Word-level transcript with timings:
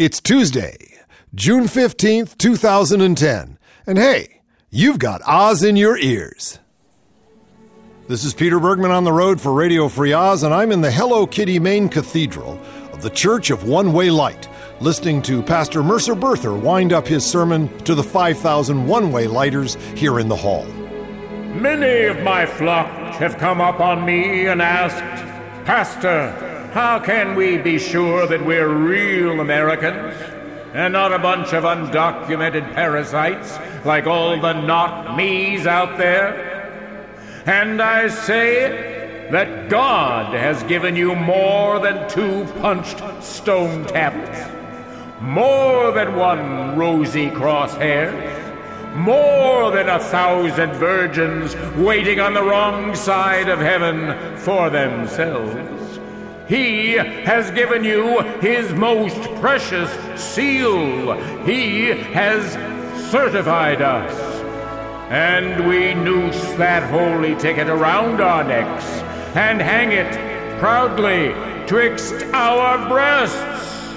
It's 0.00 0.18
Tuesday, 0.18 0.96
June 1.34 1.64
15th, 1.64 2.38
2010. 2.38 3.58
And 3.86 3.98
hey, 3.98 4.40
you've 4.70 4.98
got 4.98 5.20
Oz 5.26 5.62
in 5.62 5.76
your 5.76 5.98
ears. 5.98 6.58
This 8.08 8.24
is 8.24 8.32
Peter 8.32 8.58
Bergman 8.58 8.92
on 8.92 9.04
the 9.04 9.12
road 9.12 9.42
for 9.42 9.52
Radio 9.52 9.88
Free 9.88 10.14
Oz, 10.14 10.42
and 10.42 10.54
I'm 10.54 10.72
in 10.72 10.80
the 10.80 10.90
Hello 10.90 11.26
Kitty 11.26 11.58
main 11.58 11.90
cathedral 11.90 12.58
of 12.94 13.02
the 13.02 13.10
Church 13.10 13.50
of 13.50 13.68
One 13.68 13.92
Way 13.92 14.08
Light, 14.08 14.48
listening 14.80 15.20
to 15.20 15.42
Pastor 15.42 15.82
Mercer 15.82 16.14
Berther 16.14 16.54
wind 16.54 16.94
up 16.94 17.06
his 17.06 17.22
sermon 17.22 17.68
to 17.80 17.94
the 17.94 18.02
5,000 18.02 18.86
one 18.86 19.12
way 19.12 19.26
lighters 19.26 19.74
here 19.94 20.18
in 20.18 20.28
the 20.28 20.36
hall. 20.36 20.64
Many 21.52 22.04
of 22.06 22.22
my 22.22 22.46
flock 22.46 22.88
have 23.16 23.36
come 23.36 23.60
up 23.60 23.80
on 23.80 24.06
me 24.06 24.46
and 24.46 24.62
asked, 24.62 25.66
Pastor, 25.66 26.49
how 26.72 27.00
can 27.00 27.34
we 27.34 27.58
be 27.58 27.78
sure 27.78 28.26
that 28.28 28.44
we're 28.44 28.68
real 28.68 29.40
Americans 29.40 30.14
and 30.72 30.92
not 30.92 31.12
a 31.12 31.18
bunch 31.18 31.52
of 31.52 31.64
undocumented 31.64 32.74
parasites 32.74 33.58
like 33.84 34.06
all 34.06 34.40
the 34.40 34.52
not 34.52 35.16
me's 35.16 35.66
out 35.66 35.98
there? 35.98 37.42
And 37.44 37.82
I 37.82 38.06
say 38.06 39.28
that 39.32 39.68
God 39.68 40.32
has 40.34 40.62
given 40.64 40.94
you 40.94 41.16
more 41.16 41.80
than 41.80 42.08
two 42.08 42.44
punched 42.60 43.02
stone 43.22 43.86
tablets, 43.86 44.48
more 45.20 45.90
than 45.90 46.14
one 46.14 46.76
rosy 46.76 47.30
crosshair, 47.30 48.94
more 48.94 49.72
than 49.72 49.88
a 49.88 49.98
thousand 49.98 50.72
virgins 50.74 51.56
waiting 51.76 52.20
on 52.20 52.34
the 52.34 52.42
wrong 52.42 52.94
side 52.94 53.48
of 53.48 53.58
heaven 53.58 54.36
for 54.36 54.70
themselves. 54.70 55.89
He 56.50 56.94
has 56.94 57.52
given 57.52 57.84
you 57.84 58.18
His 58.40 58.72
most 58.72 59.22
precious 59.36 59.88
seal. 60.20 61.14
He 61.44 61.86
has 61.86 62.54
certified 63.08 63.80
us. 63.80 64.12
And 65.10 65.68
we 65.68 65.94
noose 65.94 66.40
that 66.54 66.90
holy 66.90 67.36
ticket 67.36 67.68
around 67.68 68.20
our 68.20 68.42
necks 68.42 68.84
and 69.36 69.60
hang 69.60 69.92
it 69.92 70.58
proudly 70.58 71.32
twixt 71.68 72.14
our 72.34 72.88
breasts. 72.88 73.94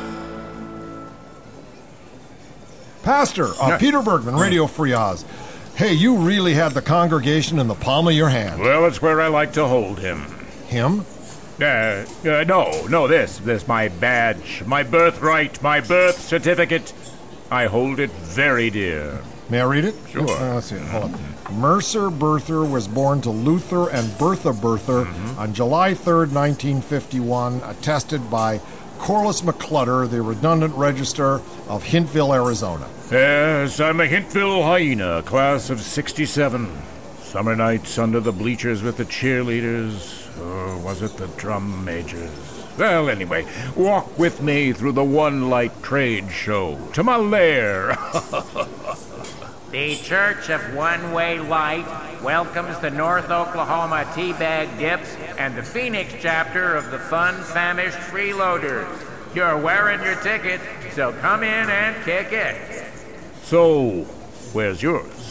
Pastor, 3.01 3.47
uh, 3.59 3.79
Peter 3.79 4.03
Bergman, 4.03 4.35
Radio 4.35 4.67
Free 4.67 4.93
Oz. 4.93 5.25
Hey, 5.75 5.93
you 5.93 6.17
really 6.17 6.53
had 6.53 6.73
the 6.73 6.83
congregation 6.83 7.57
in 7.57 7.67
the 7.67 7.73
palm 7.73 8.07
of 8.07 8.13
your 8.13 8.29
hand. 8.29 8.61
Well, 8.61 8.85
it's 8.85 9.01
where 9.01 9.19
I 9.21 9.27
like 9.27 9.53
to 9.53 9.65
hold 9.67 9.97
him. 9.97 10.21
Him? 10.67 11.03
Uh, 11.64 12.06
uh, 12.25 12.44
no, 12.44 12.86
no, 12.88 13.08
this, 13.08 13.38
this, 13.39 13.67
my 13.67 13.88
badge, 13.88 14.64
my 14.66 14.83
birthright, 14.83 15.61
my 15.61 15.80
birth 15.80 16.19
certificate. 16.19 16.94
I 17.50 17.67
hold 17.67 18.00
it 18.00 18.11
very 18.11 18.69
dear. 18.69 19.22
May 19.50 19.61
I 19.61 19.66
read 19.66 19.86
it? 19.86 19.95
Sure. 20.09 20.30
Uh, 20.30 20.56
let's 20.56 20.67
see. 20.67 20.78
Hold 20.78 21.14
on. 21.14 21.59
Mercer 21.59 22.09
Berther 22.09 22.66
was 22.66 22.88
born 22.88 23.22
to 23.22 23.30
Luther 23.30 23.89
and 23.89 24.17
Bertha 24.17 24.52
Berther 24.52 25.08
on 25.38 25.53
July 25.53 25.94
3rd, 25.94 26.34
1951, 26.34 27.61
attested 27.64 28.30
by 28.30 28.59
Corliss 28.97 29.41
McClutter, 29.41 30.09
the 30.09 30.22
redundant 30.22 30.73
register 30.75 31.41
of 31.67 31.84
Hintville, 31.84 32.34
Arizona. 32.34 32.89
Yes, 33.11 33.80
I'm 33.80 34.00
a 34.02 34.08
Hintville 34.08 34.64
hyena, 34.64 35.22
class 35.23 35.69
of 35.69 35.80
67. 35.81 36.81
Summer 37.22 37.56
nights 37.56 37.97
under 37.97 38.19
the 38.19 38.31
bleachers 38.31 38.81
with 38.81 38.97
the 38.97 39.06
cheerleaders. 39.06 40.22
Or 40.39 40.77
was 40.79 41.01
it 41.01 41.15
the 41.17 41.27
drum 41.37 41.85
majors? 41.85 42.29
Well, 42.77 43.09
anyway, 43.09 43.45
walk 43.75 44.17
with 44.17 44.41
me 44.41 44.73
through 44.73 44.93
the 44.93 45.03
One 45.03 45.49
Light 45.49 45.83
Trade 45.83 46.31
Show 46.31 46.79
to 46.93 47.03
my 47.03 47.17
lair. 47.17 47.97
The 49.73 49.95
Church 49.95 50.51
of 50.51 50.75
One 50.75 51.13
Way 51.13 51.39
Light 51.39 51.87
welcomes 52.21 52.77
the 52.77 52.91
North 52.91 53.31
Oklahoma 53.31 54.05
Teabag 54.13 54.77
Dips 54.77 55.16
and 55.39 55.55
the 55.57 55.63
Phoenix 55.63 56.13
chapter 56.19 56.75
of 56.75 56.91
the 56.91 56.99
Fun 56.99 57.33
Famished 57.41 57.97
Freeloaders. 57.97 58.88
You're 59.33 59.57
wearing 59.57 59.99
your 60.03 60.13
ticket, 60.22 60.61
so 60.91 61.11
come 61.13 61.41
in 61.41 61.72
and 61.72 61.95
kick 62.05 62.31
it. 62.31 62.55
so, 63.41 64.03
where's 64.53 64.83
yours? 64.83 65.22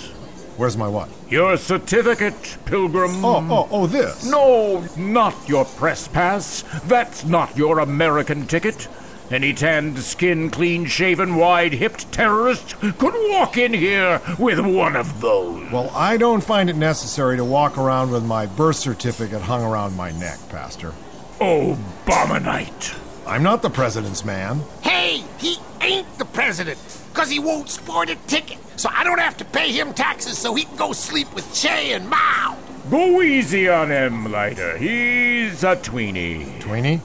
Where's 0.56 0.76
my 0.76 0.88
what? 0.88 1.08
Your 1.30 1.56
certificate, 1.56 2.58
Pilgrim. 2.66 3.24
Oh, 3.24 3.46
oh, 3.50 3.68
oh, 3.70 3.86
this. 3.86 4.24
No, 4.24 4.86
not 4.96 5.34
your 5.48 5.64
press 5.64 6.06
pass. 6.08 6.62
That's 6.84 7.24
not 7.24 7.56
your 7.56 7.78
American 7.78 8.46
ticket. 8.46 8.86
Any 9.30 9.54
tanned 9.54 9.98
skin, 9.98 10.50
clean 10.50 10.84
shaven, 10.84 11.36
wide 11.36 11.72
hipped 11.72 12.12
terrorist 12.12 12.78
could 12.78 13.14
walk 13.30 13.56
in 13.56 13.72
here 13.72 14.20
with 14.38 14.60
one 14.60 14.94
of 14.94 15.22
those. 15.22 15.72
Well, 15.72 15.91
I 15.94 16.18
don't 16.18 16.44
find 16.44 16.68
it 16.68 16.76
necessary 16.76 17.38
to 17.38 17.44
walk 17.44 17.78
around 17.78 18.10
with 18.10 18.24
my 18.24 18.44
birth 18.44 18.76
certificate 18.76 19.41
hung 19.41 19.62
around 19.62 19.96
my 19.96 20.10
neck, 20.12 20.38
Pastor. 20.50 20.92
Obamanite. 21.38 22.98
I'm 23.26 23.42
not 23.42 23.62
the 23.62 23.70
president's 23.70 24.22
man. 24.22 24.60
Hey, 24.82 25.24
he 25.38 25.56
ain't 25.80 26.18
the 26.18 26.26
president, 26.26 26.78
because 27.12 27.30
he 27.30 27.38
won't 27.38 27.70
sport 27.70 28.10
a 28.10 28.16
ticket. 28.26 28.58
So 28.82 28.91
I 28.93 29.04
don't 29.04 29.20
have 29.20 29.37
to 29.37 29.44
pay 29.44 29.70
him 29.70 29.94
taxes 29.94 30.37
so 30.37 30.56
he 30.56 30.65
can 30.65 30.75
go 30.75 30.93
sleep 30.93 31.32
with 31.34 31.54
Che 31.54 31.93
and 31.93 32.10
Mao. 32.10 32.59
Go 32.91 33.22
easy 33.22 33.69
on 33.69 33.93
him, 33.93 34.32
Lighter. 34.32 34.76
He's 34.76 35.62
a 35.62 35.76
tweenie. 35.76 36.59
Tweenie? 36.59 37.00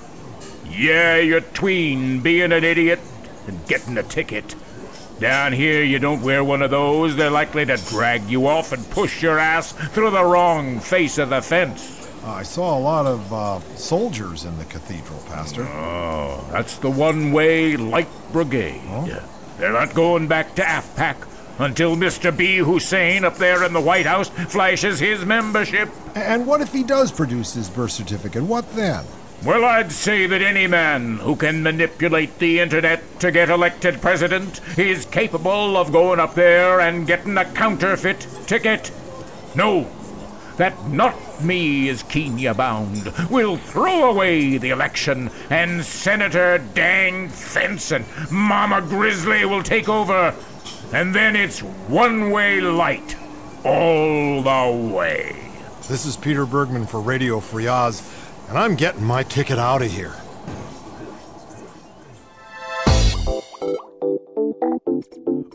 Yeah, 0.67 1.17
you're 1.17 1.41
tween, 1.41 2.21
being 2.21 2.51
an 2.51 2.63
idiot 2.63 2.99
and 3.45 3.63
getting 3.67 3.95
a 3.95 4.01
ticket. 4.01 4.55
Down 5.19 5.53
here, 5.53 5.83
you 5.83 5.99
don't 5.99 6.23
wear 6.23 6.43
one 6.43 6.63
of 6.63 6.71
those. 6.71 7.15
They're 7.15 7.29
likely 7.29 7.63
to 7.67 7.77
drag 7.77 8.23
you 8.23 8.47
off 8.47 8.71
and 8.71 8.83
push 8.89 9.21
your 9.21 9.37
ass 9.37 9.71
through 9.71 10.09
the 10.09 10.25
wrong 10.25 10.79
face 10.79 11.19
of 11.19 11.29
the 11.29 11.43
fence. 11.43 12.09
Uh, 12.23 12.31
I 12.31 12.41
saw 12.41 12.75
a 12.75 12.81
lot 12.81 13.05
of 13.05 13.31
uh, 13.31 13.59
soldiers 13.75 14.45
in 14.45 14.57
the 14.57 14.65
cathedral, 14.65 15.19
Pastor. 15.27 15.61
Oh, 15.61 16.43
that's 16.51 16.77
the 16.79 16.89
one 16.89 17.31
way 17.31 17.77
light 17.77 18.09
brigade. 18.31 18.81
They're 19.59 19.73
not 19.73 19.93
going 19.93 20.27
back 20.27 20.55
to 20.55 20.63
AfPak 20.63 21.27
until 21.59 21.95
Mr. 21.95 22.35
B. 22.35 22.57
Hussein 22.57 23.25
up 23.25 23.37
there 23.37 23.63
in 23.63 23.73
the 23.73 23.81
White 23.81 24.05
House 24.05 24.29
flashes 24.29 24.99
his 24.99 25.25
membership. 25.25 25.89
And 26.15 26.45
what 26.47 26.61
if 26.61 26.71
he 26.71 26.83
does 26.83 27.11
produce 27.11 27.53
his 27.53 27.69
birth 27.69 27.91
certificate? 27.91 28.43
What 28.43 28.75
then? 28.75 29.05
Well, 29.45 29.65
I'd 29.65 29.91
say 29.91 30.25
that 30.25 30.41
any 30.41 30.65
man 30.65 31.17
who 31.17 31.35
can 31.35 31.61
manipulate 31.61 32.39
the 32.39 32.59
internet 32.59 33.19
to 33.19 33.31
get 33.31 33.49
elected 33.49 34.01
president 34.01 34.61
is 34.77 35.05
capable 35.05 35.77
of 35.77 35.91
going 35.91 36.19
up 36.19 36.33
there 36.33 36.79
and 36.79 37.05
getting 37.05 37.37
a 37.37 37.45
counterfeit 37.45 38.27
ticket. 38.47 38.91
No, 39.55 39.87
that 40.57 40.89
not 40.89 41.15
me 41.43 41.87
is 41.87 42.01
Kenya 42.03 42.55
bound. 42.55 43.13
We'll 43.29 43.57
throw 43.57 44.09
away 44.09 44.57
the 44.57 44.71
election, 44.71 45.29
and 45.51 45.85
Senator 45.85 46.57
Dang 46.73 47.29
Fence 47.29 47.91
and 47.91 48.05
Mama 48.31 48.81
Grizzly 48.81 49.45
will 49.45 49.61
take 49.61 49.87
over. 49.87 50.33
And 50.93 51.13
then 51.13 51.35
it's 51.35 51.59
one 51.59 52.31
way 52.31 52.61
light 52.61 53.15
all 53.63 54.41
the 54.41 54.93
way. 54.93 55.51
This 55.87 56.05
is 56.05 56.17
Peter 56.17 56.45
Bergman 56.45 56.85
for 56.85 57.01
Radio 57.01 57.39
Free 57.39 57.67
Oz, 57.67 58.01
and 58.49 58.57
I'm 58.57 58.75
getting 58.75 59.03
my 59.03 59.23
ticket 59.23 59.57
out 59.57 59.81
of 59.81 59.91
here. 59.91 60.13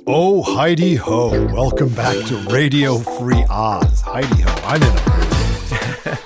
Oh, 0.06 0.42
Heidi 0.42 0.96
Ho. 0.96 1.46
Welcome 1.54 1.90
back 1.90 2.16
to 2.26 2.36
Radio 2.50 2.98
Free 2.98 3.44
Oz. 3.48 4.00
Heidi 4.00 4.42
Ho. 4.42 4.60
I'm 4.64 4.82
in 4.82 4.88
a. 4.88 5.22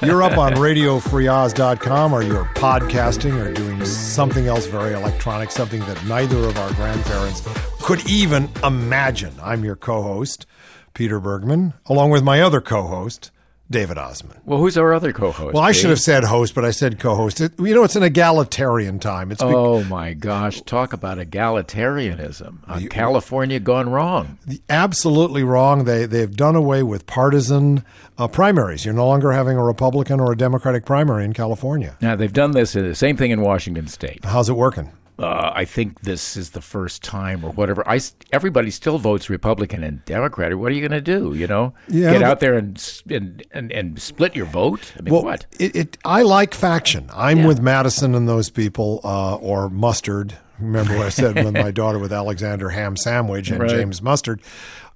You're 0.03 0.23
up 0.23 0.39
on 0.39 0.55
RadioFreeOz.com 0.55 2.13
or 2.13 2.23
you're 2.23 2.45
podcasting 2.55 3.35
or 3.35 3.53
doing 3.53 3.85
something 3.85 4.47
else 4.47 4.67
very 4.67 4.95
electronic, 4.95 5.51
something 5.51 5.81
that 5.81 6.05
neither 6.07 6.39
of 6.39 6.57
our 6.59 6.73
grandparents 6.75 7.41
could 7.87 8.11
even 8.11 8.51
imagine. 8.65 9.33
I'm 9.41 9.65
your 9.65 9.77
co 9.77 10.03
host, 10.03 10.45
Peter 10.93 11.21
Bergman, 11.21 11.73
along 11.87 12.11
with 12.11 12.25
my 12.25 12.41
other 12.41 12.61
co 12.61 12.83
host, 12.83 13.31
David 13.71 13.97
Osman. 13.97 14.41
Well, 14.45 14.59
who's 14.59 14.77
our 14.77 14.93
other 14.93 15.13
co-host? 15.13 15.55
Well, 15.55 15.63
I 15.63 15.71
should 15.71 15.91
have 15.91 16.01
said 16.01 16.25
host, 16.25 16.53
but 16.53 16.65
I 16.65 16.73
said 16.73 16.99
co-host. 16.99 17.41
It, 17.41 17.53
you 17.61 17.75
know, 17.75 17.85
it's 17.85 17.95
an 17.95 18.03
egalitarian 18.03 18.99
time. 18.99 19.31
It's 19.31 19.41
be- 19.41 19.49
Oh 19.49 19.85
my 19.85 20.15
gosh! 20.15 20.63
Talk 20.63 20.93
about 20.95 21.19
egalitarianism. 21.19 22.59
Uh, 22.67 22.81
California 22.91 23.61
gone 23.61 23.89
wrong. 23.89 24.37
absolutely 24.69 25.45
wrong. 25.45 25.85
They 25.85 26.07
they've 26.07 26.37
done 26.37 26.57
away 26.57 26.83
with 26.83 27.07
partisan 27.07 27.85
uh, 28.19 28.27
primaries. 28.27 28.85
You're 28.85 28.95
no 28.95 29.07
longer 29.07 29.31
having 29.31 29.57
a 29.57 29.65
Republican 29.65 30.19
or 30.19 30.33
a 30.33 30.37
Democratic 30.37 30.85
primary 30.85 31.25
in 31.25 31.35
California. 31.35 31.97
Now 32.01 32.17
they've 32.17 32.33
done 32.33 32.51
this. 32.51 32.75
Uh, 32.75 32.83
the 32.83 32.97
same 32.97 33.17
thing 33.17 33.31
in 33.31 33.43
Washington 33.43 33.87
State. 33.87 34.25
How's 34.25 34.49
it 34.49 34.55
working? 34.57 34.91
Uh, 35.19 35.51
I 35.55 35.65
think 35.65 36.03
this 36.03 36.37
is 36.37 36.51
the 36.51 36.61
first 36.61 37.03
time, 37.03 37.43
or 37.43 37.51
whatever. 37.51 37.83
I 37.89 37.97
s- 37.97 38.15
everybody 38.33 38.71
still 38.71 38.99
votes 38.99 39.31
Republican 39.31 39.83
and 39.83 40.05
Democrat. 40.05 40.55
What 40.59 40.71
are 40.71 40.75
you 40.75 40.87
going 40.87 41.03
to 41.05 41.19
do? 41.19 41.33
You 41.35 41.47
know, 41.47 41.73
Yeah, 41.89 42.13
get 42.13 42.23
out 42.23 42.41
there 42.41 42.55
and, 42.59 42.77
and 43.09 43.43
and 43.51 43.73
and 43.73 43.99
split 44.01 44.37
your 44.37 44.45
vote. 44.47 44.93
I 44.99 45.03
mean, 45.03 45.15
Well, 45.15 45.25
what? 45.25 45.47
It, 45.59 45.75
it 45.75 45.99
I 46.05 46.21
like 46.23 46.53
faction. 46.53 47.09
I'm 47.15 47.45
with 47.45 47.61
Madison 47.63 48.15
and 48.15 48.29
those 48.29 48.51
people, 48.51 49.01
uh, 49.05 49.37
or 49.37 49.71
Mustard, 49.71 50.35
Remember 50.59 50.97
what 50.97 51.07
I 51.07 51.11
said 51.11 51.35
with 51.45 51.53
my 51.55 51.71
daughter 51.71 51.99
with 51.99 52.13
Alexander 52.13 52.71
Ham 52.71 52.97
Sandwich 52.97 53.51
and 53.51 53.61
Right. 53.61 53.71
James 53.71 54.01
Mustard? 54.03 54.41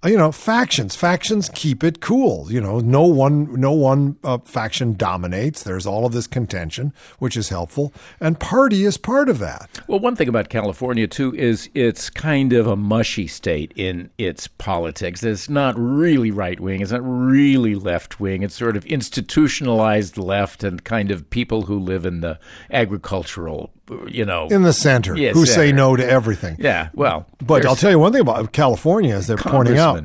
You 0.03 0.17
know, 0.17 0.33
factions. 0.33 0.97
Factions 0.97 1.51
keep 1.53 1.85
it 1.85 2.01
cool. 2.01 2.51
You 2.51 2.63
know, 2.63 2.81
no 2.81 3.03
one, 3.03 3.61
no 3.61 3.73
one 3.73 4.17
uh, 4.25 4.39
faction 4.39 4.95
dominates. 4.95 5.63
There's 5.63 5.87
all 5.87 6.07
of 6.07 6.13
this 6.13 6.27
contention, 6.27 6.95
which 7.19 7.37
is 7.37 7.51
helpful, 7.51 7.93
and 8.19 8.41
party 8.41 8.87
is 8.87 8.97
part 8.97 9.29
of 9.29 9.41
that. 9.41 9.81
Well, 9.87 10.01
one 10.01 10.17
thing 10.17 10.29
about 10.29 10.49
California 10.49 11.07
too 11.07 11.35
is 11.35 11.69
it's 11.75 12.09
kind 12.09 12.55
of 12.55 12.67
a 12.67 12.77
mushy 12.77 13.27
state 13.27 13.75
in 13.77 14.09
its 14.17 14.49
politics. 14.49 15.23
It's 15.23 15.51
not 15.51 15.75
really 15.79 16.31
right 16.31 16.59
wing. 16.59 16.81
It's 16.81 16.93
not 16.93 17.03
really 17.05 17.75
left 17.75 18.19
wing. 18.19 18.43
It's 18.43 18.55
sort 18.55 18.79
of 18.79 18.87
institutionalized 18.87 20.17
left 20.17 20.65
and 20.65 20.83
kind 20.83 21.11
of 21.11 21.29
people 21.29 21.63
who 21.63 21.79
live 21.79 22.07
in 22.07 22.23
the 22.23 22.39
agricultural, 22.71 23.71
you 24.09 24.25
know. 24.25 24.49
In 24.49 24.63
the 24.63 24.73
center, 24.73 25.17
Yeah, 25.17 25.33
who 25.33 25.47
say 25.47 25.73
no 25.73 25.97
to 25.97 26.09
everything. 26.09 26.57
yeah, 26.59 26.89
well, 26.95 27.27
But 27.41 27.67
I'll 27.67 27.77
tell 27.77 27.91
you 27.91 27.99
one 27.99 28.13
thing 28.13 28.21
about 28.23 28.53
California 28.53 29.15
as 29.15 29.27
they're 29.27 29.37
pointing 29.37 29.79
out. 29.79 30.03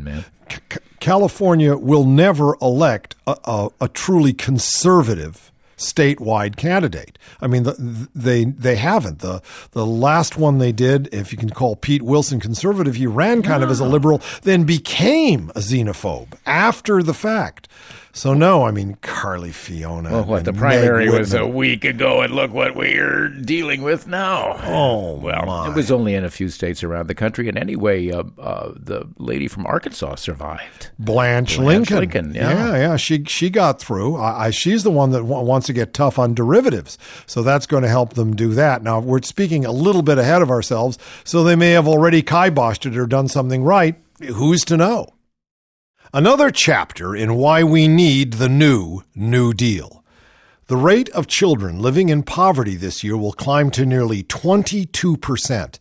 C- 0.50 0.80
California 1.00 1.76
will 1.76 2.06
never 2.06 2.56
elect 2.62 3.16
a, 3.28 3.38
a, 3.46 3.70
a 3.82 3.88
truly 3.88 4.34
conservative 4.34 5.52
statewide 5.78 6.56
candidate. 6.56 7.18
I 7.42 7.48
mean, 7.48 7.64
the, 7.64 8.08
they 8.16 8.46
they 8.46 8.76
haven't. 8.76 9.20
the 9.20 9.42
The 9.72 9.86
last 9.86 10.38
one 10.38 10.58
they 10.58 10.72
did, 10.72 11.10
if 11.14 11.31
you 11.31 11.38
can 11.38 11.50
call 11.50 11.76
Pete 11.76 12.02
Wilson 12.02 12.40
conservative, 12.40 12.96
he 12.96 13.08
ran 13.08 13.42
kind 13.42 13.64
of 13.64 13.70
as 13.70 13.81
a 13.81 13.84
ah. 13.84 13.88
liberal, 13.88 14.22
then 14.44 14.64
became 14.64 15.50
a 15.56 15.60
xenophobe 15.60 16.34
after 16.46 17.04
the 17.04 17.14
fact. 17.14 17.68
So 18.16 18.34
no, 18.34 18.64
I 18.64 18.72
mean 18.72 18.98
Carly 19.02 19.50
Fiorina. 19.50 20.10
Well, 20.10 20.24
what 20.24 20.46
the 20.46 20.54
primary 20.54 21.10
was 21.10 21.34
a 21.34 21.46
week 21.46 21.84
ago, 21.84 22.22
and 22.22 22.34
look 22.34 22.54
what 22.54 22.74
we're 22.74 23.28
dealing 23.28 23.82
with 23.82 24.08
now. 24.08 24.58
Oh, 24.64 25.18
well, 25.18 25.46
my. 25.46 25.68
it 25.68 25.76
was 25.76 25.92
only 25.92 26.16
in 26.16 26.24
a 26.24 26.30
few 26.30 26.48
states 26.48 26.82
around 26.82 27.08
the 27.08 27.14
country, 27.14 27.50
and 27.50 27.58
anyway, 27.58 28.10
uh, 28.10 28.24
uh, 28.40 28.72
the 28.74 29.06
lady 29.18 29.50
from 29.50 29.66
Arkansas 29.66 30.16
survived. 30.16 30.92
Blanche, 30.98 31.58
Blanche 31.58 31.92
Lincoln. 31.92 31.98
Lincoln, 31.98 32.34
yeah. 32.34 32.52
yeah, 32.52 32.78
yeah. 32.78 32.96
She 32.96 33.26
she 33.26 33.50
got 33.50 33.82
through. 33.82 34.16
I, 34.16 34.46
I, 34.46 34.50
she's 34.50 34.84
the 34.84 34.92
one 34.92 35.10
that 35.12 35.26
wa- 35.26 35.42
wants 35.42 35.68
to 35.68 35.74
get 35.74 35.94
tough 35.94 36.18
on 36.18 36.34
derivatives, 36.34 36.98
so 37.26 37.44
that's 37.44 37.68
going 37.68 37.84
to 37.84 37.90
help 37.90 38.14
them 38.14 38.34
do 38.34 38.54
that. 38.54 38.82
Now 38.82 39.02
we're 39.02 39.24
speaking 39.24 39.66
a 39.66 39.74
little 39.74 40.04
bit 40.04 40.18
ahead 40.18 40.42
of 40.42 40.50
ourselves, 40.50 40.98
so 41.26 41.44
they 41.44 41.58
may 41.58 41.72
have 41.72 41.86
already 41.86 42.24
kiboshed 42.24 42.86
it 42.86 42.98
or 42.98 43.08
done 43.08 43.28
something 43.28 43.62
right. 43.62 44.00
Who's 44.22 44.64
to 44.66 44.78
know? 44.78 45.10
Another 46.16 46.50
chapter 46.50 47.14
in 47.14 47.36
why 47.36 47.62
we 47.62 47.90
need 47.90 48.36
the 48.36 48.48
new 48.48 49.02
New 49.14 49.54
Deal. 49.54 50.02
The 50.68 50.78
rate 50.78 51.10
of 51.10 51.28
children 51.28 51.82
living 51.82 52.08
in 52.08 52.24
poverty 52.24 52.78
this 52.78 53.04
year 53.04 53.18
will 53.18 53.34
climb 53.34 53.70
to 53.72 53.86
nearly 53.86 54.24
22%. 54.24 55.78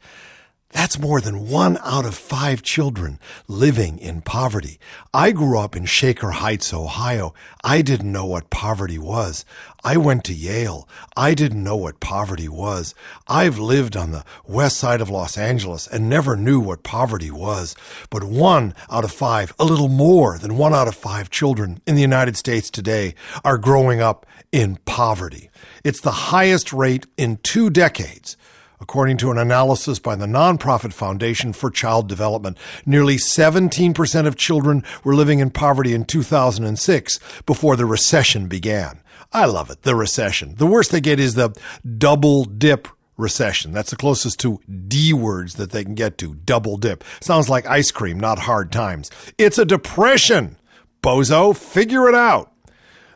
That's 0.75 0.99
more 0.99 1.21
than 1.21 1.49
one 1.49 1.79
out 1.85 2.05
of 2.05 2.17
five 2.17 2.61
children 2.61 3.21
living 3.47 3.97
in 4.01 4.23
poverty. 4.23 4.81
I 5.15 5.31
grew 5.31 5.57
up 5.57 5.77
in 5.77 5.85
Shaker 5.85 6.33
Heights, 6.33 6.75
Ohio. 6.75 7.33
I 7.63 7.81
didn't 7.81 8.11
know 8.11 8.25
what 8.27 8.51
poverty 8.51 8.99
was. 8.99 9.45
I 9.85 9.97
went 9.97 10.25
to 10.25 10.35
Yale. 10.35 10.89
I 11.17 11.35
didn't 11.35 11.63
know 11.63 11.77
what 11.77 12.01
poverty 12.01 12.49
was. 12.49 12.93
I've 13.29 13.57
lived 13.57 13.97
on 13.97 14.11
the 14.11 14.25
west 14.49 14.77
side 14.77 15.01
of 15.01 15.09
Los 15.09 15.39
Angeles 15.39 15.87
and 15.87 16.11
never 16.11 16.37
knew 16.37 16.59
what 16.59 16.83
poverty 16.83 17.31
was. 17.31 17.77
But 18.11 18.25
one 18.25 18.75
out 18.91 19.05
of 19.05 19.13
five, 19.13 19.55
a 19.61 19.65
little 19.65 19.89
more 19.89 20.39
than 20.39 20.59
one 20.59 20.75
out 20.75 20.89
of 20.89 20.97
five 20.97 21.31
children 21.31 21.83
in 21.87 21.95
the 21.95 22.03
United 22.03 22.37
States 22.37 22.69
today 22.69 23.15
are 23.45 23.59
growing 23.59 24.01
up 24.01 24.27
in 24.51 24.79
poverty. 24.87 25.51
It's 25.85 26.01
the 26.01 26.11
highest 26.11 26.73
rate 26.73 27.07
in 27.17 27.37
two 27.45 27.71
decades. 27.71 28.37
According 28.85 29.17
to 29.17 29.31
an 29.31 29.39
analysis 29.39 29.99
by 29.99 30.15
the 30.15 30.27
nonprofit 30.27 30.93
Foundation 30.93 31.55
for 31.55 31.71
Child 31.71 32.07
Development, 32.07 32.59
nearly 32.85 33.17
17% 33.17 34.27
of 34.27 34.37
children 34.37 34.85
were 35.03 35.15
living 35.15 35.39
in 35.39 35.49
poverty 35.49 35.95
in 35.95 36.05
2006 36.05 37.19
before 37.47 37.77
the 37.77 37.87
recession 37.87 38.47
began. 38.47 39.01
I 39.33 39.47
love 39.47 39.71
it, 39.71 39.85
the 39.85 39.97
recession. 39.97 40.57
The 40.57 40.67
worst 40.67 40.93
they 40.93 41.01
get 41.01 41.19
is 41.19 41.33
the 41.33 41.59
double 41.97 42.45
dip 42.45 42.87
recession. 43.17 43.73
That's 43.73 43.89
the 43.89 43.97
closest 43.97 44.39
to 44.41 44.61
D 44.69 45.15
words 45.15 45.55
that 45.55 45.71
they 45.71 45.83
can 45.83 45.95
get 45.95 46.19
to. 46.19 46.35
Double 46.35 46.77
dip. 46.77 47.05
Sounds 47.23 47.49
like 47.49 47.67
ice 47.67 47.91
cream, 47.91 48.21
not 48.21 48.41
hard 48.41 48.71
times. 48.71 49.11
It's 49.39 49.57
a 49.57 49.65
depression. 49.65 50.59
Bozo, 51.03 51.57
figure 51.57 52.07
it 52.07 52.15
out. 52.15 52.54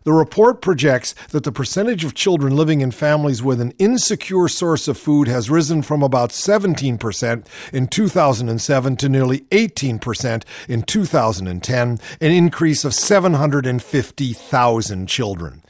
The 0.08 0.14
report 0.14 0.62
projects 0.62 1.14
that 1.32 1.44
the 1.44 1.52
percentage 1.52 2.02
of 2.02 2.14
children 2.14 2.56
living 2.56 2.81
in 2.81 2.93
families 2.93 3.43
with 3.43 3.60
an 3.60 3.72
insecure 3.72 4.49
source 4.49 4.88
of 4.88 4.96
food 4.96 5.28
has 5.28 5.50
risen 5.50 5.82
from 5.82 6.02
about 6.02 6.31
17% 6.31 7.46
in 7.75 7.88
2007 7.88 8.96
to 8.96 9.08
nearly 9.10 9.40
18% 9.40 10.44
in 10.66 10.81
2010, 10.81 11.99
an 12.22 12.31
increase 12.31 12.87
of 12.87 12.94
750,000 12.94 15.06
children. 15.06 15.62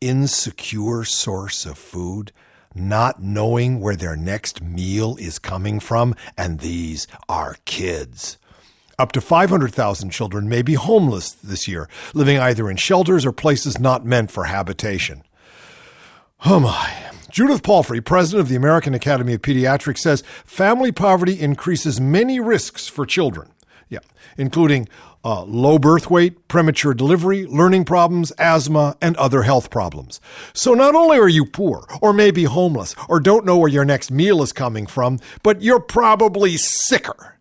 Insecure 0.00 1.04
source 1.04 1.64
of 1.64 1.78
food, 1.78 2.32
not 2.74 3.22
knowing 3.22 3.78
where 3.78 3.94
their 3.94 4.16
next 4.16 4.60
meal 4.60 5.16
is 5.20 5.38
coming 5.38 5.78
from, 5.78 6.16
and 6.36 6.58
these 6.58 7.06
are 7.28 7.54
kids. 7.66 8.36
Up 9.00 9.12
to 9.12 9.22
500,000 9.22 10.10
children 10.10 10.46
may 10.46 10.60
be 10.60 10.74
homeless 10.74 11.30
this 11.30 11.66
year, 11.66 11.88
living 12.12 12.38
either 12.38 12.68
in 12.68 12.76
shelters 12.76 13.24
or 13.24 13.32
places 13.32 13.80
not 13.80 14.04
meant 14.04 14.30
for 14.30 14.44
habitation. 14.44 15.22
Oh 16.44 16.60
my. 16.60 17.10
Judith 17.30 17.62
Palfrey, 17.62 18.02
president 18.02 18.42
of 18.42 18.50
the 18.50 18.56
American 18.56 18.92
Academy 18.92 19.32
of 19.32 19.40
Pediatrics, 19.40 20.00
says 20.00 20.22
family 20.44 20.92
poverty 20.92 21.40
increases 21.40 21.98
many 21.98 22.40
risks 22.40 22.88
for 22.88 23.06
children. 23.06 23.48
Yeah, 23.88 24.00
including 24.36 24.86
uh, 25.24 25.44
low 25.44 25.78
birth 25.78 26.10
weight, 26.10 26.46
premature 26.48 26.92
delivery, 26.92 27.46
learning 27.46 27.86
problems, 27.86 28.32
asthma, 28.32 28.98
and 29.00 29.16
other 29.16 29.44
health 29.44 29.70
problems. 29.70 30.20
So 30.52 30.74
not 30.74 30.94
only 30.94 31.16
are 31.16 31.26
you 31.26 31.46
poor, 31.46 31.86
or 32.02 32.12
maybe 32.12 32.44
homeless, 32.44 32.94
or 33.08 33.18
don't 33.18 33.46
know 33.46 33.56
where 33.56 33.70
your 33.70 33.86
next 33.86 34.10
meal 34.10 34.42
is 34.42 34.52
coming 34.52 34.86
from, 34.86 35.20
but 35.42 35.62
you're 35.62 35.80
probably 35.80 36.58
sicker. 36.58 37.38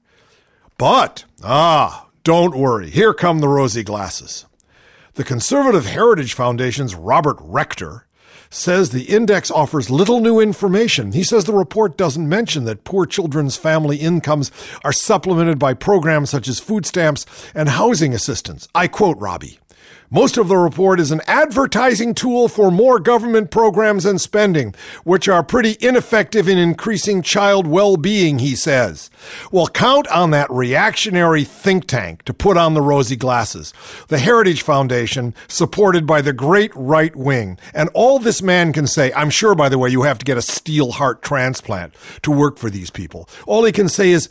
But, 0.80 1.26
ah, 1.44 2.08
don't 2.24 2.58
worry. 2.58 2.90
Here 2.90 3.14
come 3.14 3.40
the 3.40 3.50
rosy 3.50 3.84
glasses. 3.84 4.46
The 5.16 5.26
Conservative 5.26 5.86
Heritage 5.86 6.34
Foundation's 6.34 6.96
Robert 6.96 7.36
Rector 7.42 8.08
says 8.50 8.92
the 8.92 9.04
index 9.04 9.52
offers 9.52 9.90
little 9.90 10.22
new 10.22 10.40
information. 10.40 11.12
He 11.12 11.26
says 11.26 11.44
the 11.44 11.54
report 11.54 11.98
doesn't 11.98 12.30
mention 12.30 12.64
that 12.64 12.86
poor 12.86 13.06
children's 13.06 13.58
family 13.58 13.98
incomes 13.98 14.54
are 14.86 14.94
supplemented 14.94 15.60
by 15.60 15.74
programs 15.74 16.30
such 16.30 16.48
as 16.48 16.62
food 16.62 16.86
stamps 16.86 17.26
and 17.54 17.68
housing 17.68 18.14
assistance. 18.14 18.70
I 18.74 18.88
quote 18.88 19.18
Robbie. 19.20 19.60
Most 20.12 20.38
of 20.38 20.48
the 20.48 20.58
report 20.58 21.00
is 21.00 21.12
an 21.12 21.22
advertising 21.28 22.16
tool 22.16 22.48
for 22.48 22.72
more 22.72 23.00
government 23.00 23.52
programs 23.52 24.06
and 24.06 24.20
spending, 24.20 24.74
which 25.04 25.30
are 25.30 25.44
pretty 25.44 25.78
ineffective 25.80 26.50
in 26.50 26.58
increasing 26.58 27.22
child 27.22 27.68
well 27.68 27.96
being, 27.96 28.40
he 28.40 28.56
says. 28.56 29.12
Well, 29.52 29.68
count 29.68 30.08
on 30.08 30.32
that 30.32 30.50
reactionary 30.50 31.44
think 31.44 31.86
tank 31.86 32.24
to 32.24 32.34
put 32.34 32.58
on 32.58 32.74
the 32.74 32.82
rosy 32.82 33.16
glasses. 33.16 33.72
The 34.08 34.18
Heritage 34.18 34.64
Foundation, 34.64 35.36
supported 35.48 36.08
by 36.08 36.24
the 36.24 36.34
great 36.34 36.72
right 36.74 37.16
wing. 37.16 37.60
And 37.76 37.92
all 37.94 38.18
this 38.18 38.42
man 38.42 38.74
can 38.74 38.88
say, 38.88 39.14
I'm 39.14 39.30
sure, 39.30 39.54
by 39.54 39.70
the 39.70 39.78
way, 39.78 39.90
you 39.90 40.02
have 40.02 40.18
to 40.18 40.26
get 40.26 40.40
a 40.40 40.42
steel 40.42 40.94
heart 40.94 41.22
transplant 41.22 41.94
to 42.24 42.32
work 42.32 42.58
for 42.58 42.72
these 42.72 42.90
people. 42.90 43.30
All 43.46 43.64
he 43.64 43.72
can 43.72 43.88
say 43.88 44.10
is, 44.10 44.28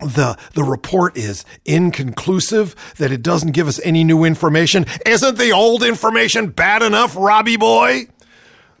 the 0.00 0.36
the 0.54 0.62
report 0.62 1.16
is 1.16 1.44
inconclusive 1.64 2.74
that 2.98 3.12
it 3.12 3.22
doesn't 3.22 3.52
give 3.52 3.68
us 3.68 3.80
any 3.82 4.04
new 4.04 4.24
information. 4.24 4.84
Isn't 5.06 5.38
the 5.38 5.52
old 5.52 5.82
information 5.82 6.48
bad 6.50 6.82
enough 6.82 7.16
robbie 7.16 7.56
boy 7.56 8.08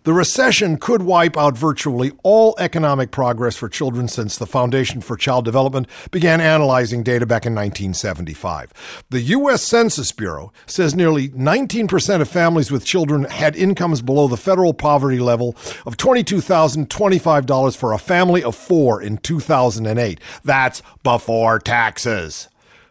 the 0.06 0.12
recession 0.12 0.76
could 0.76 1.02
wipe 1.02 1.36
out 1.36 1.58
virtually 1.58 2.12
all 2.22 2.54
economic 2.60 3.10
progress 3.10 3.56
for 3.56 3.68
children 3.68 4.06
since 4.06 4.38
the 4.38 4.46
Foundation 4.46 5.00
for 5.00 5.16
Child 5.16 5.44
Development 5.44 5.88
began 6.12 6.40
analyzing 6.40 7.02
data 7.02 7.26
back 7.26 7.44
in 7.44 7.56
1975. 7.56 9.04
The 9.10 9.20
U.S. 9.22 9.64
Census 9.64 10.12
Bureau 10.12 10.52
says 10.64 10.94
nearly 10.94 11.30
19% 11.30 12.20
of 12.20 12.28
families 12.28 12.70
with 12.70 12.84
children 12.84 13.24
had 13.24 13.56
incomes 13.56 14.00
below 14.00 14.28
the 14.28 14.36
federal 14.36 14.72
poverty 14.72 15.18
level 15.18 15.56
of 15.84 15.96
$22,025 15.96 17.76
for 17.76 17.92
a 17.92 17.98
family 17.98 18.44
of 18.44 18.54
four 18.54 19.02
in 19.02 19.18
2008. 19.18 20.20
That's 20.44 20.82
before 21.02 21.58
taxes. 21.58 22.48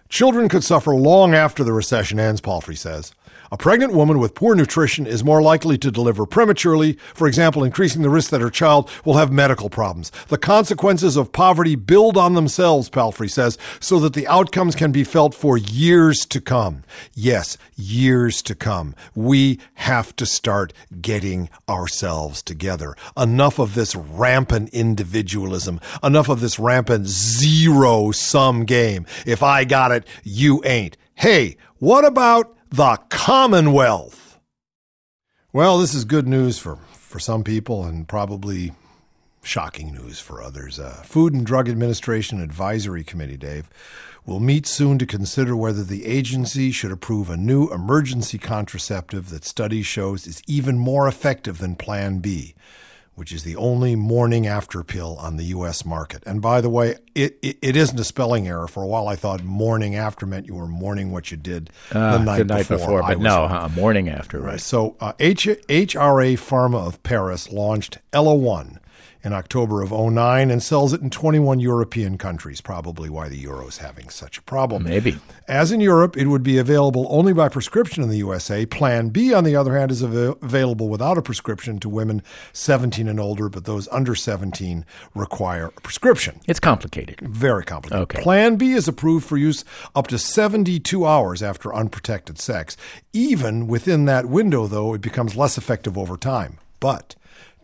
Children 0.09 0.49
could 0.49 0.65
suffer 0.65 0.93
long 0.93 1.33
after 1.33 1.63
the 1.63 1.71
recession 1.71 2.19
ends, 2.19 2.41
Palfrey 2.41 2.75
says. 2.75 3.13
A 3.55 3.57
pregnant 3.57 3.93
woman 3.93 4.19
with 4.19 4.35
poor 4.35 4.53
nutrition 4.53 5.07
is 5.07 5.23
more 5.23 5.41
likely 5.41 5.77
to 5.77 5.89
deliver 5.89 6.25
prematurely, 6.25 6.97
for 7.13 7.25
example, 7.25 7.63
increasing 7.63 8.01
the 8.01 8.09
risk 8.09 8.29
that 8.31 8.41
her 8.41 8.49
child 8.49 8.91
will 9.05 9.13
have 9.13 9.31
medical 9.31 9.69
problems. 9.69 10.11
The 10.27 10.37
consequences 10.37 11.15
of 11.15 11.31
poverty 11.31 11.75
build 11.75 12.17
on 12.17 12.33
themselves, 12.33 12.89
Palfrey 12.89 13.29
says, 13.29 13.57
so 13.79 13.97
that 13.99 14.11
the 14.11 14.27
outcomes 14.27 14.75
can 14.75 14.91
be 14.91 15.05
felt 15.05 15.33
for 15.33 15.57
years 15.57 16.25
to 16.25 16.41
come. 16.41 16.83
Yes, 17.13 17.57
years 17.77 18.41
to 18.41 18.55
come. 18.55 18.93
We 19.15 19.61
have 19.75 20.13
to 20.17 20.25
start 20.25 20.73
getting 20.99 21.49
ourselves 21.69 22.41
together. 22.41 22.93
Enough 23.15 23.57
of 23.57 23.73
this 23.73 23.95
rampant 23.95 24.67
individualism, 24.73 25.79
enough 26.03 26.27
of 26.27 26.41
this 26.41 26.59
rampant 26.59 27.07
zero 27.07 28.11
sum 28.11 28.65
game. 28.65 29.05
If 29.25 29.41
I 29.41 29.63
got 29.63 29.93
it, 29.93 30.05
you 30.25 30.61
ain't. 30.65 30.97
Hey, 31.13 31.55
what 31.79 32.03
about 32.03 32.54
the 32.75 32.99
Commonwealth. 33.07 34.37
Well, 35.53 35.77
this 35.77 35.93
is 35.93 36.03
good 36.03 36.27
news 36.27 36.59
for, 36.59 36.75
for 36.91 37.19
some 37.19 37.41
people 37.41 37.85
and 37.85 38.05
probably 38.05 38.73
shocking 39.41 39.93
news 39.93 40.19
for 40.19 40.43
others. 40.43 40.77
Uh, 40.77 41.01
Food 41.05 41.33
and 41.33 41.45
Drug 41.45 41.69
Administration 41.69 42.41
Advisory 42.41 43.05
Committee, 43.05 43.37
Dave, 43.37 43.69
will 44.25 44.41
meet 44.41 44.67
soon 44.67 44.97
to 44.97 45.05
consider 45.05 45.55
whether 45.55 45.85
the 45.85 46.05
agency 46.05 46.69
should 46.69 46.91
approve 46.91 47.29
a 47.29 47.37
new 47.37 47.71
emergency 47.71 48.37
contraceptive 48.37 49.29
that 49.29 49.45
studies 49.45 49.85
shows 49.85 50.27
is 50.27 50.41
even 50.45 50.77
more 50.77 51.07
effective 51.07 51.59
than 51.59 51.77
Plan 51.77 52.19
B 52.19 52.55
which 53.15 53.31
is 53.31 53.43
the 53.43 53.55
only 53.55 53.95
morning 53.95 54.45
after 54.45 54.83
pill 54.83 55.15
on 55.19 55.37
the 55.37 55.45
U.S. 55.45 55.85
market. 55.85 56.21
And 56.25 56.41
by 56.41 56.61
the 56.61 56.69
way, 56.69 56.97
it, 57.15 57.37
it, 57.41 57.57
it 57.61 57.75
isn't 57.75 57.99
a 57.99 58.03
spelling 58.03 58.47
error. 58.47 58.67
For 58.67 58.83
a 58.83 58.87
while, 58.87 59.07
I 59.07 59.15
thought 59.15 59.43
morning 59.43 59.95
after 59.95 60.25
meant 60.25 60.47
you 60.47 60.55
were 60.55 60.67
mourning 60.67 61.11
what 61.11 61.31
you 61.31 61.37
did 61.37 61.69
uh, 61.91 62.17
the 62.17 62.23
night, 62.23 62.37
the 62.39 62.45
night 62.45 62.67
before. 62.67 62.77
before 62.77 63.01
but 63.01 63.19
no, 63.19 63.47
huh? 63.47 63.69
morning 63.69 64.09
after, 64.09 64.39
right. 64.39 64.51
right. 64.51 64.61
So 64.61 64.97
uh, 64.99 65.13
H- 65.19 65.47
HRA 65.47 66.33
Pharma 66.33 66.85
of 66.85 67.01
Paris 67.03 67.51
launched 67.51 67.99
Ellaone 68.11 68.79
in 69.25 69.33
October 69.33 69.81
of 69.81 69.91
09 69.91 70.51
and 70.51 70.61
sells 70.61 70.93
it 70.93 71.01
in 71.01 71.09
21 71.09 71.59
European 71.59 72.15
countries, 72.15 72.61
probably 72.61 73.09
why 73.09 73.27
the 73.27 73.37
euro 73.37 73.67
is 73.67 73.79
having 73.79 74.07
such 74.07 74.37
a 74.37 74.41
problem. 74.43 74.83
Maybe. 74.83 75.17
As 75.47 75.71
in 75.71 75.81
Europe, 75.81 76.15
it 76.15 76.27
would 76.27 76.43
be 76.43 76.59
available 76.59 77.07
only 77.09 77.33
by 77.33 77.49
prescription 77.49 78.03
in 78.03 78.09
the 78.09 78.17
USA. 78.17 78.67
Plan 78.67 79.09
B, 79.09 79.33
on 79.33 79.43
the 79.43 79.55
other 79.55 79.75
hand, 79.75 79.89
is 79.89 80.03
av- 80.03 80.37
available 80.43 80.89
without 80.89 81.17
a 81.17 81.23
prescription 81.23 81.79
to 81.79 81.89
women 81.89 82.21
17 82.53 83.07
and 83.07 83.19
older, 83.19 83.49
but 83.49 83.65
those 83.65 83.87
under 83.87 84.13
17 84.13 84.85
require 85.15 85.71
a 85.75 85.81
prescription. 85.81 86.39
It's 86.47 86.59
complicated. 86.59 87.19
Very 87.21 87.65
complicated. 87.65 88.03
Okay. 88.03 88.21
Plan 88.21 88.57
B 88.57 88.73
is 88.73 88.87
approved 88.87 89.25
for 89.25 89.37
use 89.37 89.65
up 89.95 90.05
to 90.07 90.19
72 90.19 91.03
hours 91.03 91.41
after 91.41 91.73
unprotected 91.73 92.37
sex. 92.37 92.77
Even 93.11 93.65
within 93.65 94.05
that 94.05 94.27
window, 94.27 94.67
though, 94.67 94.93
it 94.93 95.01
becomes 95.01 95.35
less 95.35 95.57
effective 95.57 95.97
over 95.97 96.15
time. 96.15 96.59
But 96.79 97.15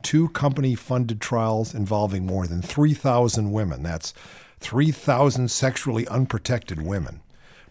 two 0.04 0.30
company 0.30 0.76
funded 0.76 1.22
trials 1.22 1.74
involving 1.74 2.26
more 2.26 2.48
than 2.48 2.62
3,000 2.62 3.52
women. 3.52 3.84
That's 3.84 4.14
3,000 4.60 5.50
sexually 5.50 6.08
unprotected 6.08 6.82
women 6.82 7.22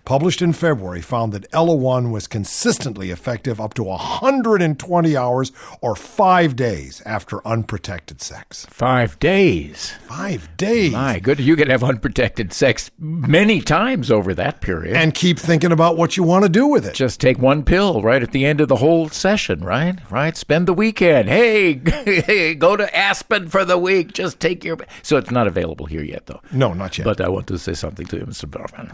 published 0.04 0.42
in 0.42 0.52
February, 0.52 1.00
found 1.00 1.32
that 1.32 1.50
Ellaone 1.52 2.10
was 2.10 2.26
consistently 2.26 3.10
effective 3.10 3.60
up 3.60 3.74
to 3.74 3.84
120 3.84 5.16
hours 5.16 5.52
or 5.80 5.94
five 5.94 6.56
days 6.56 7.02
after 7.06 7.46
unprotected 7.46 8.20
sex. 8.20 8.66
Five 8.70 9.18
days. 9.18 9.92
Five 10.06 10.56
days. 10.56 10.92
My 10.92 11.18
good, 11.18 11.40
you 11.40 11.56
could 11.56 11.68
have 11.68 11.84
unprotected 11.84 12.52
sex 12.52 12.90
many 12.98 13.60
times 13.60 14.10
over 14.10 14.34
that 14.34 14.60
period. 14.60 14.96
And 14.96 15.14
keep 15.14 15.38
thinking 15.38 15.72
about 15.72 15.96
what 15.96 16.16
you 16.16 16.22
want 16.22 16.44
to 16.44 16.48
do 16.48 16.66
with 16.66 16.86
it. 16.86 16.94
Just 16.94 17.20
take 17.20 17.38
one 17.38 17.64
pill 17.64 18.02
right 18.02 18.22
at 18.22 18.32
the 18.32 18.44
end 18.44 18.60
of 18.60 18.68
the 18.68 18.76
whole 18.76 19.08
session, 19.08 19.60
right? 19.60 19.98
Right? 20.10 20.36
Spend 20.36 20.66
the 20.66 20.74
weekend. 20.74 21.28
Hey, 21.28 21.74
hey 22.04 22.54
go 22.54 22.76
to 22.76 22.96
Aspen 22.96 23.48
for 23.48 23.64
the 23.64 23.78
week. 23.78 24.12
Just 24.12 24.40
take 24.40 24.64
your. 24.64 24.78
So 25.02 25.16
it's 25.16 25.30
not 25.30 25.46
available 25.46 25.86
here 25.86 26.02
yet, 26.02 26.26
though. 26.26 26.40
No, 26.52 26.72
not 26.72 26.98
yet. 26.98 27.04
But 27.04 27.20
I 27.20 27.28
want 27.28 27.46
to 27.48 27.58
say 27.58 27.74
something 27.74 28.06
to 28.06 28.16
you, 28.16 28.26
Mr. 28.26 28.48
Bergman. 28.48 28.90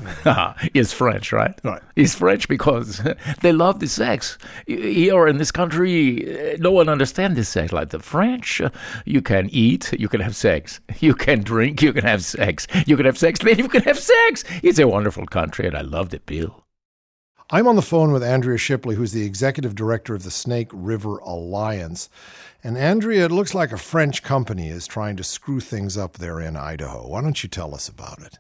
is 0.75 0.93
French, 0.97 1.33
right? 1.33 1.59
Right. 1.63 1.83
He's 1.95 2.15
French 2.15 2.49
because 2.49 3.01
they 3.43 3.53
love 3.53 3.81
the 3.81 3.87
sex. 3.87 4.39
Here 4.67 5.29
in 5.29 5.39
this 5.39 5.53
country, 5.53 6.55
uh, 6.55 6.57
no 6.59 6.73
one 6.73 6.89
understands 6.89 7.37
this 7.37 7.49
sex. 7.49 7.73
Like 7.73 7.91
the 7.91 8.01
French, 8.01 8.61
uh, 8.61 8.71
you 9.05 9.23
can 9.23 9.49
eat, 9.51 9.93
you 9.93 10.09
can 10.09 10.21
have 10.21 10.35
sex. 10.35 10.81
You 11.01 11.15
can 11.15 11.43
drink, 11.43 11.83
you 11.83 11.93
can 11.93 12.05
have 12.05 12.25
sex. 12.25 12.67
You 12.87 12.97
can 12.97 13.07
have 13.07 13.19
sex, 13.19 13.39
then 13.41 13.59
you 13.59 13.69
can 13.69 13.83
have 13.83 13.99
sex. 13.99 14.45
It's 14.63 14.79
a 14.79 14.89
wonderful 14.89 15.27
country, 15.27 15.67
and 15.67 15.77
I 15.77 15.83
love 15.83 16.13
it, 16.15 16.25
Bill. 16.27 16.65
I'm 17.51 17.69
on 17.69 17.77
the 17.77 17.83
phone 17.83 18.13
with 18.13 18.25
Andrea 18.25 18.59
Shipley, 18.59 18.97
who's 18.97 19.13
the 19.13 19.25
executive 19.25 19.77
director 19.77 20.17
of 20.17 20.25
the 20.25 20.33
Snake 20.33 20.69
River 20.73 21.19
Alliance. 21.19 22.09
And 22.65 22.77
Andrea, 22.77 23.27
it 23.27 23.31
looks 23.31 23.55
like 23.55 23.71
a 23.71 23.79
French 23.79 24.25
company 24.25 24.69
is 24.69 24.89
trying 24.89 25.17
to 25.19 25.23
screw 25.23 25.61
things 25.61 25.97
up 25.97 26.15
there 26.15 26.41
in 26.41 26.57
Idaho. 26.57 27.07
Why 27.07 27.23
don't 27.23 27.41
you 27.45 27.49
tell 27.49 27.73
us 27.73 27.89
about 27.89 28.21
it? 28.21 28.39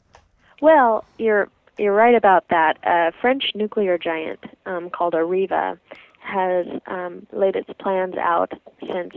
Well, 0.60 1.04
you're 1.18 1.48
you're 1.78 1.94
right 1.94 2.14
about 2.14 2.44
that. 2.50 2.78
A 2.84 3.12
French 3.20 3.52
nuclear 3.54 3.98
giant 3.98 4.40
um, 4.64 4.90
called 4.90 5.14
Areva 5.14 5.78
has 6.20 6.66
um, 6.86 7.26
laid 7.32 7.56
its 7.56 7.70
plans 7.78 8.14
out 8.16 8.52
since 8.80 9.14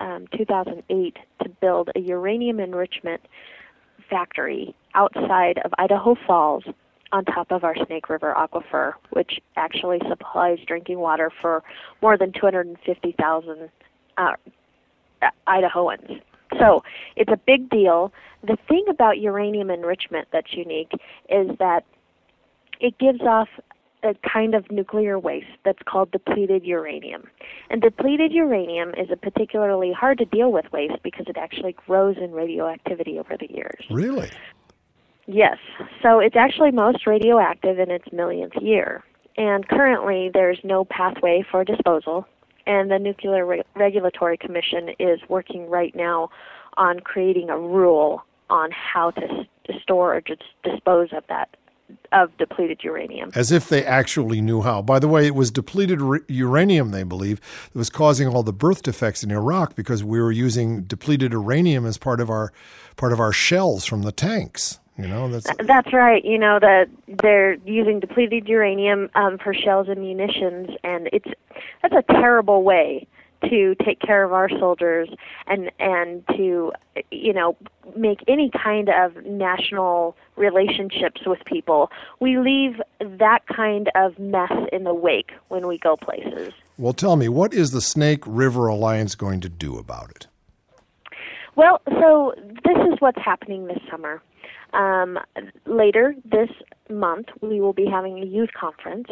um, 0.00 0.26
2008 0.36 1.16
to 1.42 1.48
build 1.60 1.90
a 1.94 2.00
uranium 2.00 2.60
enrichment 2.60 3.20
factory 4.08 4.74
outside 4.94 5.58
of 5.64 5.72
Idaho 5.78 6.16
Falls 6.26 6.64
on 7.12 7.24
top 7.24 7.50
of 7.50 7.62
our 7.62 7.74
Snake 7.86 8.08
River 8.08 8.34
aquifer, 8.36 8.94
which 9.10 9.40
actually 9.56 9.98
supplies 10.08 10.58
drinking 10.66 10.98
water 10.98 11.30
for 11.40 11.62
more 12.00 12.16
than 12.16 12.32
250,000 12.32 13.70
uh, 14.16 14.32
Idahoans. 15.46 16.20
So 16.58 16.82
it's 17.16 17.30
a 17.30 17.36
big 17.46 17.70
deal. 17.70 18.12
The 18.42 18.56
thing 18.68 18.84
about 18.88 19.18
uranium 19.18 19.70
enrichment 19.70 20.28
that's 20.32 20.52
unique 20.52 20.92
is 21.28 21.56
that 21.58 21.84
it 22.82 22.98
gives 22.98 23.20
off 23.22 23.48
a 24.02 24.14
kind 24.28 24.54
of 24.54 24.68
nuclear 24.70 25.18
waste 25.18 25.46
that's 25.64 25.78
called 25.86 26.10
depleted 26.10 26.64
uranium. 26.64 27.22
And 27.70 27.80
depleted 27.80 28.32
uranium 28.32 28.90
is 28.90 29.08
a 29.12 29.16
particularly 29.16 29.92
hard 29.92 30.18
to 30.18 30.24
deal 30.24 30.50
with 30.50 30.70
waste 30.72 31.00
because 31.04 31.26
it 31.28 31.36
actually 31.36 31.76
grows 31.86 32.16
in 32.20 32.32
radioactivity 32.32 33.18
over 33.18 33.36
the 33.38 33.50
years. 33.50 33.84
Really? 33.90 34.28
Yes. 35.26 35.58
So 36.02 36.18
it's 36.18 36.34
actually 36.34 36.72
most 36.72 37.06
radioactive 37.06 37.78
in 37.78 37.92
its 37.92 38.06
millionth 38.12 38.54
year. 38.60 39.04
And 39.36 39.66
currently 39.68 40.30
there's 40.34 40.58
no 40.64 40.84
pathway 40.84 41.44
for 41.48 41.64
disposal. 41.64 42.26
And 42.66 42.90
the 42.90 42.98
Nuclear 42.98 43.46
Re- 43.46 43.62
Regulatory 43.76 44.36
Commission 44.36 44.90
is 44.98 45.20
working 45.28 45.70
right 45.70 45.94
now 45.94 46.30
on 46.76 47.00
creating 47.00 47.50
a 47.50 47.58
rule 47.58 48.24
on 48.50 48.70
how 48.72 49.12
to, 49.12 49.28
to 49.28 49.80
store 49.80 50.16
or 50.16 50.20
just 50.20 50.42
dispose 50.64 51.08
of 51.12 51.22
that 51.28 51.56
of 52.12 52.36
depleted 52.36 52.82
uranium. 52.82 53.30
As 53.34 53.52
if 53.52 53.68
they 53.68 53.84
actually 53.84 54.40
knew 54.40 54.62
how. 54.62 54.82
By 54.82 54.98
the 54.98 55.08
way, 55.08 55.26
it 55.26 55.34
was 55.34 55.50
depleted 55.50 56.00
uranium, 56.28 56.90
they 56.90 57.02
believe, 57.02 57.40
that 57.72 57.78
was 57.78 57.90
causing 57.90 58.28
all 58.28 58.42
the 58.42 58.52
birth 58.52 58.82
defects 58.82 59.22
in 59.22 59.30
Iraq 59.30 59.74
because 59.74 60.04
we 60.04 60.20
were 60.20 60.32
using 60.32 60.82
depleted 60.82 61.32
uranium 61.32 61.86
as 61.86 61.98
part 61.98 62.20
of 62.20 62.30
our 62.30 62.52
part 62.96 63.12
of 63.12 63.20
our 63.20 63.32
shells 63.32 63.84
from 63.84 64.02
the 64.02 64.12
tanks. 64.12 64.78
You 64.98 65.08
know, 65.08 65.28
that's 65.28 65.46
that's 65.66 65.92
right. 65.92 66.22
You 66.22 66.38
know 66.38 66.58
that 66.60 66.88
they're 67.08 67.54
using 67.64 67.98
depleted 67.98 68.46
uranium 68.46 69.08
um, 69.14 69.38
for 69.38 69.54
shells 69.54 69.88
and 69.88 70.00
munitions, 70.00 70.70
and 70.84 71.08
it's 71.12 71.30
that's 71.80 71.94
a 71.94 72.12
terrible 72.12 72.62
way 72.62 73.06
to 73.48 73.74
take 73.84 74.00
care 74.00 74.24
of 74.24 74.32
our 74.32 74.48
soldiers 74.48 75.08
and 75.46 75.70
and 75.78 76.26
to 76.28 76.72
you 77.10 77.32
know 77.32 77.56
make 77.96 78.20
any 78.28 78.50
kind 78.50 78.88
of 78.88 79.24
national 79.24 80.16
relationships 80.36 81.22
with 81.26 81.44
people. 81.44 81.90
We 82.20 82.38
leave 82.38 82.80
that 83.00 83.40
kind 83.46 83.90
of 83.94 84.18
mess 84.18 84.52
in 84.72 84.84
the 84.84 84.94
wake 84.94 85.32
when 85.48 85.66
we 85.66 85.78
go 85.78 85.96
places. 85.96 86.52
Well 86.78 86.92
tell 86.92 87.16
me 87.16 87.28
what 87.28 87.52
is 87.54 87.70
the 87.70 87.80
snake 87.80 88.22
river 88.26 88.66
alliance 88.66 89.14
going 89.14 89.40
to 89.40 89.48
do 89.48 89.78
about 89.78 90.10
it? 90.10 90.26
Well 91.56 91.80
so 91.86 92.34
this 92.36 92.78
is 92.92 93.00
what's 93.00 93.20
happening 93.22 93.66
this 93.66 93.80
summer 93.90 94.22
um, 94.72 95.18
later 95.66 96.14
this 96.24 96.50
month, 96.90 97.26
we 97.40 97.60
will 97.60 97.72
be 97.72 97.86
having 97.86 98.22
a 98.22 98.26
youth 98.26 98.50
conference 98.58 99.08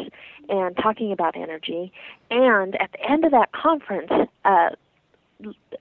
and 0.49 0.75
talking 0.77 1.11
about 1.11 1.35
energy. 1.35 1.91
And 2.29 2.75
at 2.81 2.91
the 2.91 3.09
end 3.09 3.25
of 3.25 3.31
that 3.31 3.51
conference, 3.51 4.11
uh, 4.45 4.69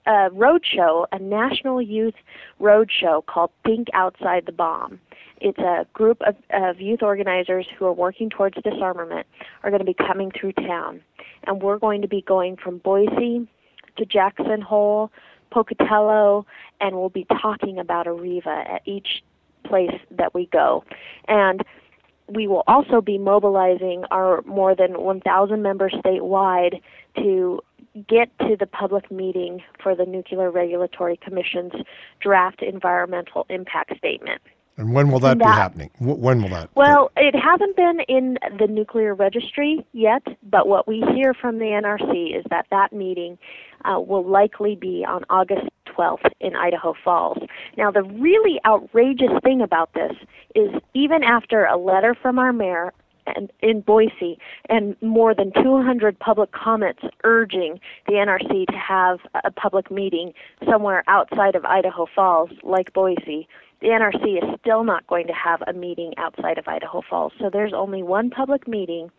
a 0.06 0.30
road 0.30 0.64
show, 0.64 1.06
a 1.12 1.18
national 1.18 1.82
youth 1.82 2.14
road 2.58 2.90
show 2.90 3.22
called 3.26 3.50
Think 3.64 3.88
Outside 3.92 4.46
the 4.46 4.52
Bomb. 4.52 5.00
It's 5.40 5.58
a 5.58 5.86
group 5.92 6.20
of, 6.22 6.36
of 6.52 6.80
youth 6.80 7.02
organizers 7.02 7.66
who 7.78 7.86
are 7.86 7.92
working 7.92 8.28
towards 8.28 8.56
disarmament 8.62 9.26
are 9.62 9.70
going 9.70 9.80
to 9.80 9.86
be 9.86 9.94
coming 9.94 10.30
through 10.30 10.52
town. 10.52 11.00
And 11.44 11.62
we're 11.62 11.78
going 11.78 12.02
to 12.02 12.08
be 12.08 12.22
going 12.22 12.56
from 12.56 12.78
Boise 12.78 13.48
to 13.96 14.04
Jackson 14.04 14.60
Hole, 14.60 15.10
Pocatello, 15.50 16.46
and 16.80 16.96
we'll 16.96 17.08
be 17.08 17.26
talking 17.40 17.78
about 17.78 18.06
Areva 18.06 18.68
at 18.68 18.82
each 18.84 19.22
place 19.70 19.98
that 20.10 20.34
we 20.34 20.46
go. 20.46 20.84
And 21.28 21.62
we 22.28 22.46
will 22.46 22.64
also 22.66 23.00
be 23.00 23.18
mobilizing 23.18 24.04
our 24.10 24.42
more 24.42 24.74
than 24.74 25.00
1,000 25.00 25.62
members 25.62 25.94
statewide 26.04 26.80
to 27.16 27.60
get 28.08 28.30
to 28.40 28.56
the 28.58 28.66
public 28.66 29.10
meeting 29.10 29.60
for 29.82 29.96
the 29.96 30.04
Nuclear 30.04 30.50
Regulatory 30.50 31.16
Commission's 31.16 31.72
draft 32.20 32.62
environmental 32.62 33.46
impact 33.48 33.96
statement. 33.96 34.40
And 34.80 34.94
when 34.94 35.10
will 35.10 35.20
that, 35.20 35.38
that 35.38 35.44
be 35.44 35.44
happening? 35.44 35.90
When 35.98 36.40
will 36.40 36.48
that? 36.48 36.70
Well, 36.74 37.10
it 37.14 37.34
hasn't 37.34 37.76
been 37.76 38.00
in 38.08 38.38
the 38.58 38.66
nuclear 38.66 39.14
registry 39.14 39.84
yet, 39.92 40.22
but 40.42 40.68
what 40.68 40.88
we 40.88 41.04
hear 41.14 41.34
from 41.34 41.58
the 41.58 41.66
NRC 41.66 42.34
is 42.34 42.44
that 42.48 42.64
that 42.70 42.90
meeting 42.90 43.36
uh, 43.84 44.00
will 44.00 44.26
likely 44.26 44.76
be 44.76 45.04
on 45.06 45.24
August 45.28 45.68
12th 45.86 46.24
in 46.40 46.56
Idaho 46.56 46.94
Falls. 47.04 47.36
Now, 47.76 47.90
the 47.90 48.04
really 48.04 48.58
outrageous 48.64 49.32
thing 49.44 49.60
about 49.60 49.92
this 49.92 50.12
is 50.54 50.70
even 50.94 51.22
after 51.22 51.66
a 51.66 51.76
letter 51.76 52.14
from 52.14 52.38
our 52.38 52.54
mayor 52.54 52.94
and 53.26 53.52
in 53.60 53.82
Boise 53.82 54.38
and 54.70 54.96
more 55.02 55.34
than 55.34 55.52
200 55.62 56.18
public 56.18 56.52
comments 56.52 57.02
urging 57.22 57.78
the 58.06 58.14
NRC 58.14 58.66
to 58.66 58.76
have 58.76 59.18
a 59.44 59.50
public 59.50 59.90
meeting 59.90 60.32
somewhere 60.68 61.04
outside 61.06 61.54
of 61.54 61.66
Idaho 61.66 62.06
Falls 62.14 62.48
like 62.62 62.94
Boise 62.94 63.46
the 63.80 63.88
NRC 63.88 64.38
is 64.38 64.60
still 64.60 64.84
not 64.84 65.06
going 65.06 65.26
to 65.26 65.32
have 65.32 65.62
a 65.66 65.72
meeting 65.72 66.12
outside 66.18 66.58
of 66.58 66.68
Idaho 66.68 67.02
Falls. 67.08 67.32
So 67.38 67.50
there's 67.50 67.72
only 67.72 68.02
one 68.02 68.30
public 68.30 68.68
meeting 68.68 69.10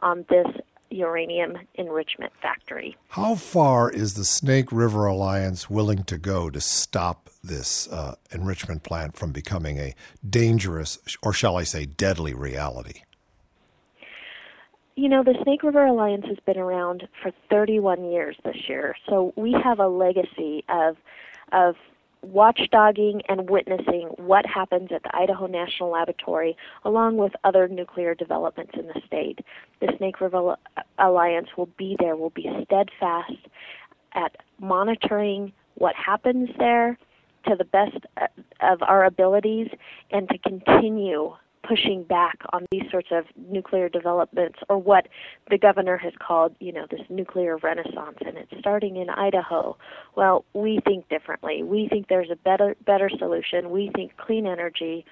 on 0.00 0.24
this 0.28 0.46
uranium 0.90 1.56
enrichment 1.74 2.32
factory. 2.42 2.96
How 3.10 3.36
far 3.36 3.90
is 3.90 4.14
the 4.14 4.24
Snake 4.24 4.72
River 4.72 5.06
Alliance 5.06 5.70
willing 5.70 6.02
to 6.04 6.18
go 6.18 6.50
to 6.50 6.60
stop 6.60 7.30
this 7.42 7.88
uh, 7.88 8.16
enrichment 8.32 8.82
plant 8.82 9.16
from 9.16 9.32
becoming 9.32 9.78
a 9.78 9.94
dangerous, 10.28 10.98
or 11.22 11.32
shall 11.32 11.56
I 11.56 11.62
say, 11.62 11.86
deadly 11.86 12.34
reality? 12.34 13.02
You 14.96 15.08
know, 15.08 15.22
the 15.22 15.34
Snake 15.44 15.62
River 15.62 15.86
Alliance 15.86 16.26
has 16.26 16.38
been 16.44 16.58
around 16.58 17.08
for 17.22 17.30
31 17.48 18.10
years 18.10 18.36
this 18.44 18.68
year, 18.68 18.94
so 19.08 19.32
we 19.36 19.52
have 19.64 19.78
a 19.78 19.88
legacy 19.88 20.64
of 20.68 20.96
of 21.52 21.74
watchdogging 22.26 23.20
and 23.28 23.48
witnessing 23.48 24.08
what 24.16 24.44
happens 24.46 24.90
at 24.92 25.02
the 25.02 25.16
Idaho 25.16 25.46
National 25.46 25.90
Laboratory, 25.90 26.56
along 26.84 27.16
with 27.16 27.32
other 27.44 27.68
nuclear 27.68 28.14
developments 28.14 28.72
in 28.74 28.86
the 28.86 29.00
state. 29.06 29.40
The 29.80 29.92
Snake 29.98 30.20
River 30.20 30.56
Alliance 30.98 31.48
will 31.56 31.70
be 31.76 31.96
there, 31.98 32.16
will 32.16 32.30
be 32.30 32.48
steadfast 32.64 33.48
at 34.14 34.36
monitoring 34.58 35.52
what 35.74 35.94
happens 35.94 36.50
there 36.58 36.98
to 37.46 37.56
the 37.56 37.64
best 37.64 37.96
uh, 38.20 38.26
of 38.60 38.82
our 38.82 39.04
abilities 39.04 39.68
and 40.10 40.28
to 40.28 40.38
continue 40.38 41.34
pushing 41.66 42.02
back 42.04 42.38
on 42.52 42.66
these 42.70 42.82
sorts 42.90 43.08
of 43.10 43.24
nuclear 43.36 43.88
developments 43.88 44.58
or 44.68 44.78
what 44.78 45.08
the 45.50 45.58
governor 45.58 45.96
has 45.96 46.12
called, 46.18 46.54
you 46.60 46.72
know, 46.72 46.86
this 46.90 47.00
nuclear 47.08 47.56
renaissance 47.58 48.16
and 48.24 48.36
it's 48.36 48.52
starting 48.58 48.96
in 48.96 49.10
Idaho. 49.10 49.76
Well, 50.16 50.44
we 50.54 50.80
think 50.84 51.08
differently. 51.08 51.62
We 51.62 51.88
think 51.88 52.08
there's 52.08 52.30
a 52.30 52.36
better 52.36 52.76
better 52.86 53.10
solution. 53.18 53.70
We 53.70 53.90
think 53.94 54.16
clean 54.16 54.46
energy, 54.46 55.04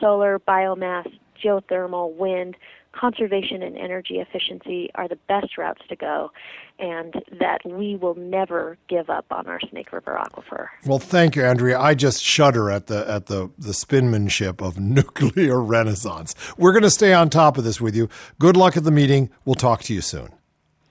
solar, 0.00 0.38
biomass, 0.40 1.06
geothermal, 1.42 2.14
wind, 2.14 2.56
conservation 2.92 3.62
and 3.62 3.76
energy 3.76 4.18
efficiency 4.18 4.90
are 4.94 5.08
the 5.08 5.18
best 5.28 5.58
routes 5.58 5.82
to 5.88 5.96
go, 5.96 6.30
and 6.78 7.14
that 7.38 7.58
we 7.64 7.96
will 7.96 8.14
never 8.14 8.76
give 8.88 9.10
up 9.10 9.26
on 9.30 9.46
our 9.46 9.60
Snake 9.70 9.92
River 9.92 10.18
aquifer. 10.20 10.68
Well, 10.86 10.98
thank 10.98 11.36
you, 11.36 11.44
Andrea. 11.44 11.78
I 11.78 11.94
just 11.94 12.22
shudder 12.22 12.70
at 12.70 12.86
the 12.86 13.08
at 13.08 13.26
the 13.26 13.50
the 13.58 13.72
spinmanship 13.72 14.60
of 14.60 14.78
nuclear 14.80 15.60
renaissance. 15.60 16.34
We're 16.56 16.72
going 16.72 16.82
to 16.82 16.90
stay 16.90 17.12
on 17.12 17.30
top 17.30 17.58
of 17.58 17.64
this 17.64 17.80
with 17.80 17.96
you. 17.96 18.08
Good 18.38 18.56
luck 18.56 18.76
at 18.76 18.84
the 18.84 18.90
meeting. 18.90 19.30
We'll 19.44 19.54
talk 19.54 19.82
to 19.82 19.94
you 19.94 20.00
soon. 20.00 20.28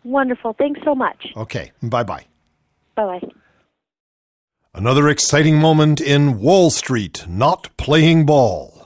Wonderful. 0.03 0.53
Thanks 0.53 0.81
so 0.83 0.95
much. 0.95 1.27
Okay. 1.37 1.71
Bye 1.83 2.03
bye. 2.03 2.25
Bye 2.95 3.19
bye. 3.19 3.29
Another 4.73 5.09
exciting 5.09 5.57
moment 5.59 5.99
in 5.99 6.39
Wall 6.39 6.69
Street, 6.69 7.25
not 7.27 7.75
playing 7.75 8.25
ball. 8.25 8.80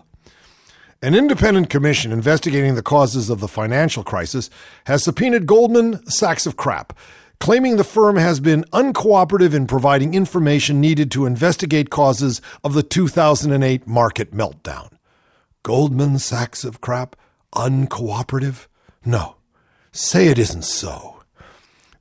An 1.01 1.13
independent 1.13 1.69
commission 1.69 2.11
investigating 2.11 2.75
the 2.75 2.81
causes 2.81 3.29
of 3.29 3.39
the 3.39 3.47
financial 3.47 4.03
crisis 4.03 4.49
has 4.85 5.03
subpoenaed 5.03 5.45
Goldman 5.45 6.05
Sachs 6.09 6.45
of 6.45 6.55
Crap, 6.55 6.97
claiming 7.39 7.75
the 7.75 7.83
firm 7.83 8.15
has 8.15 8.39
been 8.39 8.63
uncooperative 8.71 9.53
in 9.53 9.67
providing 9.67 10.13
information 10.13 10.79
needed 10.79 11.11
to 11.11 11.25
investigate 11.25 11.89
causes 11.89 12.41
of 12.63 12.73
the 12.73 12.81
2008 12.81 13.85
market 13.85 14.31
meltdown. 14.31 14.89
Goldman 15.63 16.17
Sachs 16.17 16.63
of 16.63 16.79
Crap? 16.79 17.15
Uncooperative? 17.53 18.67
No. 19.03 19.35
Say 19.91 20.27
it 20.27 20.39
isn't 20.39 20.63
so. 20.63 21.23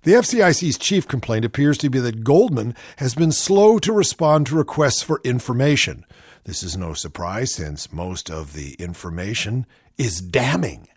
The 0.03 0.12
FCIC's 0.12 0.79
chief 0.79 1.09
complaint 1.09 1.45
appears 1.45 1.79
to 1.79 1.90
be 1.90 1.99
that 1.99 2.25
Goldman 2.25 2.77
has 2.99 3.14
been 3.14 3.33
slow 3.33 3.79
to 3.81 3.92
respond 3.92 4.47
to 4.47 4.55
requests 4.55 5.03
for 5.03 5.21
information 5.25 6.07
this 6.44 6.62
is 6.62 6.76
no 6.76 6.92
surprise 6.92 7.54
since 7.54 7.90
most 7.90 8.30
of 8.30 8.52
the 8.52 8.74
information 8.74 9.64
is 9.96 10.20
damning. 10.20 10.88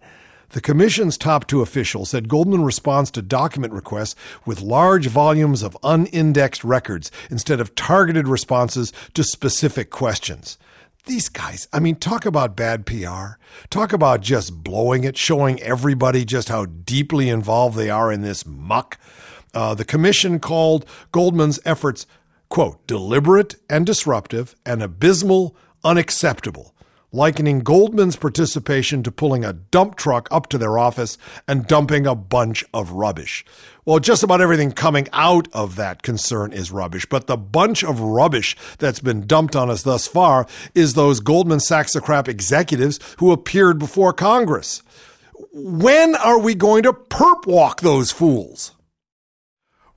The 0.50 0.62
Commission's 0.62 1.18
top 1.18 1.48
two 1.48 1.62
officials 1.62 2.10
said 2.10 2.28
Goldman 2.28 2.64
responds 2.64 3.12
to 3.12 3.22
document 3.22 3.72
requests 3.74 4.16
with 4.46 4.62
large 4.62 5.08
volumes 5.08 5.64
of 5.64 5.78
unindexed 5.84 6.64
records 6.64 7.12
instead 7.30 7.62
of 7.62 7.76
targeted 7.76 8.28
responses 8.28 8.92
to 9.14 9.24
specific 9.24 9.90
questions. 9.90 10.58
These 11.06 11.30
guys, 11.30 11.70
I 11.72 11.80
mean, 11.80 11.96
talk 11.96 12.26
about 12.26 12.58
bad 12.58 12.86
PR. 12.86 13.38
Talk 13.70 13.94
about 13.94 14.20
just 14.20 14.64
blowing 14.64 15.06
it, 15.06 15.18
showing 15.18 15.62
everybody 15.62 16.26
just 16.26 16.50
how 16.50 16.66
deeply 16.66 17.30
involved 17.30 17.78
they 17.78 17.90
are 17.90 18.12
in 18.12 18.22
this 18.22 18.46
muck. 18.46 18.98
Uh, 19.54 19.74
the 19.74 19.86
Commission 19.86 20.40
called 20.40 20.86
Goldman's 21.14 21.60
efforts 21.64 22.06
quote, 22.50 22.86
deliberate 22.88 23.56
and 23.70 23.86
disruptive 23.86 24.56
and 24.66 24.82
abysmal, 24.82 25.56
unacceptable, 25.84 26.74
likening 27.12 27.60
Goldman's 27.60 28.16
participation 28.16 29.04
to 29.04 29.12
pulling 29.12 29.46
a 29.46 29.54
dump 29.54 29.96
truck 29.96 30.28
up 30.32 30.48
to 30.50 30.58
their 30.58 30.78
office 30.78 31.18
and 31.48 31.68
dumping 31.68 32.06
a 32.06 32.16
bunch 32.16 32.64
of 32.74 32.92
rubbish. 32.92 33.46
Well, 33.86 34.00
just 34.00 34.24
about 34.24 34.42
everything 34.42 34.74
coming 34.74 35.08
out 35.14 35.48
of 35.54 35.78
that 35.78 36.04
concern 36.04 36.52
is 36.52 36.72
rubbish, 36.72 37.06
but 37.06 37.28
the 37.28 37.38
bunch 37.38 37.84
of 37.84 38.02
rubbish 38.02 38.56
that's 38.80 39.00
been 39.00 39.26
dumped 39.26 39.56
on 39.56 39.70
us 39.70 39.84
thus 39.84 40.08
far 40.08 40.46
is 40.76 40.94
those 40.94 41.20
Goldman 41.20 41.62
Sachs 41.62 41.96
crap 41.96 42.28
executives 42.28 43.00
who 43.20 43.32
appeared 43.32 43.80
before 43.80 44.14
Congress. 44.14 44.84
When 45.54 46.16
are 46.16 46.40
we 46.40 46.54
going 46.54 46.84
to 46.84 46.94
perp 46.94 47.48
walk 47.48 47.82
those 47.82 48.12
fools? 48.12 48.74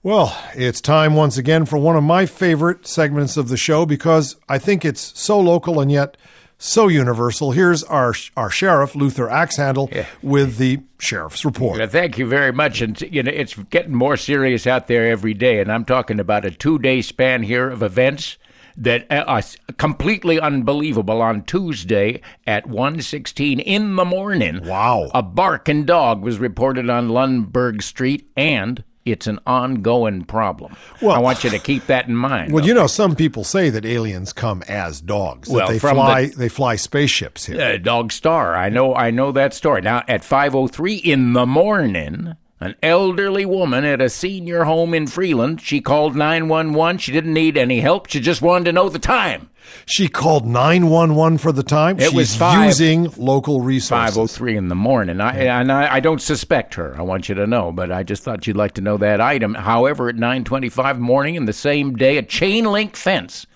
Well, 0.03 0.35
it's 0.55 0.81
time 0.81 1.15
once 1.15 1.37
again 1.37 1.67
for 1.67 1.77
one 1.77 1.95
of 1.95 2.03
my 2.03 2.25
favorite 2.25 2.87
segments 2.87 3.37
of 3.37 3.51
the 3.51 3.59
show 3.59 3.85
because 3.85 4.37
I 4.49 4.57
think 4.57 4.83
it's 4.83 5.13
so 5.21 5.39
local 5.39 5.79
and 5.79 5.93
yet 5.93 6.17
so 6.57 6.89
universal. 6.89 7.53
Here's 7.53 7.85
our 7.85 8.15
our 8.35 8.49
sheriff, 8.49 8.95
Luther 8.95 9.27
Axhandle, 9.27 9.95
yeah. 9.95 10.07
with 10.23 10.57
the 10.57 10.81
sheriff's 10.99 11.45
report. 11.45 11.81
Well, 11.81 11.89
thank 11.89 12.17
you 12.17 12.27
very 12.27 12.51
much. 12.51 12.81
And 12.81 12.99
you 13.03 13.23
know, 13.23 13.31
it's 13.31 13.55
getting 13.69 13.95
more 13.95 14.17
serious 14.17 14.67
out 14.67 14.87
there 14.87 15.07
every 15.07 15.35
day. 15.35 15.61
And 15.61 15.71
I'm 15.71 15.85
talking 15.85 16.19
about 16.19 16.47
a 16.47 16.51
two 16.51 16.79
day 16.79 17.03
span 17.03 17.43
here 17.43 17.69
of 17.69 17.83
events 17.83 18.39
that 18.79 19.07
are 19.11 19.43
completely 19.77 20.41
unbelievable. 20.41 21.21
On 21.21 21.43
Tuesday 21.43 22.23
at 22.47 22.67
1:16 22.67 23.61
in 23.61 23.97
the 23.97 24.07
morning, 24.07 24.65
wow, 24.65 25.11
a 25.13 25.23
barking 25.23 25.85
dog 25.85 26.23
was 26.23 26.39
reported 26.39 26.89
on 26.89 27.09
Lundberg 27.09 27.83
Street 27.83 28.31
and 28.35 28.83
it's 29.13 29.27
an 29.27 29.39
ongoing 29.47 30.25
problem. 30.25 30.77
Well, 31.01 31.15
I 31.15 31.19
want 31.19 31.45
you 31.45 31.51
to 31.51 31.59
keep 31.59 31.87
that 31.87 32.09
in 32.09 32.17
mind. 32.17 32.53
Well, 32.53 32.63
okay? 32.63 32.69
you 32.69 32.75
know, 32.75 32.87
some 32.87 33.15
people 33.17 33.45
say 33.45 33.71
that 33.71 33.85
aliens 33.85 34.33
come 34.33 34.63
as 34.69 35.01
dogs. 35.01 35.49
Well, 35.49 35.69
they 35.69 35.79
fly 35.79 36.27
the, 36.27 36.37
they 36.37 36.49
fly 36.49 36.77
spaceships 36.77 37.47
here. 37.47 37.61
Uh, 37.61 37.79
dog 37.79 38.13
Star. 38.13 38.55
I 38.55 38.69
know 38.69 38.95
I 38.95 39.11
know 39.11 39.33
that 39.33 39.55
story. 39.55 39.83
Now 39.83 40.03
at 40.09 40.23
5:03 40.23 41.01
in 41.01 41.33
the 41.33 41.47
morning, 41.47 42.35
an 42.61 42.75
elderly 42.83 43.47
woman 43.47 43.85
at 43.85 44.03
a 44.03 44.11
senior 44.11 44.65
home 44.65 44.93
in 44.93 45.07
Freeland, 45.07 45.63
she 45.63 45.81
called 45.81 46.15
911. 46.15 46.99
She 46.99 47.11
didn't 47.11 47.33
need 47.33 47.57
any 47.57 47.81
help. 47.81 48.09
She 48.09 48.21
just 48.21 48.43
wanted 48.43 48.67
to 48.67 48.73
know 48.73 48.91
the 48.91 48.99
time. 48.99 49.49
She 49.87 50.09
called 50.09 50.47
911 50.47 51.39
for 51.39 51.53
the 51.53 51.63
time. 51.63 51.99
It 51.99 52.05
She's 52.05 52.13
was 52.13 52.37
five, 52.37 52.67
using 52.67 53.11
local 53.17 53.63
resources. 53.63 54.15
503 54.15 54.57
in 54.57 54.69
the 54.69 54.75
morning. 54.75 55.21
I, 55.21 55.37
and 55.45 55.73
I, 55.73 55.95
I, 55.95 56.01
don't 56.01 56.21
suspect 56.21 56.75
her. 56.75 56.95
I 56.99 57.03
want 57.03 57.29
you 57.29 57.35
to 57.37 57.47
know, 57.47 57.73
but 57.73 57.91
I 57.91 58.03
just 58.03 58.23
thought 58.23 58.47
you'd 58.47 58.57
like 58.57 58.75
to 58.75 58.81
know 58.81 58.97
that 58.99 59.21
item. 59.21 59.55
However, 59.55 60.09
at 60.09 60.17
925 60.17 60.99
morning 60.99 61.37
in 61.37 61.47
the 61.47 61.53
same 61.53 61.95
day, 61.95 62.19
a 62.19 62.23
chain 62.23 62.65
link 62.65 62.97
fence 62.97 63.47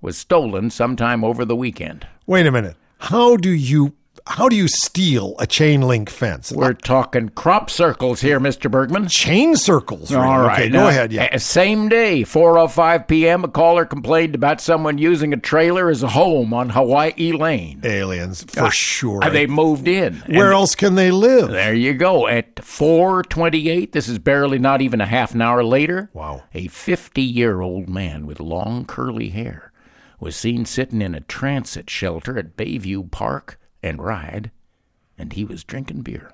was 0.00 0.16
stolen 0.16 0.70
sometime 0.70 1.22
over 1.22 1.44
the 1.44 1.56
weekend. 1.56 2.06
Wait 2.26 2.46
a 2.46 2.52
minute. 2.52 2.76
How 2.98 3.36
do 3.36 3.50
you 3.50 3.94
how 4.30 4.48
do 4.48 4.54
you 4.56 4.68
steal 4.68 5.34
a 5.38 5.46
chain 5.46 5.82
link 5.82 6.08
fence? 6.08 6.52
We're 6.52 6.72
talking 6.72 7.30
crop 7.30 7.68
circles 7.68 8.20
here, 8.20 8.38
Mr. 8.38 8.70
Bergman. 8.70 9.08
chain 9.08 9.56
circles. 9.56 10.12
All 10.12 10.40
right. 10.40 10.60
Okay, 10.60 10.68
now, 10.68 10.82
go 10.84 10.88
ahead. 10.88 11.12
Yeah. 11.12 11.28
uh, 11.32 11.38
Same 11.38 11.88
day, 11.88 12.22
4:05 12.22 13.08
p.m. 13.08 13.44
A 13.44 13.48
caller 13.48 13.84
complained 13.84 14.34
about 14.34 14.60
someone 14.60 14.98
using 14.98 15.32
a 15.32 15.36
trailer 15.36 15.90
as 15.90 16.02
a 16.02 16.08
home 16.08 16.54
on 16.54 16.70
Hawaii 16.70 17.32
Lane. 17.32 17.80
Aliens, 17.84 18.44
for 18.44 18.70
sure. 18.70 19.22
Uh, 19.24 19.30
They 19.30 19.46
moved 19.46 19.88
in. 19.88 20.14
Where 20.28 20.52
else 20.52 20.74
can 20.74 20.94
they 20.94 21.10
live? 21.10 21.48
There 21.50 21.74
you 21.74 21.94
go. 21.94 22.26
At 22.28 22.56
4:28, 22.56 23.92
this 23.92 24.08
is 24.08 24.18
barely 24.18 24.58
not 24.58 24.80
even 24.80 25.00
a 25.00 25.06
half 25.06 25.34
an 25.34 25.42
hour 25.42 25.64
later. 25.64 26.08
Wow. 26.12 26.44
A 26.54 26.68
50-year-old 26.68 27.88
man 27.88 28.26
with 28.26 28.38
long 28.40 28.84
curly 28.84 29.30
hair 29.30 29.72
was 30.20 30.36
seen 30.36 30.64
sitting 30.66 31.02
in 31.02 31.14
a 31.14 31.20
transit 31.20 31.88
shelter 31.90 32.38
at 32.38 32.56
Bayview 32.56 33.10
Park 33.10 33.58
and 33.82 34.02
Ride, 34.02 34.50
and 35.18 35.32
he 35.32 35.44
was 35.44 35.64
drinking 35.64 36.02
beer. 36.02 36.32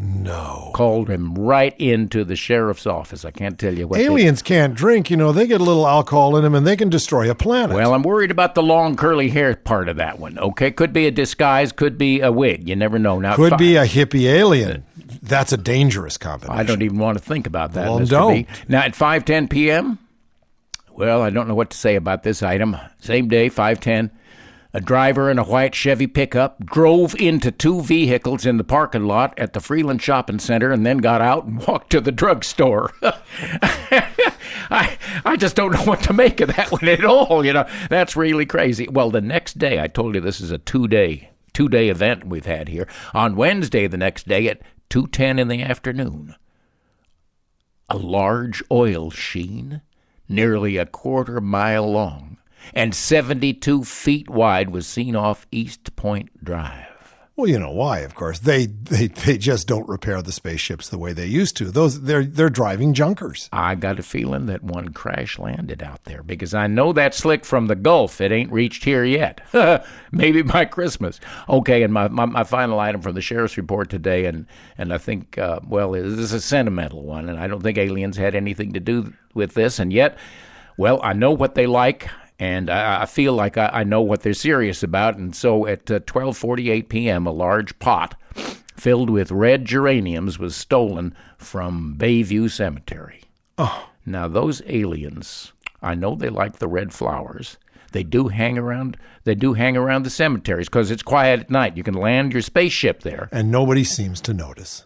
No. 0.00 0.70
Called 0.74 1.10
him 1.10 1.34
right 1.34 1.74
into 1.80 2.22
the 2.24 2.36
sheriff's 2.36 2.86
office. 2.86 3.24
I 3.24 3.32
can't 3.32 3.58
tell 3.58 3.76
you 3.76 3.88
what. 3.88 3.96
they- 3.98 4.04
Aliens 4.04 4.42
can't 4.42 4.74
drink. 4.74 5.10
You 5.10 5.16
know, 5.16 5.32
they 5.32 5.44
get 5.48 5.60
a 5.60 5.64
little 5.64 5.88
alcohol 5.88 6.36
in 6.36 6.44
them 6.44 6.54
and 6.54 6.64
they 6.64 6.76
can 6.76 6.88
destroy 6.88 7.28
a 7.28 7.34
planet. 7.34 7.74
Well, 7.74 7.92
I'm 7.92 8.02
worried 8.02 8.30
about 8.30 8.54
the 8.54 8.62
long 8.62 8.94
curly 8.94 9.28
hair 9.28 9.56
part 9.56 9.88
of 9.88 9.96
that 9.96 10.20
one. 10.20 10.38
Okay, 10.38 10.70
could 10.70 10.92
be 10.92 11.08
a 11.08 11.10
disguise, 11.10 11.72
could 11.72 11.98
be 11.98 12.20
a 12.20 12.30
wig. 12.30 12.68
You 12.68 12.76
never 12.76 12.96
know. 13.00 13.18
Now, 13.18 13.34
could 13.34 13.50
fi- 13.50 13.56
be 13.56 13.74
a 13.76 13.84
hippie 13.86 14.30
alien. 14.30 14.84
That's 15.20 15.52
a 15.52 15.56
dangerous 15.56 16.16
combination. 16.16 16.60
I 16.60 16.62
don't 16.62 16.82
even 16.82 16.98
want 16.98 17.18
to 17.18 17.24
think 17.24 17.48
about 17.48 17.72
that. 17.72 17.88
Well, 17.88 17.98
Mr. 17.98 18.08
don't. 18.10 18.34
B. 18.34 18.46
Now 18.68 18.82
at 18.82 18.92
5:10 18.94 19.50
p.m. 19.50 19.98
Well, 20.92 21.22
I 21.22 21.30
don't 21.30 21.48
know 21.48 21.54
what 21.56 21.70
to 21.70 21.76
say 21.76 21.96
about 21.96 22.22
this 22.22 22.40
item. 22.42 22.76
Same 23.00 23.26
day, 23.26 23.48
5:10. 23.50 24.10
A 24.74 24.80
driver 24.82 25.30
in 25.30 25.38
a 25.38 25.44
white 25.44 25.74
Chevy 25.74 26.06
pickup 26.06 26.64
drove 26.64 27.14
into 27.18 27.50
two 27.50 27.80
vehicles 27.80 28.44
in 28.44 28.58
the 28.58 28.64
parking 28.64 29.06
lot 29.06 29.32
at 29.38 29.54
the 29.54 29.60
Freeland 29.60 30.02
Shopping 30.02 30.38
Center 30.38 30.70
and 30.70 30.84
then 30.84 30.98
got 30.98 31.22
out 31.22 31.46
and 31.46 31.58
walked 31.66 31.90
to 31.90 32.02
the 32.02 32.12
drugstore. 32.12 32.92
I 34.70 34.98
I 35.24 35.36
just 35.36 35.56
don't 35.56 35.72
know 35.72 35.84
what 35.84 36.02
to 36.02 36.12
make 36.12 36.40
of 36.42 36.54
that 36.54 36.70
one 36.72 36.86
at 36.86 37.02
all. 37.02 37.46
You 37.46 37.54
know, 37.54 37.66
that's 37.88 38.14
really 38.14 38.44
crazy. 38.44 38.86
Well, 38.88 39.10
the 39.10 39.22
next 39.22 39.58
day, 39.58 39.80
I 39.80 39.86
told 39.86 40.14
you 40.14 40.20
this 40.20 40.40
is 40.40 40.50
a 40.50 40.58
two 40.58 40.86
day 40.86 41.30
two 41.54 41.70
day 41.70 41.88
event 41.88 42.26
we've 42.26 42.44
had 42.44 42.68
here. 42.68 42.86
On 43.14 43.36
Wednesday, 43.36 43.86
the 43.86 43.96
next 43.96 44.28
day 44.28 44.48
at 44.48 44.60
two 44.90 45.06
ten 45.06 45.38
in 45.38 45.48
the 45.48 45.62
afternoon, 45.62 46.34
a 47.88 47.96
large 47.96 48.62
oil 48.70 49.10
sheen, 49.10 49.80
nearly 50.28 50.76
a 50.76 50.84
quarter 50.84 51.40
mile 51.40 51.90
long 51.90 52.27
and 52.74 52.94
seventy 52.94 53.54
two 53.54 53.84
feet 53.84 54.28
wide, 54.28 54.70
was 54.70 54.86
seen 54.86 55.16
off 55.16 55.46
East 55.50 55.94
Point 55.96 56.44
Drive. 56.44 56.88
Well, 57.38 57.48
you 57.48 57.60
know 57.60 57.70
why, 57.70 58.00
of 58.00 58.16
course. 58.16 58.40
They, 58.40 58.66
they 58.66 59.06
they 59.06 59.38
just 59.38 59.68
don't 59.68 59.88
repair 59.88 60.20
the 60.22 60.32
spaceships 60.32 60.88
the 60.88 60.98
way 60.98 61.12
they 61.12 61.26
used 61.26 61.56
to. 61.58 61.66
Those 61.66 62.00
they're 62.00 62.24
they're 62.24 62.50
driving 62.50 62.94
junkers. 62.94 63.48
I 63.52 63.76
got 63.76 64.00
a 64.00 64.02
feeling 64.02 64.46
that 64.46 64.64
one 64.64 64.88
crash 64.88 65.38
landed 65.38 65.80
out 65.80 66.02
there 66.02 66.24
because 66.24 66.52
I 66.52 66.66
know 66.66 66.92
that 66.94 67.14
slick 67.14 67.44
from 67.44 67.68
the 67.68 67.76
Gulf. 67.76 68.20
It 68.20 68.32
ain't 68.32 68.50
reached 68.50 68.82
here 68.82 69.04
yet. 69.04 69.40
Maybe 70.10 70.42
by 70.42 70.64
Christmas. 70.64 71.20
Okay, 71.48 71.84
and 71.84 71.94
my, 71.94 72.08
my, 72.08 72.24
my 72.24 72.42
final 72.42 72.80
item 72.80 73.02
from 73.02 73.14
the 73.14 73.20
sheriff's 73.20 73.56
report 73.56 73.88
today, 73.88 74.24
and, 74.24 74.44
and 74.76 74.92
I 74.92 74.98
think, 74.98 75.38
uh, 75.38 75.60
well, 75.64 75.92
this 75.92 76.06
is 76.06 76.32
a 76.32 76.40
sentimental 76.40 77.04
one, 77.04 77.28
and 77.28 77.38
I 77.38 77.46
don't 77.46 77.62
think 77.62 77.78
aliens 77.78 78.16
had 78.16 78.34
anything 78.34 78.72
to 78.72 78.80
do 78.80 79.12
with 79.34 79.54
this, 79.54 79.78
and 79.78 79.92
yet, 79.92 80.18
well, 80.76 80.98
I 81.04 81.12
know 81.12 81.30
what 81.30 81.54
they 81.54 81.68
like. 81.68 82.08
And 82.38 82.70
I, 82.70 83.02
I 83.02 83.06
feel 83.06 83.32
like 83.32 83.56
I, 83.56 83.70
I 83.72 83.84
know 83.84 84.00
what 84.00 84.22
they're 84.22 84.32
serious 84.34 84.82
about, 84.82 85.16
and 85.16 85.34
so 85.34 85.66
at 85.66 85.90
uh, 85.90 86.00
12:48 86.00 86.88
p.m., 86.88 87.26
a 87.26 87.32
large 87.32 87.78
pot 87.78 88.14
filled 88.76 89.10
with 89.10 89.32
red 89.32 89.64
geraniums 89.64 90.38
was 90.38 90.54
stolen 90.54 91.14
from 91.36 91.96
Bayview 91.98 92.48
Cemetery. 92.50 93.22
Oh. 93.58 93.88
Now 94.06 94.28
those 94.28 94.62
aliens, 94.66 95.52
I 95.82 95.94
know 95.94 96.14
they 96.14 96.30
like 96.30 96.58
the 96.58 96.68
red 96.68 96.92
flowers. 96.94 97.58
They 97.92 98.04
do 98.04 98.28
hang 98.28 98.56
around. 98.56 98.96
They 99.24 99.34
do 99.34 99.54
hang 99.54 99.76
around 99.76 100.04
the 100.04 100.10
cemeteries 100.10 100.68
because 100.68 100.90
it's 100.90 101.02
quiet 101.02 101.40
at 101.40 101.50
night. 101.50 101.76
You 101.76 101.82
can 101.82 101.94
land 101.94 102.32
your 102.32 102.42
spaceship 102.42 103.02
there. 103.02 103.28
and 103.32 103.50
nobody 103.50 103.82
seems 103.82 104.20
to 104.22 104.34
notice. 104.34 104.84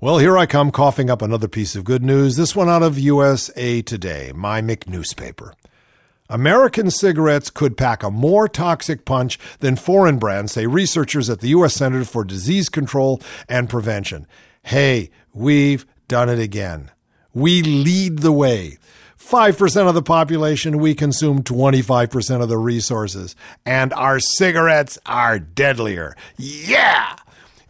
Well, 0.00 0.18
here 0.18 0.36
I 0.36 0.46
come 0.46 0.72
coughing 0.72 1.10
up 1.10 1.22
another 1.22 1.46
piece 1.46 1.76
of 1.76 1.84
good 1.84 2.02
news, 2.02 2.34
this 2.34 2.56
one 2.56 2.68
out 2.68 2.82
of 2.82 2.98
USA 2.98 3.82
Today, 3.82 4.32
my 4.34 4.60
McNewspaper. 4.60 5.52
American 6.32 6.90
cigarettes 6.90 7.50
could 7.50 7.76
pack 7.76 8.02
a 8.02 8.10
more 8.10 8.48
toxic 8.48 9.04
punch 9.04 9.38
than 9.58 9.76
foreign 9.76 10.18
brands, 10.18 10.52
say 10.52 10.66
researchers 10.66 11.28
at 11.28 11.40
the 11.40 11.48
U.S. 11.48 11.74
Center 11.74 12.06
for 12.06 12.24
Disease 12.24 12.70
Control 12.70 13.20
and 13.50 13.68
Prevention. 13.68 14.26
Hey, 14.62 15.10
we've 15.34 15.84
done 16.08 16.30
it 16.30 16.38
again. 16.38 16.90
We 17.34 17.62
lead 17.62 18.20
the 18.20 18.32
way. 18.32 18.78
5% 19.18 19.88
of 19.88 19.94
the 19.94 20.02
population, 20.02 20.78
we 20.78 20.94
consume 20.94 21.42
25% 21.42 22.42
of 22.42 22.48
the 22.48 22.56
resources. 22.56 23.36
And 23.66 23.92
our 23.92 24.18
cigarettes 24.18 24.98
are 25.04 25.38
deadlier. 25.38 26.16
Yeah! 26.38 27.14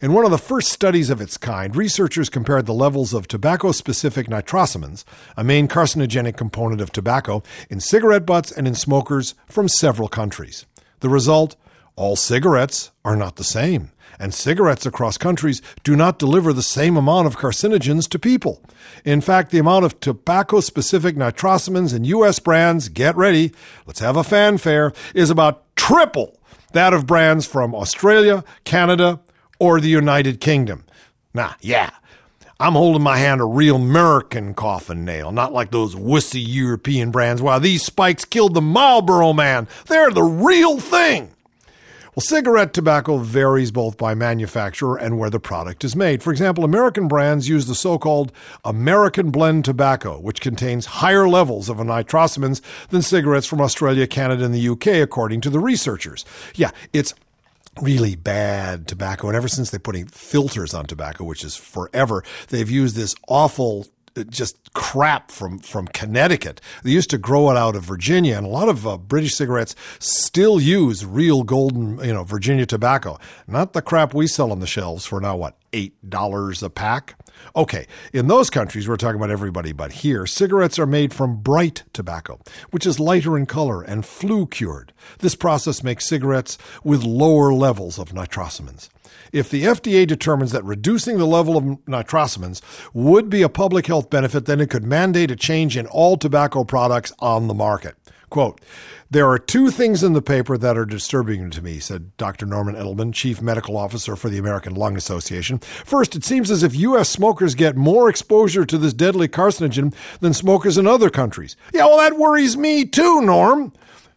In 0.03 0.13
one 0.13 0.25
of 0.25 0.33
the 0.33 0.37
first 0.37 0.73
studies 0.73 1.11
of 1.11 1.21
its 1.21 1.37
kind, 1.37 1.77
researchers 1.77 2.29
compared 2.29 2.67
the 2.67 2.75
levels 2.75 3.15
of 3.15 3.29
tobacco 3.29 3.71
specific 3.71 4.27
nitrosamines, 4.27 5.05
a 5.37 5.45
main 5.45 5.69
carcinogenic 5.69 6.37
component 6.37 6.81
of 6.81 6.91
tobacco, 6.91 7.45
in 7.71 7.79
cigarette 7.79 8.27
butts 8.27 8.51
and 8.51 8.67
in 8.67 8.75
smokers 8.75 9.37
from 9.47 9.69
several 9.69 10.09
countries. 10.09 10.67
The 10.99 11.09
result? 11.09 11.55
All 11.95 12.17
cigarettes 12.17 12.91
are 13.05 13.15
not 13.15 13.37
the 13.37 13.45
same, 13.45 13.93
and 14.19 14.35
cigarettes 14.35 14.87
across 14.87 15.17
countries 15.17 15.63
do 15.85 15.95
not 15.95 16.19
deliver 16.19 16.53
the 16.53 16.63
same 16.63 16.97
amount 16.97 17.29
of 17.29 17.37
carcinogens 17.37 18.09
to 18.09 18.19
people. 18.19 18.61
In 19.05 19.21
fact, 19.21 19.53
the 19.53 19.61
amount 19.61 19.85
of 19.85 20.01
tobacco 20.01 20.59
specific 20.59 21.15
nitrosamines 21.15 21.95
in 21.95 22.03
U.S. 22.07 22.41
brands, 22.41 22.89
get 22.89 23.15
ready, 23.15 23.53
let's 23.87 24.01
have 24.01 24.17
a 24.17 24.25
fanfare, 24.25 24.93
is 25.15 25.31
about 25.31 25.63
triple 25.77 26.41
that 26.73 26.93
of 26.93 27.07
brands 27.07 27.47
from 27.47 27.75
Australia, 27.75 28.45
Canada, 28.65 29.21
or 29.63 29.79
the 29.79 29.89
United 29.89 30.41
Kingdom. 30.41 30.83
Nah, 31.33 31.53
yeah. 31.61 31.91
I'm 32.59 32.73
holding 32.73 33.03
my 33.03 33.17
hand 33.17 33.41
a 33.41 33.45
real 33.45 33.77
American 33.77 34.55
coffin 34.55 35.05
nail, 35.05 35.31
not 35.31 35.53
like 35.53 35.71
those 35.71 35.95
wussy 35.95 36.45
European 36.45 37.13
brands. 37.13 37.41
Wow, 37.41 37.61
these 37.61 37.85
spikes 37.85 38.25
killed 38.25 38.55
the 38.55 38.61
Marlboro 38.61 39.33
man. 39.33 39.69
They're 39.87 40.11
the 40.11 40.25
real 40.25 40.81
thing. 40.81 41.31
Well, 42.15 42.23
cigarette 42.23 42.75
tobacco 42.75 43.19
varies 43.19 43.71
both 43.71 43.97
by 43.97 44.15
manufacturer 44.15 44.97
and 44.97 45.17
where 45.17 45.31
the 45.31 45.39
product 45.39 45.85
is 45.85 45.95
made. 45.95 46.25
For 46.25 46.33
example, 46.33 46.65
American 46.65 47.07
brands 47.07 47.49
use 47.49 47.67
the 47.67 47.77
so 47.77 47.99
called 47.99 48.33
American 48.65 49.31
blend 49.31 49.65
tobacco, 49.65 50.19
which 50.19 50.41
contains 50.41 50.87
higher 50.87 51.29
levels 51.29 51.69
of 51.69 51.77
nitrosamines 51.77 52.61
than 52.89 53.01
cigarettes 53.01 53.47
from 53.47 53.61
Australia, 53.61 54.09
Canada, 54.09 54.45
and 54.45 54.53
the 54.53 54.69
UK, 54.69 54.89
according 55.01 55.41
to 55.43 55.51
the 55.51 55.61
researchers. 55.61 56.25
Yeah, 56.57 56.73
it's 56.93 57.15
really 57.81 58.15
bad 58.17 58.87
tobacco. 58.87 59.29
And 59.29 59.37
ever 59.37 59.49
since 59.49 59.71
they're 59.71 59.81
putting 59.81 60.07
filters 60.07 60.75
on 60.75 60.87
tobacco, 60.87 61.25
which 61.25 61.45
is 61.45 61.57
forever, 61.57 62.23
they've 62.49 62.71
used 62.71 62.97
this 62.97 63.15
awful 63.29 63.87
uh, 64.17 64.25
just 64.25 64.73
crap 64.75 65.31
from 65.31 65.59
from 65.59 65.87
Connecticut. 65.89 66.61
They 66.83 66.91
used 66.91 67.11
to 67.11 67.19
grow 67.19 67.51
it 67.51 67.57
out 67.57 67.77
of 67.77 67.85
Virginia, 67.85 68.37
and 68.37 68.47
a 68.47 68.51
lot 68.51 68.69
of 68.69 68.87
uh, 68.87 68.99
British 68.99 69.35
cigarettes 69.35 69.75
still 69.99 70.61
use 70.61 71.05
real 71.07 71.43
golden, 71.43 71.99
you 72.05 72.13
know, 72.13 72.25
Virginia 72.25 72.67
tobacco. 72.67 73.19
Not 73.47 73.73
the 73.73 73.83
crap 73.83 74.13
we 74.13 74.27
sell 74.27 74.53
on 74.53 74.61
the 74.61 74.67
shelves 74.67 75.07
for 75.07 75.21
now. 75.21 75.37
What 75.37 75.57
eight 75.73 75.95
dollars 76.09 76.63
a 76.63 76.71
pack? 76.71 77.15
Okay, 77.57 77.87
in 78.13 78.29
those 78.29 78.51
countries, 78.51 78.89
we're 78.89 78.97
talking 78.97 79.17
about 79.17 79.31
everybody, 79.31 79.73
but 79.73 79.93
here, 79.93 80.27
cigarettes 80.27 80.79
are 80.79 80.87
made 80.87 81.13
from 81.13 81.37
bright 81.37 81.83
tobacco, 81.93 82.41
which 82.71 82.87
is 82.87 83.01
lighter 83.01 83.37
in 83.37 83.47
color 83.47 83.83
and 83.83 84.07
flue 84.07 84.47
cured. 84.47 84.93
This 85.19 85.35
process 85.35 85.83
makes 85.83 86.07
cigarettes 86.07 86.57
with 86.85 87.03
lower 87.03 87.53
levels 87.53 87.99
of 87.99 88.11
nitrosamines. 88.11 88.89
If 89.33 89.51
the 89.51 89.65
FDA 89.65 90.07
determines 90.07 90.53
that 90.53 90.65
reducing 90.65 91.19
the 91.19 91.27
level 91.27 91.57
of 91.57 91.65
nitrosamines 91.87 92.61
would 92.93 93.29
be 93.29 93.43
a 93.43 93.49
public 93.49 93.87
health 93.87 94.11
benefit, 94.11 94.47
then 94.47 94.61
it 94.61 94.71
could 94.71 94.85
mandate 94.85 95.31
a 95.31 95.37
change 95.37 95.77
in 95.77 95.87
all 95.87 96.17
tobacco 96.17 96.65
products 96.65 97.13
on 97.19 97.49
the 97.49 97.55
market. 97.55 97.97
Quote, 98.33 98.63
there 99.11 99.29
are 99.29 99.39
two 99.39 99.71
things 99.71 100.03
in 100.03 100.15
the 100.15 100.23
paper 100.23 100.57
that 100.57 100.79
are 100.79 100.87
disturbing 100.87 101.51
to 101.51 101.61
me, 101.61 101.79
said 101.79 102.17
Dr. 102.17 102.47
Norman 102.47 102.75
Edelman, 102.75 103.13
Chief 103.13 103.43
Medical 103.43 103.77
Officer 103.77 104.17
for 104.17 104.31
the 104.31 104.39
American 104.39 104.75
Lung 104.75 104.97
Association. 104.97 105.59
First, 105.59 106.17
it 106.17 106.25
seems 106.25 106.51
as 106.51 106.63
if 106.63 106.75
U.S. 106.75 107.11
smokers 107.11 107.55
get 107.55 107.77
more 107.77 108.09
exposure 108.09 108.65
to 108.65 108.79
this 108.79 108.95
deadly 108.95 109.29
carcinogen 109.29 109.95
than 110.21 110.33
smokers 110.33 110.79
in 110.79 110.87
other 110.87 111.11
countries. 111.11 111.57
Yeah, 111.75 111.85
well, 111.85 111.99
that 111.99 112.17
worries 112.17 112.57
me 112.57 112.87
too, 112.87 113.21
Norm. 113.21 113.75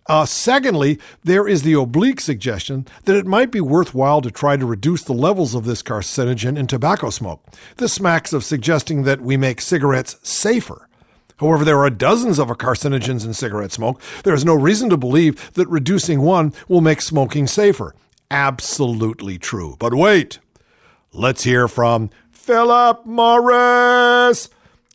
Uh, 0.08 0.26
secondly, 0.26 0.98
there 1.26 1.46
is 1.46 1.64
the 1.64 1.74
oblique 1.74 2.22
suggestion 2.22 2.88
that 3.04 3.18
it 3.18 3.26
might 3.26 3.52
be 3.52 3.60
worthwhile 3.60 4.22
to 4.22 4.32
try 4.32 4.56
to 4.56 4.66
reduce 4.66 5.04
the 5.04 5.12
levels 5.12 5.54
of 5.54 5.66
this 5.66 5.84
carcinogen 5.84 6.58
in 6.58 6.68
tobacco 6.68 7.10
smoke. 7.10 7.46
This 7.76 7.92
smacks 7.92 8.32
of 8.32 8.46
suggesting 8.46 9.04
that 9.04 9.20
we 9.20 9.36
make 9.36 9.60
cigarettes 9.60 10.16
safer. 10.24 10.88
However, 11.38 11.66
there 11.66 11.80
are 11.84 11.90
dozens 11.90 12.40
of 12.40 12.48
carcinogens 12.50 13.26
in 13.26 13.34
cigarette 13.34 13.72
smoke. 13.74 14.02
There 14.24 14.34
is 14.34 14.46
no 14.46 14.56
reason 14.56 14.90
to 14.90 14.98
believe 14.98 15.54
that 15.54 15.68
reducing 15.68 16.22
one 16.22 16.54
will 16.68 16.82
make 16.82 17.02
smoking 17.02 17.48
safer. 17.48 17.94
absolutely 18.32 19.38
true. 19.38 19.76
But 19.80 19.94
wait, 19.94 20.40
let's 21.14 21.44
hear 21.44 21.68
from 21.68 22.10
Philip 22.32 23.06
Morris. 23.06 24.50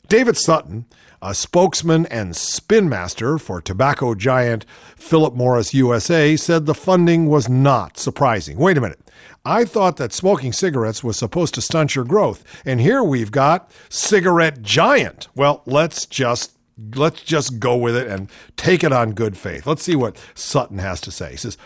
David 0.09 0.37
Sutton, 0.37 0.87
a 1.23 1.35
spokesman 1.35 2.07
and 2.07 2.35
spin 2.35 2.89
master 2.89 3.39
for 3.39 3.61
tobacco 3.61 4.15
giant 4.15 4.65
Philip 4.97 5.35
Morris 5.35 5.73
USA, 5.75 6.37
said 6.37 6.67
the 6.67 6.75
funding 6.75 7.27
was 7.27 7.49
not 7.49 7.97
surprising. 7.99 8.59
Wait 8.59 8.77
a 8.77 8.81
minute. 8.81 9.01
I 9.45 9.65
thought 9.65 9.97
that 9.97 10.13
smoking 10.13 10.53
cigarettes 10.53 11.03
was 11.03 11.17
supposed 11.17 11.55
to 11.55 11.63
stunt 11.63 11.95
your 11.95 12.05
growth, 12.05 12.45
and 12.65 12.81
here 12.81 13.03
we've 13.03 13.31
got 13.31 13.71
cigarette 13.89 14.63
giant. 14.63 15.29
Well, 15.35 15.63
let's 15.67 16.07
just 16.07 16.53
let's 16.95 17.23
just 17.23 17.59
go 17.59 17.77
with 17.77 17.97
it 17.97 18.07
and 18.07 18.31
take 18.57 18.83
it 18.83 18.93
on 18.93 19.13
good 19.13 19.37
faith. 19.37 19.67
Let's 19.67 19.83
see 19.83 19.97
what 19.97 20.23
Sutton 20.35 20.79
has 20.79 21.01
to 21.03 21.11
say. 21.11 21.33
He 21.33 21.37
says, 21.37 21.59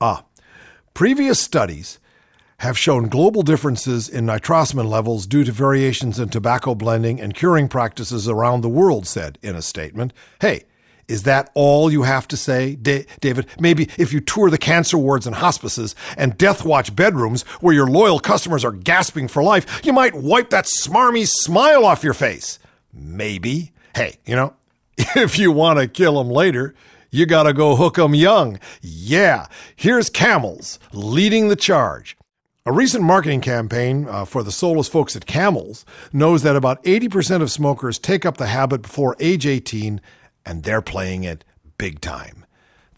"Ah, 0.00 0.24
previous 0.94 1.40
studies 1.40 1.98
have 2.58 2.78
shown 2.78 3.08
global 3.08 3.42
differences 3.42 4.08
in 4.08 4.24
nitrosamine 4.24 4.88
levels 4.88 5.26
due 5.26 5.44
to 5.44 5.52
variations 5.52 6.18
in 6.18 6.28
tobacco 6.28 6.74
blending 6.74 7.20
and 7.20 7.34
curing 7.34 7.68
practices 7.68 8.28
around 8.28 8.62
the 8.62 8.68
world, 8.68 9.06
said 9.06 9.38
in 9.42 9.54
a 9.54 9.62
statement. 9.62 10.12
Hey, 10.40 10.64
is 11.08 11.22
that 11.24 11.50
all 11.54 11.90
you 11.90 12.02
have 12.02 12.26
to 12.28 12.36
say, 12.36 12.74
David? 12.76 13.46
Maybe 13.60 13.88
if 13.96 14.12
you 14.12 14.20
tour 14.20 14.50
the 14.50 14.58
cancer 14.58 14.98
wards 14.98 15.26
and 15.26 15.36
hospices 15.36 15.94
and 16.16 16.36
death 16.36 16.64
watch 16.64 16.94
bedrooms 16.94 17.42
where 17.60 17.74
your 17.74 17.86
loyal 17.86 18.18
customers 18.18 18.64
are 18.64 18.72
gasping 18.72 19.28
for 19.28 19.42
life, 19.42 19.84
you 19.84 19.92
might 19.92 20.14
wipe 20.14 20.50
that 20.50 20.64
smarmy 20.64 21.26
smile 21.26 21.84
off 21.84 22.04
your 22.04 22.14
face. 22.14 22.58
Maybe. 22.92 23.72
Hey, 23.94 24.16
you 24.26 24.36
know, 24.36 24.54
if 24.98 25.38
you 25.38 25.52
want 25.52 25.78
to 25.78 25.86
kill 25.88 26.18
them 26.18 26.30
later, 26.30 26.74
you 27.10 27.26
got 27.26 27.44
to 27.44 27.52
go 27.52 27.76
hook 27.76 27.98
'em 27.98 28.14
young. 28.14 28.58
Yeah, 28.82 29.46
here's 29.74 30.10
Camels 30.10 30.78
leading 30.92 31.48
the 31.48 31.56
charge. 31.56 32.16
A 32.66 32.72
recent 32.72 33.04
marketing 33.04 33.42
campaign 33.42 34.08
uh, 34.08 34.24
for 34.24 34.42
the 34.42 34.50
soulless 34.50 34.88
folks 34.88 35.14
at 35.14 35.24
Camels 35.24 35.84
knows 36.12 36.42
that 36.42 36.56
about 36.56 36.82
80% 36.82 37.40
of 37.40 37.52
smokers 37.52 37.96
take 37.96 38.26
up 38.26 38.38
the 38.38 38.48
habit 38.48 38.82
before 38.82 39.14
age 39.20 39.46
18, 39.46 40.00
and 40.46 40.62
they're 40.62 40.80
playing 40.80 41.24
it 41.24 41.44
big 41.76 42.00
time. 42.00 42.46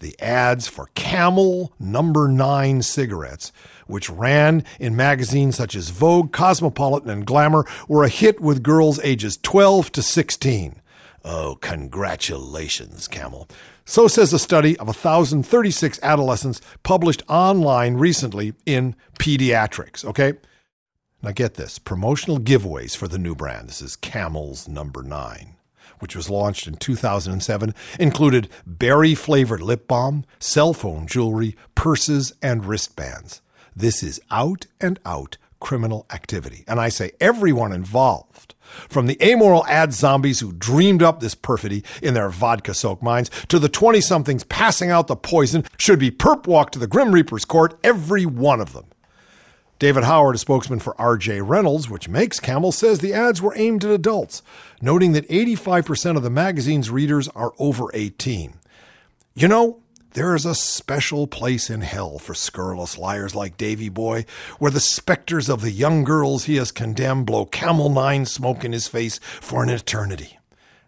The 0.01 0.15
ads 0.21 0.69
for 0.69 0.91
Camel 0.95 1.73
number 1.81 2.29
9 2.29 2.83
cigarettes, 2.83 3.51
which 3.89 4.09
ran 4.09 4.63
in 4.79 4.95
magazines 4.95 5.57
such 5.57 5.75
as 5.75 5.91
Vogue, 5.91 6.33
Cosmopolitan, 6.33 7.11
and 7.11 7.27
Glamour, 7.27 7.67
were 7.89 8.05
a 8.05 8.09
hit 8.09 8.41
with 8.41 8.63
girls 8.63 9.01
ages 9.03 9.37
12 9.39 9.91
to 9.93 10.03
16. 10.03 10.81
Oh, 11.25 11.59
congratulations, 11.61 13.09
Camel. 13.09 13.49
So 13.85 14.07
says 14.07 14.33
a 14.33 14.39
study 14.39 14.77
of 14.79 14.87
1,036 14.87 15.99
adolescents 16.03 16.61
published 16.85 17.23
online 17.29 17.95
recently 17.95 18.55
in 18.67 18.95
Pediatrics. 19.19 20.05
Okay? 20.05 20.35
Now 21.23 21.33
get 21.33 21.55
this 21.55 21.81
promotional 21.81 22.39
giveaways 22.39 22.97
for 22.97 23.09
the 23.09 23.19
new 23.19 23.35
brand. 23.35 23.69
This 23.69 23.83
is 23.83 23.97
Camel's 23.97 24.69
number 24.69 25.03
nine, 25.03 25.57
which 26.01 26.17
was 26.17 26.31
launched 26.31 26.67
in 26.67 26.75
2007, 26.75 27.75
included 27.99 28.49
berry 28.67 29.15
flavored 29.15 29.63
lip 29.63 29.87
balm, 29.87 30.25
cell 30.39 30.73
phone 30.73 31.07
jewelry, 31.07 31.57
purses, 31.75 32.33
and 32.43 32.65
wristbands. 32.65 33.41
This 33.75 34.03
is 34.03 34.21
out 34.31 34.67
and 34.81 34.99
out 35.07 35.37
criminal 35.61 36.07
activity. 36.11 36.65
And 36.67 36.81
I 36.81 36.89
say 36.89 37.13
everyone 37.21 37.73
involved 37.73 38.55
from 38.89 39.07
the 39.07 39.23
amoral 39.23 39.67
ad 39.67 39.93
zombies 39.93 40.41
who 40.41 40.53
dreamed 40.53 41.03
up 41.03 41.21
this 41.21 41.35
perfidy 41.35 41.83
in 42.03 42.15
their 42.15 42.29
vodka 42.29 42.75
soaked 42.75 43.03
minds 43.03 43.31
to 43.49 43.59
the 43.59 43.69
20 43.69 44.01
somethings 44.01 44.45
passing 44.45 44.91
out 44.91 45.07
the 45.07 45.17
poison 45.17 45.65
should 45.79 45.99
be 45.99 46.11
perp 46.11 46.47
walked 46.47 46.75
to 46.75 46.79
the 46.79 46.87
Grim 46.87 47.13
Reaper's 47.13 47.45
court, 47.45 47.79
every 47.83 48.27
one 48.27 48.61
of 48.61 48.73
them. 48.73 48.87
David 49.79 50.03
Howard, 50.05 50.35
a 50.35 50.39
spokesman 50.39 50.81
for 50.81 50.95
RJ 50.95 51.41
Reynolds, 51.47 51.89
which 51.89 52.09
makes 52.09 52.41
Camel, 52.41 52.73
says 52.73 52.99
the 52.99 53.15
ads 53.15 53.41
were 53.41 53.55
aimed 53.57 53.85
at 53.85 53.93
adults, 53.93 54.43
noting 54.81 55.13
that 55.13 55.29
85% 55.29 56.17
of 56.17 56.23
the 56.23 56.31
magazine's 56.31 56.91
readers 56.91 57.29
are 57.29 57.53
over 57.59 57.91
18. 57.95 58.55
You 59.35 59.49
know, 59.49 59.83
there 60.13 60.35
is 60.35 60.47
a 60.47 60.55
special 60.55 61.27
place 61.27 61.71
in 61.71 61.83
hell 61.83 62.19
for 62.19 62.35
scurrilous 62.35 62.97
liars 62.99 63.35
like 63.35 63.57
Davy 63.57 63.89
Boy, 63.89 64.25
where 64.59 64.71
the 64.71 64.81
specters 64.81 65.49
of 65.49 65.61
the 65.61 65.71
young 65.71 66.03
girls 66.03 66.45
he 66.45 66.57
has 66.57 66.73
condemned 66.73 67.27
blow 67.27 67.45
camel 67.45 67.89
nine 67.89 68.25
smoke 68.25 68.65
in 68.65 68.73
his 68.73 68.89
face 68.89 69.19
for 69.19 69.63
an 69.63 69.69
eternity. 69.69 70.39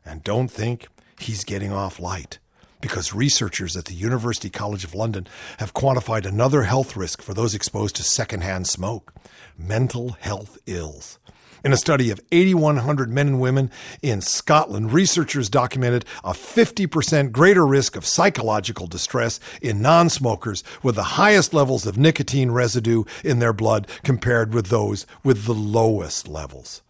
And 0.04 0.24
don't 0.24 0.50
think 0.50 0.88
he's 1.18 1.44
getting 1.44 1.72
off 1.72 2.00
light, 2.00 2.38
because 2.80 3.14
researchers 3.14 3.76
at 3.76 3.84
the 3.84 3.94
University 3.94 4.48
College 4.50 4.84
of 4.84 4.94
London 4.94 5.28
have 5.58 5.74
quantified 5.74 6.26
another 6.26 6.62
health 6.62 6.96
risk 6.96 7.20
for 7.22 7.34
those 7.34 7.54
exposed 7.54 7.96
to 7.96 8.02
secondhand 8.02 8.66
smoke 8.66 9.12
mental 9.58 10.16
health 10.20 10.58
ills. 10.66 11.18
In 11.62 11.74
a 11.74 11.76
study 11.76 12.10
of 12.10 12.20
8,100 12.32 13.10
men 13.10 13.26
and 13.28 13.40
women 13.40 13.70
in 14.00 14.22
Scotland, 14.22 14.92
researchers 14.92 15.50
documented 15.50 16.06
a 16.24 16.32
50% 16.32 17.32
greater 17.32 17.66
risk 17.66 17.96
of 17.96 18.06
psychological 18.06 18.86
distress 18.86 19.40
in 19.60 19.82
non 19.82 20.08
smokers 20.08 20.64
with 20.82 20.94
the 20.94 21.02
highest 21.02 21.52
levels 21.52 21.86
of 21.86 21.98
nicotine 21.98 22.50
residue 22.50 23.04
in 23.22 23.40
their 23.40 23.52
blood 23.52 23.86
compared 24.02 24.54
with 24.54 24.68
those 24.68 25.06
with 25.22 25.44
the 25.44 25.54
lowest 25.54 26.28
levels. 26.28 26.82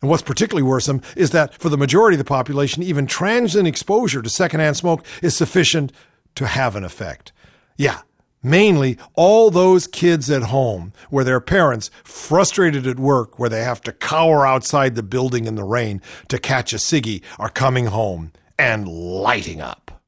And 0.00 0.10
what's 0.10 0.22
particularly 0.22 0.68
worrisome 0.68 1.02
is 1.14 1.30
that 1.30 1.54
for 1.54 1.68
the 1.68 1.78
majority 1.78 2.16
of 2.16 2.18
the 2.18 2.24
population, 2.24 2.82
even 2.82 3.06
transient 3.06 3.68
exposure 3.68 4.22
to 4.22 4.28
secondhand 4.28 4.76
smoke 4.76 5.06
is 5.22 5.36
sufficient 5.36 5.92
to 6.34 6.46
have 6.46 6.74
an 6.74 6.84
effect. 6.84 7.32
Yeah, 7.76 8.00
Mainly 8.46 8.96
all 9.14 9.50
those 9.50 9.88
kids 9.88 10.30
at 10.30 10.44
home 10.44 10.92
where 11.10 11.24
their 11.24 11.40
parents, 11.40 11.90
frustrated 12.04 12.86
at 12.86 12.96
work 12.96 13.40
where 13.40 13.48
they 13.48 13.64
have 13.64 13.80
to 13.80 13.92
cower 13.92 14.46
outside 14.46 14.94
the 14.94 15.02
building 15.02 15.46
in 15.46 15.56
the 15.56 15.64
rain 15.64 16.00
to 16.28 16.38
catch 16.38 16.72
a 16.72 16.76
ciggy, 16.76 17.22
are 17.40 17.48
coming 17.48 17.86
home 17.86 18.30
and 18.56 18.86
lighting 18.86 19.60
up. 19.60 20.00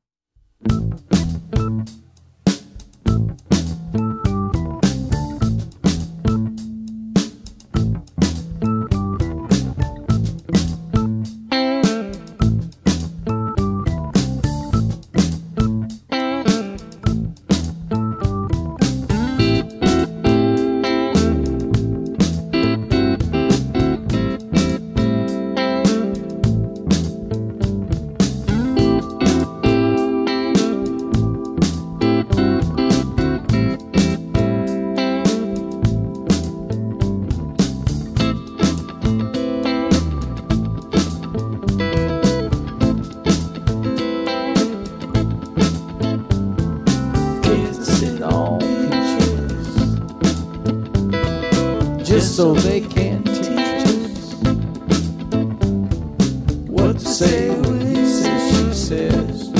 To 56.98 57.06
say 57.06 57.50
when 57.50 57.80
he 57.80 58.06
says, 58.06 58.56
she 58.56 58.74
says. 58.74 59.50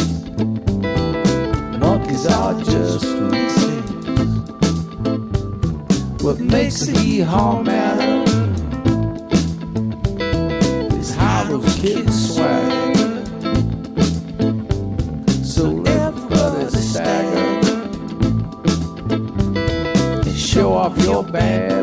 Monkeys 1.78 2.26
are 2.26 2.54
just 2.64 3.04
routines. 3.04 3.58
What 6.22 6.40
makes 6.40 6.80
the 6.80 6.98
hee-haw 6.98 7.62
matter 7.62 8.24
is 10.98 11.14
how 11.14 11.44
those 11.44 11.74
kids 11.76 12.34
swag. 12.34 12.96
So 15.44 15.82
everybody 15.84 16.70
stagger 16.70 17.46
and 20.26 20.36
show 20.36 20.72
off 20.72 20.98
your 21.04 21.22
bad 21.22 21.77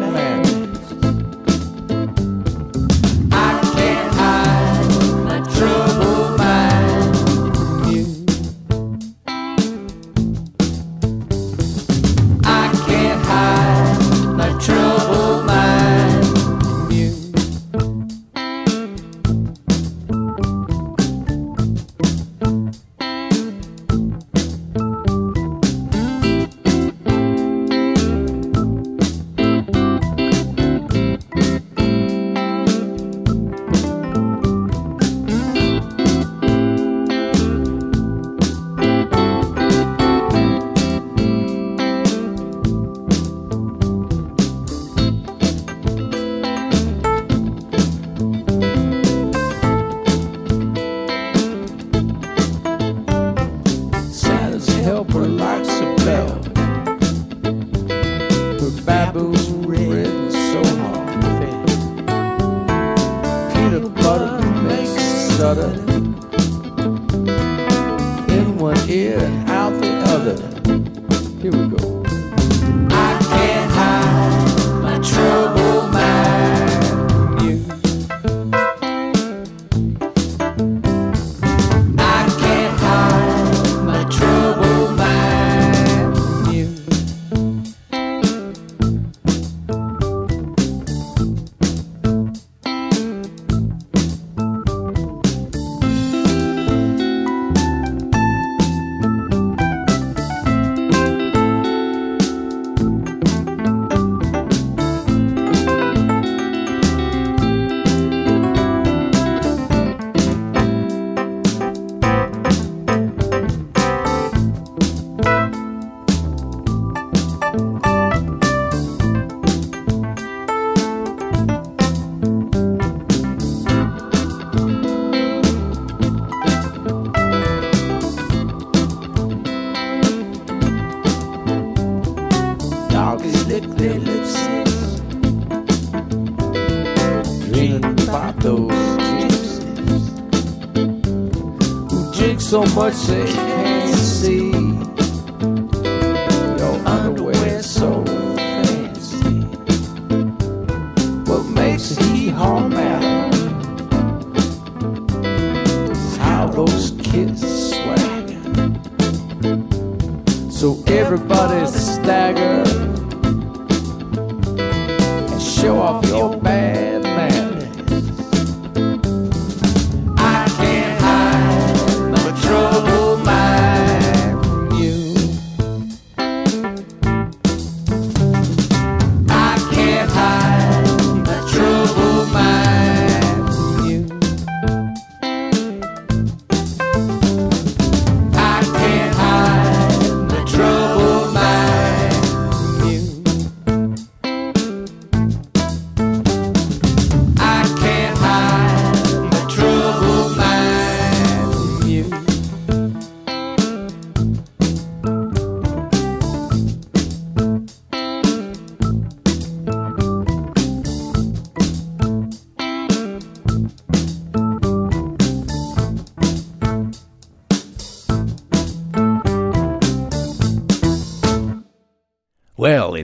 much 142.76 142.96
they 143.08 143.45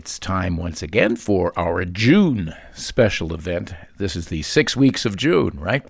it's 0.02 0.18
time 0.18 0.58
once 0.58 0.82
again 0.82 1.16
for 1.16 1.54
our 1.56 1.86
June 1.86 2.56
special 2.74 3.36
event. 3.36 3.76
This 4.00 4.16
is 4.16 4.30
the 4.30 4.42
six 4.42 4.76
weeks 4.76 5.06
of 5.06 5.16
June, 5.16 5.60
right? 5.60 5.86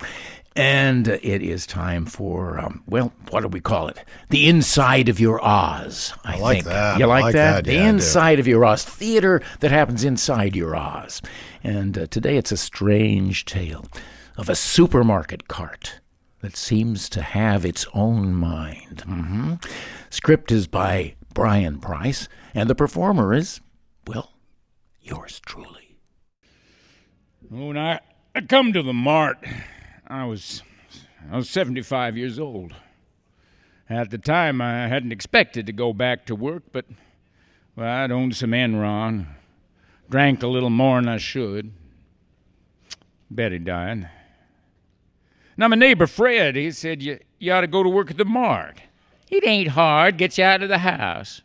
And 0.53 1.07
it 1.07 1.41
is 1.41 1.65
time 1.65 2.05
for, 2.05 2.59
um, 2.59 2.83
well, 2.85 3.13
what 3.29 3.39
do 3.39 3.47
we 3.47 3.61
call 3.61 3.87
it? 3.87 4.03
The 4.29 4.49
inside 4.49 5.07
of 5.07 5.17
your 5.21 5.41
Oz. 5.41 6.13
I, 6.25 6.35
I 6.35 6.39
like 6.39 6.55
think. 6.55 6.65
that. 6.65 6.99
You 6.99 7.05
like, 7.05 7.23
like 7.23 7.35
that? 7.35 7.55
that. 7.55 7.63
The 7.63 7.75
Yeah, 7.75 7.85
I 7.85 7.87
inside 7.87 8.39
of 8.39 8.49
your 8.49 8.65
Oz. 8.65 8.83
Theater 8.83 9.41
that 9.61 9.71
happens 9.71 10.03
inside 10.03 10.57
your 10.57 10.75
Oz. 10.75 11.21
And 11.63 11.97
uh, 11.97 12.07
today 12.07 12.35
it's 12.35 12.51
a 12.51 12.57
strange 12.57 13.45
tale 13.45 13.85
of 14.35 14.49
a 14.49 14.55
supermarket 14.55 15.47
cart 15.47 16.01
that 16.41 16.57
seems 16.57 17.07
to 17.11 17.21
have 17.21 17.65
its 17.65 17.85
own 17.93 18.33
mind. 18.33 19.03
hmm 19.05 19.53
Script 20.09 20.51
is 20.51 20.67
by 20.67 21.15
Brian 21.33 21.79
Price, 21.79 22.27
and 22.53 22.69
the 22.69 22.75
performer 22.75 23.33
is, 23.33 23.61
well, 24.07 24.31
yours 25.01 25.39
truly. 25.45 25.97
When 27.49 27.77
I, 27.77 27.99
I 28.35 28.41
come 28.41 28.73
to 28.73 28.81
the 28.81 28.93
mart, 28.93 29.37
I 30.07 30.25
was 30.25 30.63
I 31.31 31.37
was 31.37 31.49
75 31.49 32.17
years 32.17 32.39
old. 32.39 32.73
At 33.89 34.09
the 34.09 34.17
time, 34.17 34.61
I 34.61 34.87
hadn't 34.87 35.11
expected 35.11 35.65
to 35.65 35.73
go 35.73 35.93
back 35.93 36.25
to 36.27 36.35
work, 36.35 36.63
but 36.71 36.85
well, 37.75 37.87
I'd 37.87 38.11
owned 38.11 38.35
some 38.35 38.51
Enron, 38.51 39.27
drank 40.09 40.43
a 40.43 40.47
little 40.47 40.69
more 40.69 40.99
than 40.99 41.09
I 41.09 41.17
should. 41.17 41.73
Betty 43.29 43.59
died. 43.59 44.09
Now, 45.57 45.67
my 45.67 45.75
neighbor 45.75 46.07
Fred, 46.07 46.55
he 46.55 46.71
said, 46.71 47.01
you, 47.01 47.19
you 47.37 47.51
ought 47.51 47.61
to 47.61 47.67
go 47.67 47.83
to 47.83 47.89
work 47.89 48.11
at 48.11 48.17
the 48.17 48.25
mart. 48.25 48.81
It 49.29 49.45
ain't 49.45 49.69
hard, 49.69 50.17
gets 50.17 50.37
you 50.37 50.43
out 50.43 50.63
of 50.63 50.69
the 50.69 50.79
house. 50.79 51.41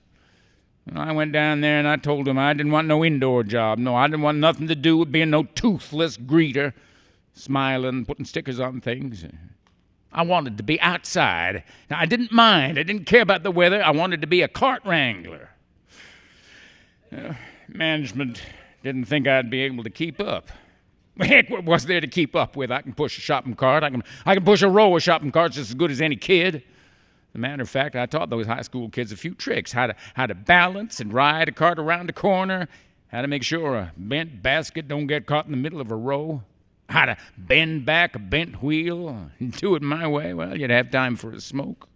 I 0.94 1.12
went 1.12 1.32
down 1.32 1.62
there 1.62 1.78
and 1.78 1.88
I 1.88 1.96
told 1.96 2.28
him 2.28 2.38
I 2.38 2.52
didn't 2.52 2.70
want 2.70 2.86
no 2.86 3.04
indoor 3.04 3.42
job. 3.42 3.78
No, 3.78 3.96
I 3.96 4.06
didn't 4.06 4.22
want 4.22 4.38
nothing 4.38 4.68
to 4.68 4.76
do 4.76 4.96
with 4.98 5.10
being 5.10 5.30
no 5.30 5.42
toothless 5.42 6.16
greeter, 6.16 6.74
smiling, 7.32 8.04
putting 8.04 8.24
stickers 8.24 8.60
on 8.60 8.80
things. 8.80 9.24
I 10.12 10.22
wanted 10.22 10.56
to 10.58 10.62
be 10.62 10.80
outside. 10.80 11.64
Now, 11.90 11.98
I 11.98 12.06
didn't 12.06 12.30
mind. 12.30 12.78
I 12.78 12.84
didn't 12.84 13.04
care 13.04 13.20
about 13.20 13.42
the 13.42 13.50
weather. 13.50 13.82
I 13.82 13.90
wanted 13.90 14.20
to 14.20 14.26
be 14.26 14.42
a 14.42 14.48
cart 14.48 14.82
wrangler. 14.84 15.50
Uh, 17.14 17.34
management 17.68 18.42
didn't 18.82 19.06
think 19.06 19.26
I'd 19.26 19.50
be 19.50 19.62
able 19.62 19.82
to 19.82 19.90
keep 19.90 20.20
up. 20.20 20.50
Heck, 21.18 21.50
what 21.50 21.64
was 21.64 21.86
there 21.86 22.00
to 22.00 22.06
keep 22.06 22.36
up 22.36 22.56
with? 22.56 22.70
I 22.70 22.82
can 22.82 22.92
push 22.92 23.18
a 23.18 23.20
shopping 23.20 23.54
cart. 23.54 23.82
I 23.82 23.90
can, 23.90 24.02
I 24.24 24.34
can 24.34 24.44
push 24.44 24.62
a 24.62 24.68
row 24.68 24.94
of 24.96 25.02
shopping 25.02 25.32
carts 25.32 25.56
just 25.56 25.70
as 25.70 25.74
good 25.74 25.90
as 25.90 26.00
any 26.00 26.16
kid. 26.16 26.62
As 27.36 27.38
a 27.38 27.42
matter 27.42 27.62
of 27.64 27.68
fact, 27.68 27.94
I 27.94 28.06
taught 28.06 28.30
those 28.30 28.46
high 28.46 28.62
school 28.62 28.88
kids 28.88 29.12
a 29.12 29.16
few 29.16 29.34
tricks 29.34 29.72
how 29.72 29.88
to, 29.88 29.96
how 30.14 30.24
to 30.24 30.34
balance 30.34 31.00
and 31.00 31.12
ride 31.12 31.50
a 31.50 31.52
cart 31.52 31.78
around 31.78 32.08
a 32.08 32.14
corner, 32.14 32.66
how 33.08 33.20
to 33.20 33.28
make 33.28 33.42
sure 33.42 33.76
a 33.76 33.92
bent 33.94 34.42
basket 34.42 34.88
don't 34.88 35.06
get 35.06 35.26
caught 35.26 35.44
in 35.44 35.50
the 35.50 35.58
middle 35.58 35.78
of 35.78 35.90
a 35.90 35.96
row, 35.96 36.42
how 36.88 37.04
to 37.04 37.18
bend 37.36 37.84
back 37.84 38.16
a 38.16 38.18
bent 38.18 38.62
wheel 38.62 39.28
and 39.38 39.52
do 39.52 39.74
it 39.74 39.82
my 39.82 40.06
way. 40.06 40.32
Well, 40.32 40.58
you'd 40.58 40.70
have 40.70 40.90
time 40.90 41.14
for 41.14 41.30
a 41.30 41.42
smoke. 41.42 41.90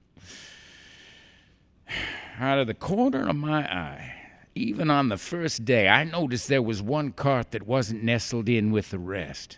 Out 2.38 2.58
of 2.58 2.66
the 2.66 2.74
corner 2.74 3.26
of 3.26 3.36
my 3.36 3.62
eye, 3.62 4.12
even 4.54 4.90
on 4.90 5.08
the 5.08 5.16
first 5.16 5.64
day, 5.64 5.88
I 5.88 6.04
noticed 6.04 6.48
there 6.48 6.60
was 6.60 6.82
one 6.82 7.12
cart 7.12 7.52
that 7.52 7.66
wasn't 7.66 8.04
nestled 8.04 8.50
in 8.50 8.72
with 8.72 8.90
the 8.90 8.98
rest. 8.98 9.56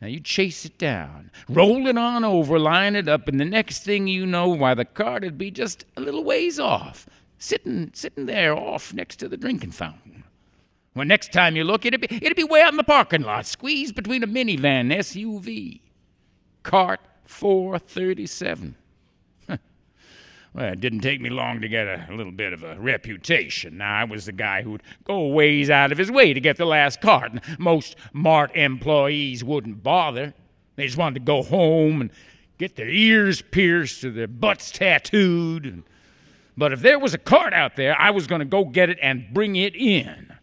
Now 0.00 0.06
you 0.06 0.20
chase 0.20 0.64
it 0.64 0.78
down, 0.78 1.30
roll 1.48 1.86
it 1.88 1.98
on 1.98 2.24
over, 2.24 2.58
line 2.58 2.94
it 2.94 3.08
up, 3.08 3.26
and 3.26 3.40
the 3.40 3.44
next 3.44 3.82
thing 3.82 4.06
you 4.06 4.26
know, 4.26 4.48
why 4.48 4.74
the 4.74 4.84
cart'd 4.84 5.36
be 5.36 5.50
just 5.50 5.84
a 5.96 6.00
little 6.00 6.22
ways 6.22 6.60
off, 6.60 7.08
sitting 7.38 7.90
sitting 7.94 8.26
there 8.26 8.54
off 8.56 8.94
next 8.94 9.16
to 9.16 9.28
the 9.28 9.36
drinking 9.36 9.72
fountain. 9.72 10.22
Well, 10.94 11.06
next 11.06 11.32
time 11.32 11.56
you 11.56 11.64
look, 11.64 11.84
it'd 11.84 12.00
be 12.00 12.08
it'd 12.10 12.36
be 12.36 12.44
way 12.44 12.62
out 12.62 12.72
in 12.72 12.76
the 12.76 12.84
parking 12.84 13.22
lot, 13.22 13.46
squeezed 13.46 13.96
between 13.96 14.22
a 14.22 14.28
minivan 14.28 14.92
SUV. 14.92 15.80
Cart 16.62 17.00
437. 17.24 18.76
Well, 20.58 20.72
it 20.72 20.80
didn't 20.80 21.00
take 21.00 21.20
me 21.20 21.30
long 21.30 21.60
to 21.60 21.68
get 21.68 21.86
a 21.86 22.08
little 22.10 22.32
bit 22.32 22.52
of 22.52 22.64
a 22.64 22.74
reputation. 22.80 23.78
Now, 23.78 23.94
I 23.94 24.02
was 24.02 24.26
the 24.26 24.32
guy 24.32 24.62
who'd 24.62 24.82
go 25.04 25.28
ways 25.28 25.70
out 25.70 25.92
of 25.92 25.98
his 25.98 26.10
way 26.10 26.34
to 26.34 26.40
get 26.40 26.56
the 26.56 26.64
last 26.64 27.00
cart, 27.00 27.30
and 27.30 27.40
most 27.60 27.94
Mart 28.12 28.50
employees 28.56 29.44
wouldn't 29.44 29.84
bother. 29.84 30.34
They 30.74 30.86
just 30.86 30.98
wanted 30.98 31.20
to 31.20 31.24
go 31.24 31.44
home 31.44 32.00
and 32.00 32.10
get 32.58 32.74
their 32.74 32.88
ears 32.88 33.40
pierced 33.40 34.02
or 34.02 34.10
their 34.10 34.26
butts 34.26 34.72
tattooed. 34.72 35.64
And, 35.64 35.84
but 36.56 36.72
if 36.72 36.80
there 36.80 36.98
was 36.98 37.14
a 37.14 37.18
cart 37.18 37.52
out 37.52 37.76
there, 37.76 37.96
I 37.96 38.10
was 38.10 38.26
going 38.26 38.40
to 38.40 38.44
go 38.44 38.64
get 38.64 38.90
it 38.90 38.98
and 39.00 39.32
bring 39.32 39.54
it 39.54 39.76
in. 39.76 40.34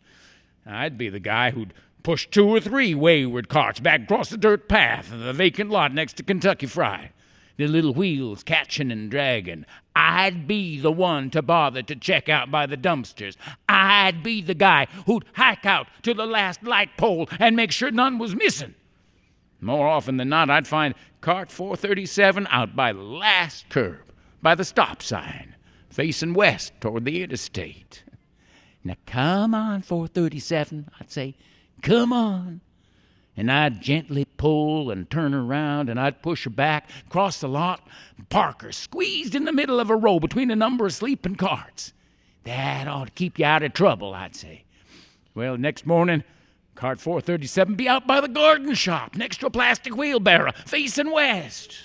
I'd 0.65 0.97
be 0.97 1.09
the 1.09 1.19
guy 1.19 1.51
who'd 1.51 1.73
push 2.03 2.25
two 2.25 2.47
or 2.47 2.61
three 2.61 2.95
wayward 2.95 3.49
carts 3.49 3.81
back 3.81 4.03
across 4.03 4.29
the 4.29 4.37
dirt 4.37 4.69
path 4.69 5.11
of 5.11 5.19
the 5.19 5.33
vacant 5.33 5.71
lot 5.71 5.93
next 5.93 6.15
to 6.17 6.23
Kentucky 6.23 6.67
Fried 6.67 7.11
the 7.57 7.67
little 7.67 7.93
wheels 7.93 8.43
catching 8.43 8.91
and 8.91 9.09
dragging. 9.09 9.65
I'd 9.95 10.47
be 10.47 10.79
the 10.79 10.91
one 10.91 11.29
to 11.31 11.41
bother 11.41 11.81
to 11.83 11.95
check 11.95 12.27
out 12.29 12.51
by 12.51 12.65
the 12.65 12.77
dumpsters. 12.77 13.35
I'd 13.69 14.23
be 14.23 14.41
the 14.41 14.53
guy 14.53 14.87
who'd 15.05 15.25
hike 15.33 15.65
out 15.65 15.87
to 16.03 16.13
the 16.13 16.25
last 16.25 16.63
light 16.63 16.97
pole 16.97 17.29
and 17.39 17.55
make 17.55 17.71
sure 17.71 17.91
none 17.91 18.17
was 18.17 18.35
missing. 18.35 18.75
More 19.61 19.87
often 19.87 20.17
than 20.17 20.29
not, 20.29 20.49
I'd 20.49 20.67
find 20.67 20.95
cart 21.21 21.49
437 21.49 22.47
out 22.49 22.75
by 22.75 22.93
the 22.93 23.01
last 23.01 23.69
curb, 23.69 24.11
by 24.41 24.53
the 24.53 24.65
stop 24.65 25.01
sign, 25.01 25.55
facing 25.89 26.33
west 26.33 26.73
toward 26.81 27.05
the 27.05 27.23
interstate. 27.23 28.03
Now 28.83 28.95
come 29.05 29.55
on, 29.55 29.81
437, 29.81 30.89
I'd 30.99 31.11
say. 31.11 31.35
Come 31.81 32.13
on 32.13 32.61
and 33.37 33.51
I'd 33.51 33.81
gently 33.81 34.25
pull 34.25 34.89
and 34.91 35.09
turn 35.09 35.33
around, 35.33 35.89
and 35.89 35.99
I'd 35.99 36.21
push 36.21 36.45
her 36.45 36.49
back, 36.49 36.89
across 37.05 37.39
the 37.39 37.49
lot, 37.49 37.85
and 38.17 38.29
park 38.29 38.61
her 38.61 38.71
squeezed 38.71 39.35
in 39.35 39.45
the 39.45 39.51
middle 39.51 39.79
of 39.79 39.89
a 39.89 39.95
row 39.95 40.19
between 40.19 40.51
a 40.51 40.55
number 40.55 40.85
of 40.85 40.93
sleeping 40.93 41.35
carts. 41.35 41.93
That 42.43 42.87
ought 42.87 43.07
to 43.07 43.11
keep 43.11 43.39
you 43.39 43.45
out 43.45 43.63
of 43.63 43.73
trouble, 43.73 44.13
I'd 44.13 44.35
say. 44.35 44.63
Well, 45.33 45.57
next 45.57 45.85
morning, 45.85 46.23
cart 46.75 46.99
437 46.99 47.75
be 47.75 47.89
out 47.89 48.07
by 48.07 48.21
the 48.21 48.27
garden 48.27 48.73
shop 48.73 49.15
next 49.15 49.39
to 49.41 49.47
a 49.47 49.51
plastic 49.51 49.95
wheelbarrow 49.95 50.53
facing 50.65 51.11
west. 51.11 51.75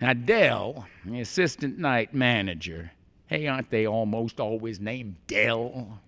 Now, 0.00 0.12
Dell, 0.12 0.86
the 1.04 1.20
assistant 1.20 1.78
night 1.78 2.12
manager, 2.12 2.92
hey, 3.28 3.46
aren't 3.46 3.70
they 3.70 3.86
almost 3.86 4.40
always 4.40 4.80
named 4.80 5.16
Dell? 5.26 6.00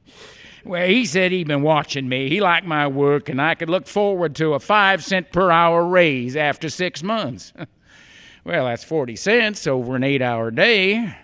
Well, 0.64 0.86
he 0.86 1.04
said 1.06 1.32
he'd 1.32 1.48
been 1.48 1.62
watching 1.62 2.08
me. 2.08 2.28
He 2.28 2.40
liked 2.40 2.66
my 2.66 2.86
work, 2.86 3.28
and 3.28 3.40
I 3.40 3.54
could 3.54 3.70
look 3.70 3.86
forward 3.86 4.34
to 4.36 4.54
a 4.54 4.60
five 4.60 5.04
cent 5.04 5.32
per 5.32 5.50
hour 5.50 5.86
raise 5.86 6.36
after 6.36 6.68
six 6.68 7.02
months. 7.02 7.52
well, 8.44 8.66
that's 8.66 8.84
40 8.84 9.16
cents 9.16 9.66
over 9.66 9.96
an 9.96 10.04
eight 10.04 10.22
hour 10.22 10.50
day. 10.50 11.16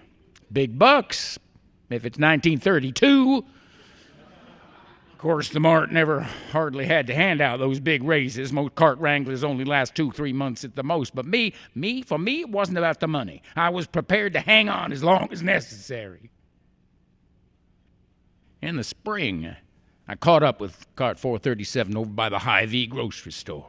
Big 0.53 0.79
bucks 0.79 1.39
if 1.91 2.05
it's 2.05 2.19
1932. 2.19 3.45
Of 5.13 5.19
course, 5.19 5.49
the 5.49 5.61
Mart 5.61 5.91
never 5.91 6.21
hardly 6.53 6.85
had 6.85 7.07
to 7.07 7.15
hand 7.15 7.41
out 7.41 7.59
those 7.59 7.81
big 7.81 8.05
raises. 8.05 8.53
Most 8.53 8.75
cart 8.75 8.99
wranglers 8.99 9.43
only 9.43 9.65
last 9.65 9.95
two, 9.95 10.11
three 10.13 10.35
months 10.35 10.65
at 10.65 10.77
the 10.77 10.83
most. 10.85 11.15
But 11.15 11.25
me, 11.25 11.55
me, 11.75 12.03
for 12.03 12.19
me, 12.19 12.41
it 12.41 12.51
wasn't 12.51 12.77
about 12.77 13.01
the 13.01 13.09
money. 13.09 13.43
I 13.57 13.71
was 13.71 13.87
prepared 13.87 14.35
to 14.35 14.41
hang 14.41 14.69
on 14.69 14.93
as 14.93 15.03
long 15.03 15.29
as 15.33 15.43
necessary 15.43 16.31
in 18.65 18.77
the 18.77 18.85
spring, 18.85 19.55
I 20.09 20.15
caught 20.15 20.43
up 20.43 20.61
with 20.61 20.87
cart 20.97 21.19
437 21.19 21.97
over 21.97 22.11
by 22.11 22.29
the 22.29 22.41
Hy-Vee 22.41 22.87
grocery 22.87 23.33
store. 23.33 23.67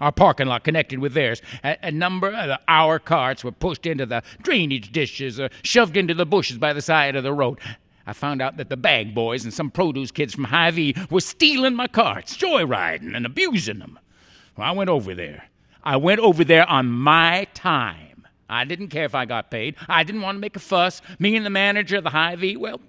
Our 0.00 0.12
parking 0.12 0.46
lot 0.46 0.64
connected 0.64 1.00
with 1.00 1.12
theirs. 1.14 1.42
A, 1.64 1.76
a 1.82 1.90
number 1.90 2.28
of 2.28 2.58
our 2.68 2.98
carts 2.98 3.42
were 3.42 3.52
pushed 3.52 3.84
into 3.84 4.06
the 4.06 4.22
drainage 4.42 4.92
ditches 4.92 5.40
or 5.40 5.50
shoved 5.62 5.96
into 5.96 6.14
the 6.14 6.26
bushes 6.26 6.58
by 6.58 6.72
the 6.72 6.82
side 6.82 7.16
of 7.16 7.24
the 7.24 7.32
road. 7.32 7.58
I 8.06 8.12
found 8.12 8.40
out 8.40 8.56
that 8.56 8.70
the 8.70 8.76
bag 8.76 9.14
boys 9.14 9.44
and 9.44 9.52
some 9.52 9.70
produce 9.70 10.10
kids 10.10 10.34
from 10.34 10.44
Hy-Vee 10.44 10.94
were 11.10 11.20
stealing 11.20 11.74
my 11.74 11.88
carts, 11.88 12.36
joyriding, 12.36 13.14
and 13.14 13.26
abusing 13.26 13.80
them. 13.80 13.98
Well, 14.56 14.66
I 14.66 14.72
went 14.72 14.88
over 14.88 15.14
there. 15.14 15.48
I 15.82 15.96
went 15.96 16.20
over 16.20 16.42
there 16.44 16.68
on 16.68 16.90
my 16.90 17.46
time. 17.54 18.26
I 18.48 18.64
didn't 18.64 18.88
care 18.88 19.04
if 19.04 19.14
I 19.14 19.26
got 19.26 19.50
paid. 19.50 19.74
I 19.88 20.04
didn't 20.04 20.22
want 20.22 20.36
to 20.36 20.40
make 20.40 20.56
a 20.56 20.60
fuss. 20.60 21.02
Me 21.18 21.36
and 21.36 21.44
the 21.44 21.50
manager 21.50 21.98
of 21.98 22.04
the 22.04 22.10
Hy-Vee, 22.10 22.56
well, 22.56 22.80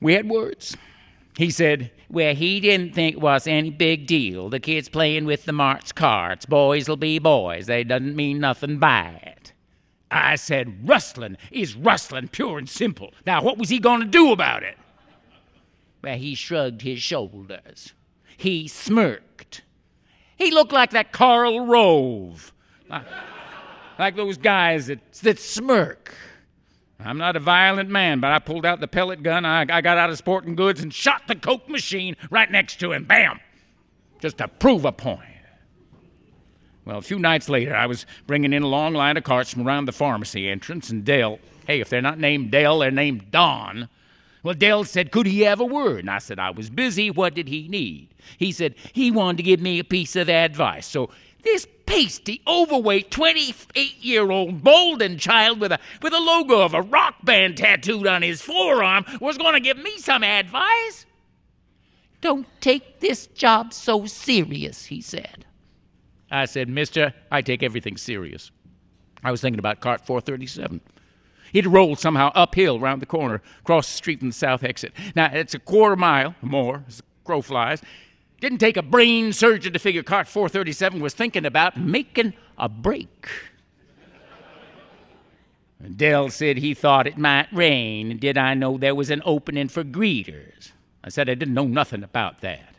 we 0.00 0.14
had 0.14 0.28
words. 0.28 0.76
He 1.36 1.50
said, 1.50 1.90
Well, 2.08 2.34
he 2.34 2.60
didn't 2.60 2.94
think 2.94 3.16
it 3.16 3.20
was 3.20 3.46
any 3.46 3.70
big 3.70 4.06
deal. 4.06 4.48
The 4.48 4.60
kids 4.60 4.88
playing 4.88 5.24
with 5.24 5.44
the 5.44 5.52
Mart's 5.52 5.92
carts. 5.92 6.46
Boys'll 6.46 6.96
be 6.96 7.18
boys. 7.18 7.66
They 7.66 7.84
doesn't 7.84 8.16
mean 8.16 8.40
nothing 8.40 8.78
by 8.78 9.20
it. 9.22 9.52
I 10.10 10.36
said, 10.36 10.88
Rustling 10.88 11.36
is 11.50 11.76
rustling, 11.76 12.28
pure 12.28 12.58
and 12.58 12.68
simple. 12.68 13.12
Now, 13.26 13.42
what 13.42 13.58
was 13.58 13.68
he 13.68 13.78
going 13.78 14.00
to 14.00 14.06
do 14.06 14.32
about 14.32 14.62
it? 14.62 14.76
Well, 16.02 16.16
he 16.16 16.34
shrugged 16.34 16.82
his 16.82 17.00
shoulders. 17.00 17.92
He 18.36 18.68
smirked. 18.68 19.62
He 20.36 20.50
looked 20.50 20.72
like 20.72 20.90
that 20.90 21.12
Karl 21.12 21.66
Rove. 21.66 22.52
Like, 22.88 23.04
like 23.98 24.16
those 24.16 24.38
guys 24.38 24.86
that, 24.86 25.12
that 25.22 25.38
smirk. 25.38 26.14
I'm 27.04 27.18
not 27.18 27.36
a 27.36 27.40
violent 27.40 27.88
man, 27.88 28.20
but 28.20 28.30
I 28.30 28.38
pulled 28.38 28.66
out 28.66 28.80
the 28.80 28.88
pellet 28.88 29.22
gun. 29.22 29.44
I, 29.44 29.62
I 29.62 29.80
got 29.80 29.98
out 29.98 30.10
of 30.10 30.18
sporting 30.18 30.54
goods 30.54 30.82
and 30.82 30.92
shot 30.92 31.22
the 31.28 31.34
Coke 31.34 31.68
machine 31.68 32.16
right 32.30 32.50
next 32.50 32.80
to 32.80 32.92
him. 32.92 33.04
Bam! 33.04 33.40
Just 34.20 34.38
to 34.38 34.48
prove 34.48 34.84
a 34.84 34.92
point. 34.92 35.24
Well, 36.84 36.98
a 36.98 37.02
few 37.02 37.18
nights 37.18 37.48
later, 37.48 37.74
I 37.74 37.86
was 37.86 38.06
bringing 38.26 38.52
in 38.52 38.62
a 38.62 38.66
long 38.66 38.94
line 38.94 39.16
of 39.16 39.24
carts 39.24 39.52
from 39.52 39.66
around 39.66 39.84
the 39.84 39.92
pharmacy 39.92 40.48
entrance, 40.48 40.90
and 40.90 41.04
Dale, 41.04 41.38
hey, 41.66 41.80
if 41.80 41.88
they're 41.88 42.02
not 42.02 42.18
named 42.18 42.50
Dale, 42.50 42.78
they're 42.78 42.90
named 42.90 43.30
Don. 43.30 43.88
Well, 44.42 44.54
Dale 44.54 44.84
said, 44.84 45.12
Could 45.12 45.26
he 45.26 45.42
have 45.42 45.60
a 45.60 45.64
word? 45.64 46.00
And 46.00 46.10
I 46.10 46.18
said, 46.18 46.38
I 46.38 46.50
was 46.50 46.70
busy. 46.70 47.10
What 47.10 47.34
did 47.34 47.48
he 47.48 47.68
need? 47.68 48.08
He 48.38 48.52
said, 48.52 48.74
He 48.92 49.10
wanted 49.10 49.38
to 49.38 49.42
give 49.42 49.60
me 49.60 49.78
a 49.78 49.84
piece 49.84 50.16
of 50.16 50.28
advice. 50.28 50.86
So 50.86 51.10
this 51.42 51.66
pasty, 51.86 52.40
overweight, 52.46 53.10
28 53.10 53.96
year 53.98 54.30
old 54.30 54.62
Bolden 54.62 55.18
child 55.18 55.60
with 55.60 55.72
a, 55.72 55.78
with 56.02 56.12
a 56.12 56.20
logo 56.20 56.60
of 56.60 56.74
a 56.74 56.82
rock 56.82 57.24
band 57.24 57.56
tattooed 57.56 58.06
on 58.06 58.22
his 58.22 58.42
forearm 58.42 59.04
was 59.20 59.38
going 59.38 59.54
to 59.54 59.60
give 59.60 59.76
me 59.76 59.98
some 59.98 60.22
advice. 60.22 61.06
Don't 62.20 62.46
take 62.60 63.00
this 63.00 63.26
job 63.28 63.72
so 63.72 64.06
serious, 64.06 64.86
he 64.86 65.00
said. 65.00 65.46
I 66.30 66.44
said, 66.44 66.68
Mister, 66.68 67.14
I 67.30 67.42
take 67.42 67.62
everything 67.62 67.96
serious. 67.96 68.50
I 69.24 69.30
was 69.30 69.40
thinking 69.40 69.58
about 69.58 69.80
cart 69.80 70.06
437. 70.06 70.80
It 71.52 71.66
rolled 71.66 71.98
somehow 71.98 72.30
uphill 72.34 72.78
round 72.78 73.02
the 73.02 73.06
corner, 73.06 73.42
across 73.60 73.88
the 73.88 73.96
street 73.96 74.20
from 74.20 74.28
the 74.28 74.34
south 74.34 74.62
exit. 74.62 74.92
Now, 75.16 75.30
it's 75.32 75.54
a 75.54 75.58
quarter 75.58 75.96
mile 75.96 76.34
more, 76.42 76.84
as 76.86 76.98
the 76.98 77.02
crow 77.24 77.42
flies. 77.42 77.82
Didn't 78.40 78.58
take 78.58 78.78
a 78.78 78.82
brain 78.82 79.32
surgeon 79.34 79.74
to 79.74 79.78
figure 79.78 80.02
Cart 80.02 80.26
437 80.26 81.00
was 81.00 81.12
thinking 81.12 81.44
about 81.44 81.78
making 81.78 82.32
a 82.56 82.68
break. 82.68 83.28
Dell 85.96 86.28
said 86.28 86.58
he 86.58 86.74
thought 86.74 87.06
it 87.06 87.16
might 87.16 87.48
rain, 87.52 88.18
did 88.18 88.36
I 88.36 88.54
know 88.54 88.76
there 88.76 88.94
was 88.94 89.10
an 89.10 89.22
opening 89.24 89.68
for 89.68 89.84
greeters? 89.84 90.72
I 91.02 91.08
said 91.08 91.28
I 91.28 91.34
didn't 91.34 91.54
know 91.54 91.66
nothing 91.66 92.02
about 92.02 92.40
that. 92.40 92.74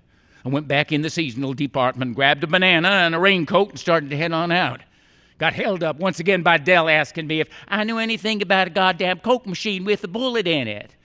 I 0.46 0.50
went 0.50 0.68
back 0.68 0.92
in 0.92 1.02
the 1.02 1.10
seasonal 1.10 1.54
department, 1.54 2.16
grabbed 2.16 2.44
a 2.44 2.48
banana 2.48 2.90
and 2.90 3.16
a 3.16 3.20
raincoat, 3.20 3.70
and 3.70 3.80
started 3.80 4.10
to 4.10 4.18
head 4.18 4.32
on 4.32 4.52
out. 4.52 4.82
Got 5.38 5.54
held 5.54 5.84
up 5.84 5.98
once 5.98 6.20
again 6.20 6.44
by 6.44 6.58
Dell 6.58 6.90
asking 6.90 7.28
me 7.28 7.40
if 7.40 7.50
I 7.68 7.84
knew 7.84 7.98
anything 7.98 8.42
about 8.42 8.68
a 8.68 8.72
goddamn 8.72 9.20
Coke 9.20 9.48
machine 9.48 9.84
with 9.84 10.04
a 10.04 10.08
bullet 10.08 10.48
in 10.48 10.68
it. 10.68 10.96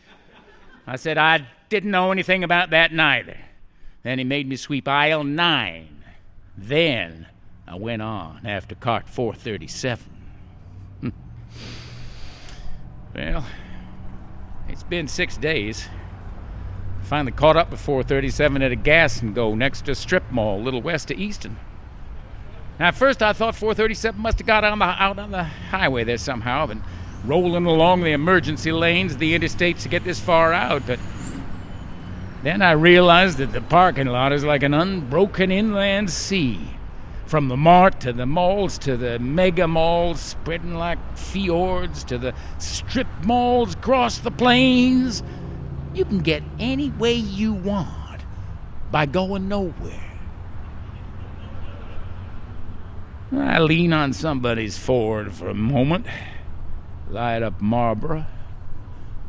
I 0.87 0.97
said 0.97 1.17
I 1.17 1.47
didn't 1.71 1.91
know 1.91 2.13
anything 2.13 2.45
about 2.45 2.71
that 2.71 2.93
neither. 2.93 3.39
Then 4.07 4.19
he 4.19 4.25
made 4.25 4.49
me 4.49 4.55
sweep 4.55 4.87
aisle 4.87 5.25
nine. 5.25 6.05
Then 6.57 7.27
I 7.67 7.75
went 7.75 8.03
on 8.03 8.47
after 8.47 8.77
cart 8.77 9.09
437. 9.09 10.05
Hmm. 11.01 11.09
well, 13.13 13.45
it's 14.69 14.85
been 14.85 15.09
six 15.09 15.37
days. 15.37 15.89
Finally 17.03 17.33
caught 17.33 17.57
up 17.57 17.73
with 17.73 17.81
437 17.81 18.63
at 18.63 18.71
a 18.71 18.77
gas 18.77 19.21
and 19.21 19.35
go 19.35 19.57
next 19.57 19.87
to 19.87 19.95
strip 19.97 20.31
mall 20.31 20.61
a 20.61 20.63
little 20.63 20.83
west 20.83 21.11
of 21.11 21.19
Easton. 21.19 21.59
Now, 22.79 22.87
at 22.87 22.95
first 22.95 23.25
I 23.25 23.33
thought 23.33 23.57
437 23.57 24.21
must 24.21 24.39
have 24.39 24.47
got 24.47 24.63
on 24.63 24.79
the, 24.79 24.85
out 24.85 25.19
on 25.19 25.33
the 25.33 25.43
highway 25.43 26.05
there 26.05 26.17
somehow, 26.17 26.67
been 26.67 26.85
rolling 27.25 27.67
along 27.67 28.03
the 28.03 28.13
emergency 28.13 28.71
lanes 28.71 29.15
of 29.15 29.19
the 29.19 29.37
interstates 29.37 29.83
to 29.83 29.89
get 29.89 30.05
this 30.05 30.21
far 30.21 30.53
out, 30.53 30.87
but 30.87 31.01
then 32.43 32.63
I 32.63 32.73
realized 32.73 33.39
that 33.39 33.53
the 33.53 33.61
parking 33.61 34.07
lot 34.07 34.33
is 34.33 34.45
like 34.45 34.63
an 34.63 34.75
unbroken 34.75 35.51
inland 35.51 36.11
sea. 36.11 36.61
From 37.27 37.49
the 37.49 37.57
mart 37.57 38.01
to 38.03 38.13
the 38.13 38.27
malls 38.27 38.79
to 38.79 38.97
the 38.97 39.19
mega 39.19 39.67
malls 39.67 40.21
spreading 40.21 40.75
like 40.75 40.99
fjords 41.17 42.05
to 42.05 42.19
the 42.19 42.35
strip 42.59 43.09
malls 43.25 43.75
across 43.75 44.19
the 44.19 44.31
plains. 44.31 45.25
You 45.93 46.05
can 46.05 46.21
get 46.21 46.45
any 46.61 46.91
way 46.91 47.15
you 47.15 47.53
want 47.53 48.21
by 48.93 49.07
going 49.07 49.49
nowhere. 49.49 50.07
I 53.33 53.59
lean 53.59 53.93
on 53.93 54.13
somebody's 54.13 54.79
Ford 54.79 55.33
for 55.33 55.49
a 55.49 55.55
moment. 55.55 56.07
light 57.11 57.43
up 57.43 57.61
Marlboro, 57.61 58.27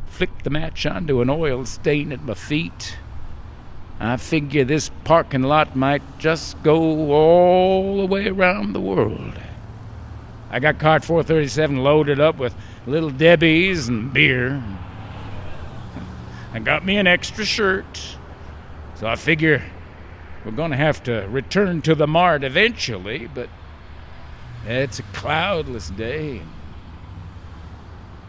flick 0.07 0.43
the 0.43 0.49
match 0.49 0.85
onto 0.85 1.21
an 1.21 1.29
oil 1.29 1.65
stain 1.65 2.11
at 2.11 2.23
my 2.23 2.33
feet. 2.33 2.97
I 3.99 4.17
figure 4.17 4.63
this 4.63 4.91
parking 5.03 5.43
lot 5.43 5.75
might 5.75 6.01
just 6.19 6.61
go 6.63 7.11
all 7.11 7.97
the 7.97 8.05
way 8.05 8.27
around 8.27 8.73
the 8.73 8.79
world. 8.79 9.33
I 10.49 10.59
got 10.59 10.79
cart 10.79 11.03
437 11.03 11.77
loaded 11.77 12.19
up 12.19 12.37
with 12.37 12.55
little 12.85 13.09
Debbie's 13.09 13.87
and 13.87 14.13
beer. 14.13 14.63
I 16.53 16.59
got 16.59 16.85
me 16.85 16.97
an 16.97 17.07
extra 17.07 17.43
shirt. 17.43 18.17
So 18.95 19.07
I 19.07 19.15
figure 19.15 19.63
we're 20.45 20.51
going 20.51 20.71
to 20.71 20.77
have 20.77 21.03
to 21.03 21.27
return 21.29 21.81
to 21.83 21.93
the 21.93 22.07
mart 22.07 22.43
eventually, 22.43 23.27
but 23.27 23.49
it's 24.65 24.99
a 24.99 25.03
cloudless 25.03 25.89
day. 25.89 26.41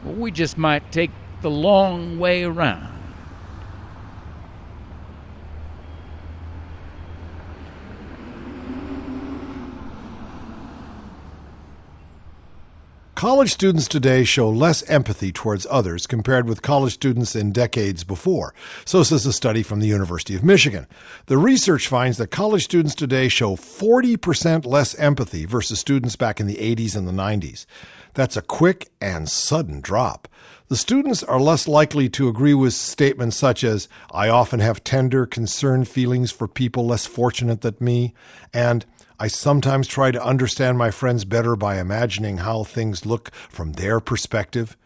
We 0.05 0.31
just 0.31 0.59
might 0.59 0.91
take 0.91 1.11
the 1.43 1.51
long 1.51 2.19
way 2.19 2.45
around. 2.45 2.99
College 13.19 13.51
students 13.51 13.89
today 13.89 14.23
show 14.23 14.49
less 14.49 14.85
empathy 14.85 15.33
towards 15.33 15.67
others 15.69 16.07
compared 16.07 16.49
with 16.49 16.63
college 16.63 16.95
students 16.95 17.35
in 17.35 17.51
decades 17.51 18.05
before. 18.05 18.55
So 18.85 19.03
says 19.03 19.27
a 19.27 19.33
study 19.33 19.65
from 19.65 19.81
the 19.81 19.89
University 19.89 20.37
of 20.37 20.45
Michigan. 20.45 20.87
The 21.27 21.37
research 21.37 21.89
finds 21.89 22.19
that 22.19 22.29
college 22.29 22.63
students 22.63 22.95
today 22.95 23.27
show 23.27 23.57
40% 23.57 24.65
less 24.65 24.95
empathy 24.95 25.47
versus 25.47 25.81
students 25.81 26.15
back 26.15 26.39
in 26.39 26.47
the 26.47 26.59
80s 26.59 26.97
and 26.97 27.09
the 27.09 27.13
90s. 27.13 27.67
That's 28.15 28.37
a 28.37 28.43
quick 28.43 28.93
and 29.01 29.29
sudden 29.29 29.81
drop. 29.81 30.29
The 30.69 30.77
students 30.77 31.23
are 31.23 31.41
less 31.41 31.67
likely 31.67 32.11
to 32.11 32.29
agree 32.29 32.53
with 32.53 32.75
statements 32.75 33.39
such 33.39 33.65
as, 33.65 33.89
I 34.11 34.29
often 34.29 34.61
have 34.61 34.85
tender, 34.85 35.25
concerned 35.25 35.89
feelings 35.89 36.31
for 36.31 36.47
people 36.47 36.85
less 36.85 37.07
fortunate 37.07 37.63
than 37.63 37.77
me, 37.81 38.13
and 38.53 38.85
I 39.19 39.29
sometimes 39.29 39.89
try 39.89 40.11
to 40.11 40.23
understand 40.23 40.77
my 40.77 40.91
friends 40.91 41.25
better 41.25 41.57
by 41.57 41.79
imagining 41.79 42.39
how 42.39 42.65
things 42.65 43.07
look 43.07 43.31
from 43.49 43.73
their 43.73 43.99
perspective. 43.99 44.77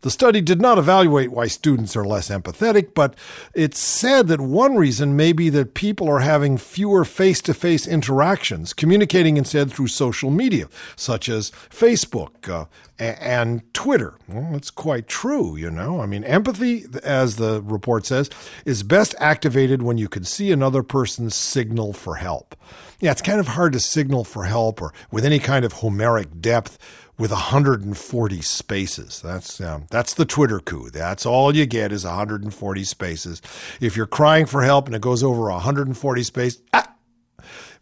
The 0.00 0.10
study 0.10 0.40
did 0.40 0.60
not 0.60 0.78
evaluate 0.78 1.32
why 1.32 1.48
students 1.48 1.96
are 1.96 2.04
less 2.04 2.28
empathetic, 2.28 2.94
but 2.94 3.16
it 3.54 3.74
said 3.74 4.28
that 4.28 4.40
one 4.40 4.76
reason 4.76 5.16
may 5.16 5.32
be 5.32 5.50
that 5.50 5.74
people 5.74 6.08
are 6.08 6.20
having 6.20 6.56
fewer 6.56 7.04
face 7.04 7.40
to 7.42 7.54
face 7.54 7.86
interactions, 7.86 8.72
communicating 8.72 9.36
instead 9.36 9.72
through 9.72 9.88
social 9.88 10.30
media, 10.30 10.68
such 10.94 11.28
as 11.28 11.50
Facebook 11.70 12.48
uh, 12.48 12.66
and 12.98 13.62
Twitter. 13.74 14.14
Well, 14.28 14.52
that's 14.52 14.70
quite 14.70 15.08
true, 15.08 15.56
you 15.56 15.70
know. 15.70 16.00
I 16.00 16.06
mean, 16.06 16.22
empathy, 16.24 16.84
as 17.02 17.36
the 17.36 17.62
report 17.62 18.06
says, 18.06 18.30
is 18.64 18.82
best 18.84 19.14
activated 19.18 19.82
when 19.82 19.98
you 19.98 20.08
can 20.08 20.24
see 20.24 20.52
another 20.52 20.82
person's 20.82 21.34
signal 21.34 21.92
for 21.92 22.16
help. 22.16 22.54
Yeah, 23.00 23.12
it's 23.12 23.22
kind 23.22 23.40
of 23.40 23.48
hard 23.48 23.72
to 23.74 23.80
signal 23.80 24.24
for 24.24 24.44
help 24.44 24.82
or 24.82 24.92
with 25.10 25.24
any 25.24 25.38
kind 25.38 25.64
of 25.64 25.74
Homeric 25.74 26.40
depth 26.40 26.78
with 27.18 27.30
140 27.32 28.40
spaces. 28.42 29.20
That's 29.20 29.60
um, 29.60 29.86
that's 29.90 30.14
the 30.14 30.24
Twitter 30.24 30.60
coup. 30.60 30.90
That's 30.90 31.26
all 31.26 31.54
you 31.54 31.66
get 31.66 31.92
is 31.92 32.04
140 32.04 32.84
spaces. 32.84 33.42
If 33.80 33.96
you're 33.96 34.06
crying 34.06 34.46
for 34.46 34.62
help 34.62 34.86
and 34.86 34.94
it 34.94 35.02
goes 35.02 35.22
over 35.22 35.50
140 35.50 36.22
spaces, 36.22 36.62
ah! 36.72 36.94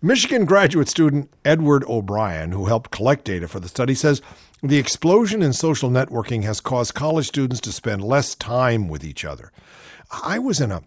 Michigan 0.03 0.45
graduate 0.45 0.89
student 0.89 1.31
Edward 1.45 1.85
O'Brien, 1.85 2.53
who 2.53 2.67
helped 2.67 2.91
collect 2.91 3.25
data 3.25 3.49
for 3.49 3.61
the 3.61 3.69
study, 3.69 3.95
says 3.95 4.23
the 4.63 4.79
explosion 4.79 5.43
in 5.43 5.53
social 5.53 5.91
networking 5.91 6.43
has 6.45 6.61
caused 6.61 6.95
college 6.95 7.29
students 7.29 7.61
to 7.63 7.73
spend 7.73 8.03
less 8.03 8.35
time 8.35 8.89
with 8.89 9.05
each 9.05 9.25
other. 9.25 9.53
I 10.25 10.39
was 10.39 10.61
in 10.61 10.71
a 10.71 10.83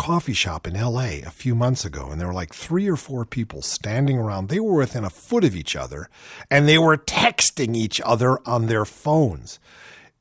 coffee 0.00 0.32
shop 0.32 0.66
in 0.66 0.72
LA 0.72 1.20
a 1.26 1.30
few 1.30 1.54
months 1.54 1.84
ago, 1.84 2.08
and 2.10 2.18
there 2.18 2.26
were 2.26 2.32
like 2.32 2.54
three 2.54 2.88
or 2.88 2.96
four 2.96 3.26
people 3.26 3.60
standing 3.60 4.16
around. 4.16 4.48
They 4.48 4.58
were 4.58 4.78
within 4.78 5.04
a 5.04 5.10
foot 5.10 5.44
of 5.44 5.54
each 5.54 5.76
other, 5.76 6.08
and 6.50 6.66
they 6.66 6.78
were 6.78 6.96
texting 6.96 7.76
each 7.76 8.00
other 8.00 8.38
on 8.48 8.64
their 8.64 8.86
phones. 8.86 9.58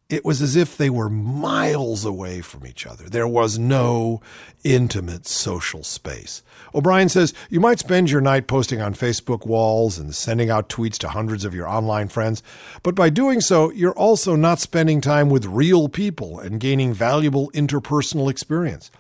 It 0.09 0.25
was 0.25 0.41
as 0.41 0.57
if 0.57 0.75
they 0.75 0.89
were 0.89 1.09
miles 1.09 2.03
away 2.03 2.41
from 2.41 2.67
each 2.67 2.85
other. 2.85 3.05
There 3.05 3.27
was 3.27 3.57
no 3.57 4.19
intimate 4.65 5.25
social 5.25 5.85
space. 5.85 6.43
O'Brien 6.75 7.07
says 7.07 7.33
you 7.49 7.61
might 7.61 7.79
spend 7.79 8.11
your 8.11 8.19
night 8.19 8.47
posting 8.47 8.81
on 8.81 8.93
Facebook 8.95 9.47
walls 9.47 9.97
and 9.97 10.13
sending 10.13 10.49
out 10.49 10.67
tweets 10.67 10.97
to 10.97 11.07
hundreds 11.07 11.45
of 11.45 11.55
your 11.55 11.69
online 11.69 12.09
friends, 12.09 12.43
but 12.83 12.95
by 12.95 13.09
doing 13.09 13.39
so, 13.39 13.71
you're 13.71 13.97
also 13.97 14.35
not 14.35 14.59
spending 14.59 14.99
time 14.99 15.29
with 15.29 15.45
real 15.45 15.87
people 15.87 16.37
and 16.37 16.59
gaining 16.59 16.93
valuable 16.93 17.49
interpersonal 17.51 18.29
experience. 18.29 18.91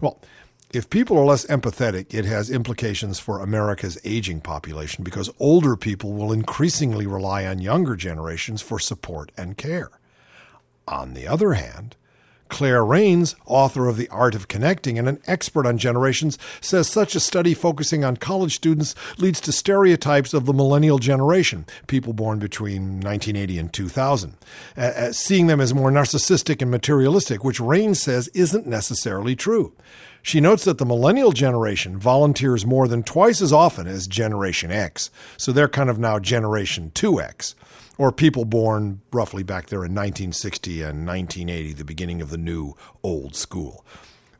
Well, 0.00 0.20
if 0.72 0.90
people 0.90 1.16
are 1.16 1.24
less 1.24 1.46
empathetic, 1.46 2.12
it 2.12 2.24
has 2.24 2.50
implications 2.50 3.18
for 3.18 3.40
America's 3.40 3.98
aging 4.04 4.40
population 4.40 5.04
because 5.04 5.30
older 5.38 5.76
people 5.76 6.12
will 6.12 6.32
increasingly 6.32 7.06
rely 7.06 7.46
on 7.46 7.60
younger 7.60 7.96
generations 7.96 8.62
for 8.62 8.78
support 8.78 9.30
and 9.36 9.56
care. 9.56 9.90
On 10.88 11.14
the 11.14 11.26
other 11.26 11.54
hand, 11.54 11.96
Claire 12.48 12.84
Raines, 12.84 13.34
author 13.46 13.88
of 13.88 13.96
The 13.96 14.08
Art 14.08 14.34
of 14.34 14.48
Connecting 14.48 14.98
and 14.98 15.08
an 15.08 15.20
expert 15.26 15.66
on 15.66 15.78
generations, 15.78 16.38
says 16.60 16.88
such 16.88 17.14
a 17.14 17.20
study 17.20 17.54
focusing 17.54 18.04
on 18.04 18.16
college 18.16 18.54
students 18.54 18.94
leads 19.18 19.40
to 19.42 19.52
stereotypes 19.52 20.34
of 20.34 20.46
the 20.46 20.52
millennial 20.52 20.98
generation, 20.98 21.66
people 21.86 22.12
born 22.12 22.38
between 22.38 23.00
1980 23.00 23.58
and 23.58 23.72
2000, 23.72 24.34
uh, 24.76 25.12
seeing 25.12 25.46
them 25.46 25.60
as 25.60 25.74
more 25.74 25.90
narcissistic 25.90 26.62
and 26.62 26.70
materialistic, 26.70 27.44
which 27.44 27.60
Raines 27.60 28.00
says 28.02 28.28
isn't 28.28 28.66
necessarily 28.66 29.36
true. 29.36 29.72
She 30.22 30.40
notes 30.40 30.64
that 30.64 30.78
the 30.78 30.84
millennial 30.84 31.30
generation 31.30 31.98
volunteers 31.98 32.66
more 32.66 32.88
than 32.88 33.04
twice 33.04 33.40
as 33.40 33.52
often 33.52 33.86
as 33.86 34.08
Generation 34.08 34.72
X, 34.72 35.10
so 35.36 35.52
they're 35.52 35.68
kind 35.68 35.88
of 35.88 36.00
now 36.00 36.18
Generation 36.18 36.90
2X 36.94 37.54
or 37.98 38.12
people 38.12 38.44
born 38.44 39.00
roughly 39.12 39.42
back 39.42 39.66
there 39.66 39.80
in 39.80 39.94
1960 39.94 40.82
and 40.82 41.06
1980, 41.06 41.72
the 41.72 41.84
beginning 41.84 42.20
of 42.20 42.30
the 42.30 42.38
new 42.38 42.74
old 43.02 43.34
school. 43.34 43.84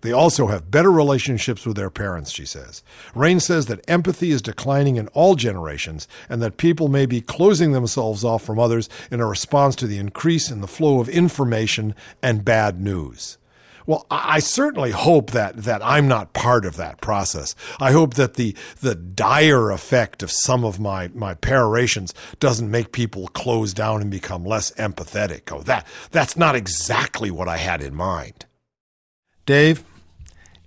They 0.03 0.13
also 0.13 0.47
have 0.47 0.71
better 0.71 0.93
relationships 0.93 1.67
with 1.67 1.77
their 1.77 1.91
parents, 1.91 2.31
she 2.31 2.45
says. 2.45 2.83
Rain 3.15 3.41
says 3.41 3.67
that 3.67 3.89
empathy 3.91 4.31
is 4.31 4.43
declining 4.43 4.97
in 4.97 5.09
all 5.09 5.35
generations 5.35 6.07
and 6.29 6.41
that 6.43 6.59
people 6.59 6.89
may 6.89 7.07
be 7.07 7.21
closing 7.21 7.73
themselves 7.73 8.23
off 8.23 8.45
from 8.45 8.59
others 8.59 8.89
in 9.11 9.21
a 9.21 9.27
response 9.27 9.75
to 9.77 9.87
the 9.87 9.99
increase 9.99 10.51
in 10.51 10.61
the 10.61 10.69
flow 10.69 11.01
of 11.01 11.09
information 11.09 11.95
and 12.23 12.45
bad 12.45 12.81
news. 12.81 13.39
Well, 13.87 14.05
I 14.11 14.41
certainly 14.41 14.91
hope 14.91 15.31
that 15.31 15.57
that 15.59 15.81
I'm 15.85 16.09
not 16.09 16.33
part 16.33 16.67
of 16.67 16.77
that 16.77 17.01
process. 17.01 17.55
I 17.81 17.93
hope 17.93 18.15
that 18.15 18.35
the 18.35 18.57
the 18.81 18.97
dire 18.97 19.71
effect 19.71 20.23
of 20.23 20.31
some 20.31 20.65
of 20.65 20.81
my 20.81 21.09
my 21.15 21.35
perorations 21.35 22.13
doesn't 22.41 22.71
make 22.71 22.91
people 22.91 23.29
close 23.29 23.73
down 23.73 24.03
and 24.03 24.11
become 24.11 24.45
less 24.45 24.73
empathetic. 24.73 25.53
Oh, 25.53 25.63
that 25.63 25.87
that's 26.11 26.37
not 26.37 26.57
exactly 26.57 27.31
what 27.31 27.49
I 27.49 27.59
had 27.59 27.81
in 27.81 27.95
mind. 27.95 28.45
Dave, 29.47 29.85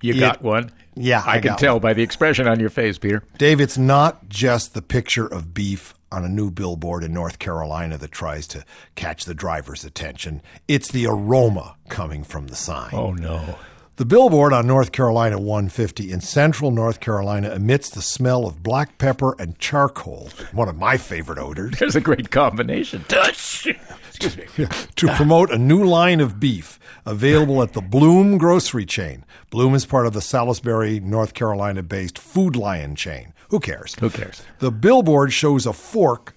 you 0.02 0.14
it, 0.14 0.20
got 0.20 0.42
one. 0.42 0.72
Yeah, 0.96 1.22
I, 1.26 1.36
I 1.36 1.40
can 1.40 1.58
tell 1.58 1.76
one. 1.76 1.82
by 1.82 1.94
the 1.94 2.04
expression 2.04 2.48
on 2.48 2.60
your 2.60 2.70
face, 2.70 2.98
Peter. 2.98 3.24
Dave, 3.38 3.60
it's 3.60 3.78
not 3.78 4.30
just 4.30 4.74
the 4.74 4.82
picture 4.82 5.28
of 5.28 5.54
beef 5.54 5.94
on 6.12 6.24
a 6.24 6.30
new 6.30 6.52
billboard 6.52 7.04
in 7.04 7.14
North 7.14 7.40
Carolina 7.40 7.98
that 7.98 8.12
tries 8.12 8.48
to 8.48 8.66
catch 8.96 9.26
the 9.26 9.34
driver's 9.34 9.84
attention. 9.86 10.42
It's 10.68 10.92
the 10.92 11.06
aroma 11.06 11.76
coming 11.90 12.24
from 12.24 12.48
the 12.48 12.56
sign. 12.56 12.92
Oh, 12.94 13.12
no. 13.12 13.56
The 14.00 14.06
billboard 14.06 14.54
on 14.54 14.66
North 14.66 14.94
Carolina 14.94 15.38
150 15.38 16.10
in 16.10 16.22
central 16.22 16.72
North 16.72 17.02
Carolina 17.02 17.50
emits 17.50 17.90
the 17.90 18.02
smell 18.02 18.46
of 18.46 18.64
black 18.64 18.98
pepper 18.98 19.36
and 19.38 19.60
charcoal, 19.60 20.30
one 20.54 20.70
of 20.70 20.78
my 20.78 20.96
favorite 20.96 21.38
odors. 21.38 21.78
There's 21.78 21.98
a 21.98 22.02
great 22.02 22.32
combination. 22.32 23.04
Excuse 23.10 24.38
me. 24.38 24.68
to 24.96 25.08
promote 25.16 25.52
a 25.52 25.58
new 25.58 25.84
line 25.84 26.22
of 26.22 26.40
beef 26.40 26.80
available 27.06 27.62
at 27.62 27.74
the 27.74 27.82
Bloom 27.82 28.38
grocery 28.38 28.86
chain. 28.86 29.26
Bloom 29.50 29.76
is 29.76 29.86
part 29.86 30.08
of 30.08 30.14
the 30.14 30.22
Salisbury, 30.22 31.02
North 31.02 31.34
Carolina 31.34 31.84
based 31.84 32.18
Food 32.18 32.56
Lion 32.56 32.96
chain. 32.96 33.34
Who 33.50 33.60
cares? 33.60 33.96
Who 34.00 34.10
cares? 34.10 34.44
The 34.60 34.72
billboard 34.72 35.34
shows 35.34 35.66
a 35.66 35.74
fork 35.74 36.36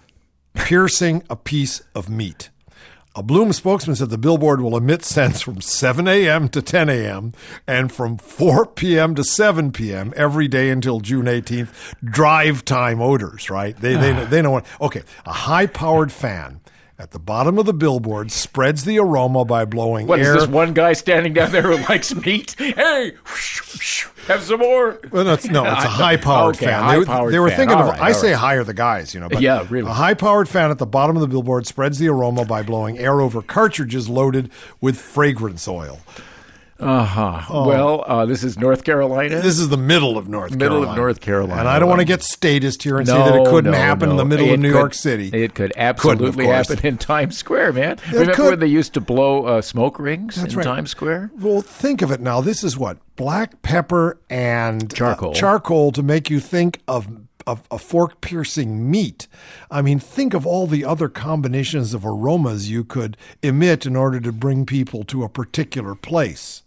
piercing 0.55 1.23
a 1.29 1.37
piece 1.37 1.83
of 1.95 2.09
meat. 2.09 2.51
A 3.15 3.23
Bloom 3.23 3.53
spokesman 3.53 3.95
said 3.97 4.09
the 4.09 4.17
billboard 4.17 4.63
will 4.63 4.75
emit 4.75 5.05
scents 5.05 5.43
from 5.43 5.61
7 5.61 6.09
a.m. 6.09 6.49
to 6.49 6.63
10 6.63 6.89
a.m. 6.89 7.35
and 7.67 7.93
from 7.93 8.17
4 8.17 8.65
p.m. 8.69 9.15
to 9.17 9.23
7 9.23 9.71
p.m. 9.71 10.15
every 10.17 10.49
day 10.49 10.71
until 10.71 11.01
June 11.01 11.27
18th. 11.27 11.69
Drive 12.03 12.65
time 12.65 13.03
odors, 13.03 13.51
right? 13.51 13.77
They, 13.77 13.97
they, 13.97 14.13
ah. 14.13 14.25
they 14.25 14.41
know 14.41 14.53
what. 14.53 14.67
Okay, 14.81 15.03
a 15.27 15.33
high 15.33 15.67
powered 15.67 16.11
fan 16.11 16.63
at 16.99 17.11
the 17.11 17.19
bottom 17.19 17.59
of 17.59 17.67
the 17.67 17.75
billboard 17.75 18.33
spreads 18.33 18.85
the 18.85 18.99
aroma 18.99 19.45
by 19.45 19.67
blowing 19.67 20.07
What 20.07 20.21
is 20.21 20.29
air. 20.29 20.35
this 20.35 20.47
one 20.47 20.73
guy 20.73 20.95
standing 20.95 21.35
down 21.35 21.53
there 21.53 21.63
who 21.63 21.77
likes 21.89 22.15
meat? 22.15 22.55
Hey, 22.57 23.13
Have 24.29 24.43
some 24.43 24.61
more. 24.61 25.01
Well, 25.11 25.25
no, 25.25 25.33
it's, 25.33 25.47
no, 25.49 25.65
it's 25.65 25.85
a 25.85 25.89
high-powered 25.89 26.55
Okay, 26.57 26.67
fan. 26.67 26.81
They, 26.87 26.95
high-powered 27.05 27.35
they 27.35 27.39
were 27.41 27.49
fan. 27.49 27.57
thinking 27.59 27.77
All 27.77 27.83
of. 27.85 27.89
right, 27.91 28.01
I 28.01 28.13
say 28.13 28.31
right. 28.31 28.39
hire 28.39 28.63
the 28.65 28.73
guys, 28.75 29.15
you 29.15 29.21
know. 29.21 29.29
But 29.29 29.41
Yeah, 29.41 29.67
really. 29.69 29.91
A 29.91 29.95
high-powered 29.95 30.49
fan 30.49 30.71
at 30.71 30.79
the 30.79 30.87
bottom 30.87 31.17
of 31.17 31.23
the 31.23 31.27
billboard 31.29 31.67
spreads 31.67 31.99
the 31.99 32.09
aroma 32.09 32.45
by 32.45 32.63
blowing 32.63 32.99
air 32.99 33.21
over 33.21 33.43
cartridges 33.43 34.09
loaded 34.09 34.51
with 34.81 34.97
fragrance 35.01 35.67
oil. 35.67 35.99
Uh 36.83 37.05
huh. 37.05 37.65
Well, 37.67 38.05
uh, 38.07 38.27
this 38.27 38.43
is 38.43 38.59
North 38.59 38.85
Carolina. 38.85 39.41
This 39.41 39.59
is 39.59 39.69
the 39.69 39.77
middle 39.77 40.19
of 40.19 40.29
North 40.29 40.51
Middle 40.57 40.79
of 40.79 40.83
Carolina. 40.85 41.01
North 41.01 41.21
Carolina. 41.21 41.61
And 41.61 41.69
I 41.69 41.79
don't 41.79 41.89
want 41.89 42.01
to 42.01 42.05
get 42.05 42.23
statist 42.23 42.83
here 42.83 42.99
and 42.99 43.07
say 43.07 43.15
that 43.17 43.35
it 43.37 43.47
couldn't 43.47 43.71
no, 43.71 43.77
happen 43.79 44.11
in 44.11 44.17
the 44.17 44.25
middle 44.25 44.49
It 44.49 44.55
of 44.55 44.61
New 44.61 44.73
could- 44.73 44.79
York 44.79 44.95
City. 44.95 45.29
It 45.33 45.55
could 45.55 45.73
absolutely 45.77 46.47
happen 46.47 46.79
in 46.85 46.99
Times 46.99 47.39
Square, 47.39 47.75
man. 47.75 47.99
Remember 48.11 48.35
could. 48.35 48.51
when 48.51 48.61
they 48.61 48.67
used 48.67 48.95
to 48.95 49.01
blow 49.01 49.45
uh, 49.47 49.63
smoke 49.63 49.99
rings 49.99 50.39
in 50.39 50.55
right. 50.57 50.65
Times 50.65 50.91
Square? 50.91 51.31
Well, 51.39 51.63
think 51.63 52.03
of 52.03 52.11
it 52.11 52.21
now. 52.21 52.41
This 52.41 52.65
is 52.65 52.77
what 52.77 52.99
black 53.17 53.63
pepper 53.63 54.19
and 54.29 54.85
uh, 54.93 54.97
Charcoal. 54.97 55.35
charcoal 55.35 55.93
to 55.93 56.03
make 56.03 56.31
you 56.31 56.41
think 56.41 56.81
of 56.89 57.09
of 57.47 57.63
a 57.73 57.79
fork 57.79 58.21
piercing 58.21 58.89
meat. 58.89 59.27
I 59.69 59.83
mean, 59.83 59.99
think 59.99 60.33
of 60.33 60.47
all 60.47 60.69
the 60.69 60.85
other 60.85 61.09
combinations 61.09 61.93
of 61.93 62.07
aromas 62.07 62.71
you 62.71 62.85
could 62.85 63.17
emit 63.43 63.85
in 63.85 63.97
order 63.97 64.21
to 64.21 64.31
bring 64.33 64.65
people 64.65 65.03
to 65.05 65.25
a 65.25 65.29
particular 65.29 65.97
place. 65.97 66.62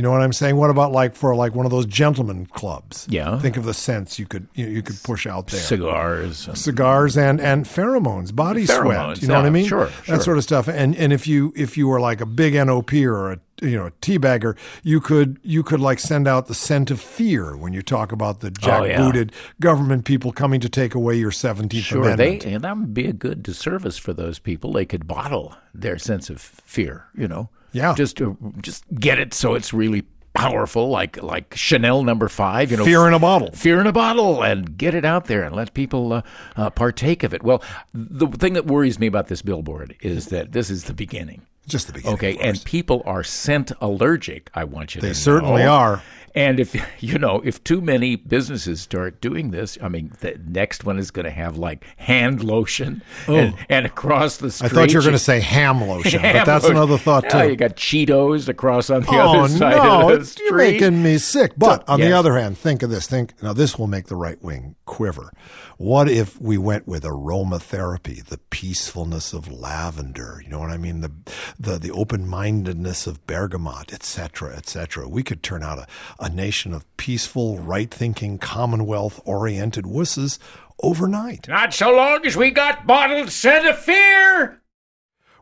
You 0.00 0.04
know 0.04 0.12
what 0.12 0.22
I'm 0.22 0.32
saying? 0.32 0.56
What 0.56 0.70
about 0.70 0.92
like 0.92 1.14
for 1.14 1.34
like 1.36 1.54
one 1.54 1.66
of 1.66 1.70
those 1.70 1.84
gentlemen 1.84 2.46
clubs? 2.46 3.06
Yeah. 3.10 3.38
Think 3.38 3.58
of 3.58 3.66
the 3.66 3.74
scents 3.74 4.18
you 4.18 4.24
could 4.24 4.46
you, 4.54 4.64
you 4.66 4.82
could 4.82 4.96
push 5.02 5.26
out 5.26 5.48
there. 5.48 5.60
Cigars. 5.60 6.48
and- 6.48 6.56
cigars 6.56 7.18
and 7.18 7.38
and 7.38 7.66
pheromones, 7.66 8.34
body 8.34 8.64
sweat. 8.64 9.20
You 9.20 9.28
know 9.28 9.34
what 9.34 9.44
I 9.44 9.50
mean? 9.50 9.66
sure, 9.66 9.90
That 10.08 10.22
sort 10.22 10.38
of 10.38 10.42
stuff. 10.44 10.68
And 10.68 10.96
and 10.96 11.12
if 11.12 11.26
you 11.26 11.52
if 11.54 11.76
you 11.76 11.86
were 11.86 12.00
like 12.00 12.22
a 12.22 12.24
big 12.24 12.54
NOP 12.54 12.94
or 12.94 13.32
a 13.32 13.40
you 13.60 13.76
know 13.76 13.88
a 13.88 13.90
teabagger, 14.00 14.56
you 14.82 15.02
could 15.02 15.38
you 15.42 15.62
could 15.62 15.80
like 15.80 15.98
send 15.98 16.26
out 16.26 16.46
the 16.46 16.54
scent 16.54 16.90
of 16.90 16.98
fear 16.98 17.54
when 17.54 17.74
you 17.74 17.82
talk 17.82 18.10
about 18.10 18.40
the 18.40 18.50
Oh, 18.62 18.84
yeah. 18.84 18.98
jackbooted 19.00 19.32
government 19.60 20.06
people 20.06 20.32
coming 20.32 20.60
to 20.60 20.70
take 20.70 20.94
away 20.94 21.16
your 21.16 21.30
Seventeenth 21.30 21.84
Sure, 21.84 22.02
they 22.02 22.12
Amendment. 22.38 22.46
and 22.46 22.64
that 22.64 22.74
would 22.78 22.94
be 22.94 23.04
a 23.06 23.12
good 23.12 23.42
disservice 23.42 23.98
for 23.98 24.14
those 24.14 24.38
people. 24.38 24.72
They 24.72 24.86
could 24.86 25.06
bottle 25.06 25.56
their 25.74 25.98
sense 25.98 26.30
of 26.30 26.40
fear, 26.40 27.04
you 27.14 27.28
know. 27.28 27.50
Yeah. 27.72 27.94
just 27.94 28.16
to 28.18 28.36
just 28.62 28.84
get 28.94 29.18
it 29.18 29.34
so 29.34 29.54
it's 29.54 29.72
really 29.72 30.04
powerful, 30.32 30.88
like 30.88 31.22
like 31.22 31.54
Chanel 31.56 32.02
Number 32.04 32.28
Five. 32.28 32.70
You 32.70 32.76
know, 32.78 32.84
Fear 32.84 33.08
in 33.08 33.14
a 33.14 33.18
bottle. 33.18 33.50
fear 33.52 33.80
in 33.80 33.86
a 33.86 33.92
bottle, 33.92 34.42
and 34.42 34.76
get 34.78 34.94
it 34.94 35.04
out 35.04 35.26
there 35.26 35.42
and 35.42 35.54
let 35.54 35.74
people 35.74 36.12
uh, 36.12 36.22
uh, 36.56 36.70
partake 36.70 37.22
of 37.22 37.34
it. 37.34 37.42
Well, 37.42 37.62
the 37.92 38.26
thing 38.28 38.52
that 38.54 38.66
worries 38.66 38.98
me 38.98 39.06
about 39.06 39.28
this 39.28 39.42
billboard 39.42 39.96
is 40.00 40.26
that 40.26 40.52
this 40.52 40.70
is 40.70 40.84
the 40.84 40.94
beginning. 40.94 41.42
Just 41.66 41.86
the 41.88 41.92
beginning. 41.92 42.14
Okay, 42.14 42.36
and 42.38 42.62
people 42.64 43.02
are 43.06 43.22
scent 43.22 43.70
allergic. 43.80 44.50
I 44.54 44.64
want 44.64 44.94
you 44.94 45.00
to 45.00 45.06
They 45.06 45.10
know. 45.10 45.14
certainly 45.14 45.62
are. 45.62 46.02
And 46.34 46.60
if 46.60 46.76
you 47.02 47.18
know, 47.18 47.40
if 47.44 47.62
too 47.64 47.80
many 47.80 48.16
businesses 48.16 48.80
start 48.80 49.20
doing 49.20 49.50
this, 49.50 49.78
I 49.82 49.88
mean, 49.88 50.12
the 50.20 50.38
next 50.46 50.84
one 50.84 50.98
is 50.98 51.10
going 51.10 51.24
to 51.24 51.30
have 51.30 51.56
like 51.56 51.84
hand 51.96 52.42
lotion, 52.44 53.02
oh. 53.28 53.36
and, 53.36 53.54
and 53.68 53.86
across 53.86 54.36
the 54.36 54.50
Oh. 54.50 54.66
I 54.66 54.68
thought 54.68 54.90
you 54.92 54.98
were 54.98 55.02
going 55.02 55.12
to 55.12 55.18
say 55.18 55.40
ham 55.40 55.80
lotion, 55.80 56.20
but 56.22 56.44
that's 56.44 56.64
lotion. 56.64 56.76
another 56.76 56.98
thought 56.98 57.24
oh, 57.32 57.38
Yeah, 57.38 57.44
too. 57.44 57.50
you 57.50 57.56
got 57.56 57.76
Cheetos 57.76 58.48
across 58.48 58.90
on 58.90 59.02
the 59.02 59.10
oh 59.12 59.38
other 59.44 59.48
side 59.48 59.76
no, 59.76 60.00
of 60.00 60.06
the 60.08 60.12
it's- 60.14 60.32
street. 60.32 60.44
you're 60.46 60.56
making 60.56 61.02
me 61.02 61.18
sick. 61.18 61.52
But 61.56 61.88
on 61.88 62.00
the 62.00 62.12
other 62.12 62.36
hand, 62.36 62.58
think 62.58 62.82
of 62.82 62.90
this. 62.90 63.06
Think 63.06 63.40
now. 63.42 63.52
This 63.52 63.78
will 63.78 63.86
make 63.86 64.06
the 64.06 64.16
right 64.16 64.42
wing 64.42 64.76
quiver. 64.84 65.32
What 65.76 66.10
if 66.10 66.38
we 66.40 66.58
went 66.58 66.86
with 66.86 67.04
aromatherapy, 67.04 68.24
the 68.24 68.36
peacefulness 68.50 69.32
of 69.32 69.50
lavender? 69.50 70.40
You 70.44 70.50
know 70.50 70.58
what 70.58 70.70
I 70.70 70.76
mean? 70.76 71.00
The 71.00 71.12
the 71.58 71.78
the 71.78 71.90
open 71.90 72.28
mindedness 72.28 73.06
of 73.06 73.26
bergamot, 73.26 73.92
etc., 73.92 74.54
etc. 74.56 75.08
We 75.08 75.22
could 75.22 75.42
turn 75.42 75.62
out 75.62 75.78
a, 75.78 75.86
a 76.20 76.28
nation 76.28 76.72
of 76.72 76.84
peaceful, 76.96 77.58
right 77.58 77.90
thinking, 77.90 78.38
Commonwealth 78.38 79.20
oriented 79.24 79.84
wusses 79.84 80.38
overnight. 80.82 81.48
Not 81.48 81.74
so 81.74 81.94
long 81.94 82.24
as 82.26 82.36
we 82.36 82.50
got 82.50 82.86
bottled 82.86 83.30
scent 83.30 83.66
of 83.66 83.78
fear. 83.78 84.60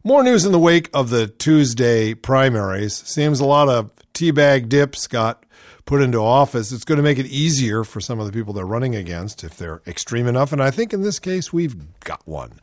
More 0.05 0.23
news 0.23 0.45
in 0.45 0.53
the 0.53 0.59
wake 0.59 0.89
of 0.95 1.11
the 1.11 1.27
Tuesday 1.27 2.15
primaries. 2.15 2.95
Seems 2.95 3.41
a 3.41 3.45
lot 3.45 3.69
of 3.69 3.91
teabag 4.15 4.69
dips 4.69 5.07
got 5.07 5.45
put 5.85 6.01
into 6.01 6.19
office. 6.19 6.71
It's 6.71 6.85
going 6.85 6.99
to 6.99 7.03
make 7.03 7.19
it 7.19 7.27
easier 7.27 7.83
for 7.83 8.01
some 8.01 8.21
of 8.21 8.27
the 8.27 8.33
people 8.33 8.53
they're 8.53 8.65
running 8.65 8.95
against 8.95 9.43
if 9.43 9.57
they're 9.57 9.83
extreme 9.87 10.27
enough. 10.27 10.53
And 10.53 10.63
I 10.63 10.71
think 10.71 10.93
in 10.93 11.03
this 11.03 11.19
case, 11.19 11.53
we've 11.53 11.77
got 12.01 12.27
one. 12.27 12.61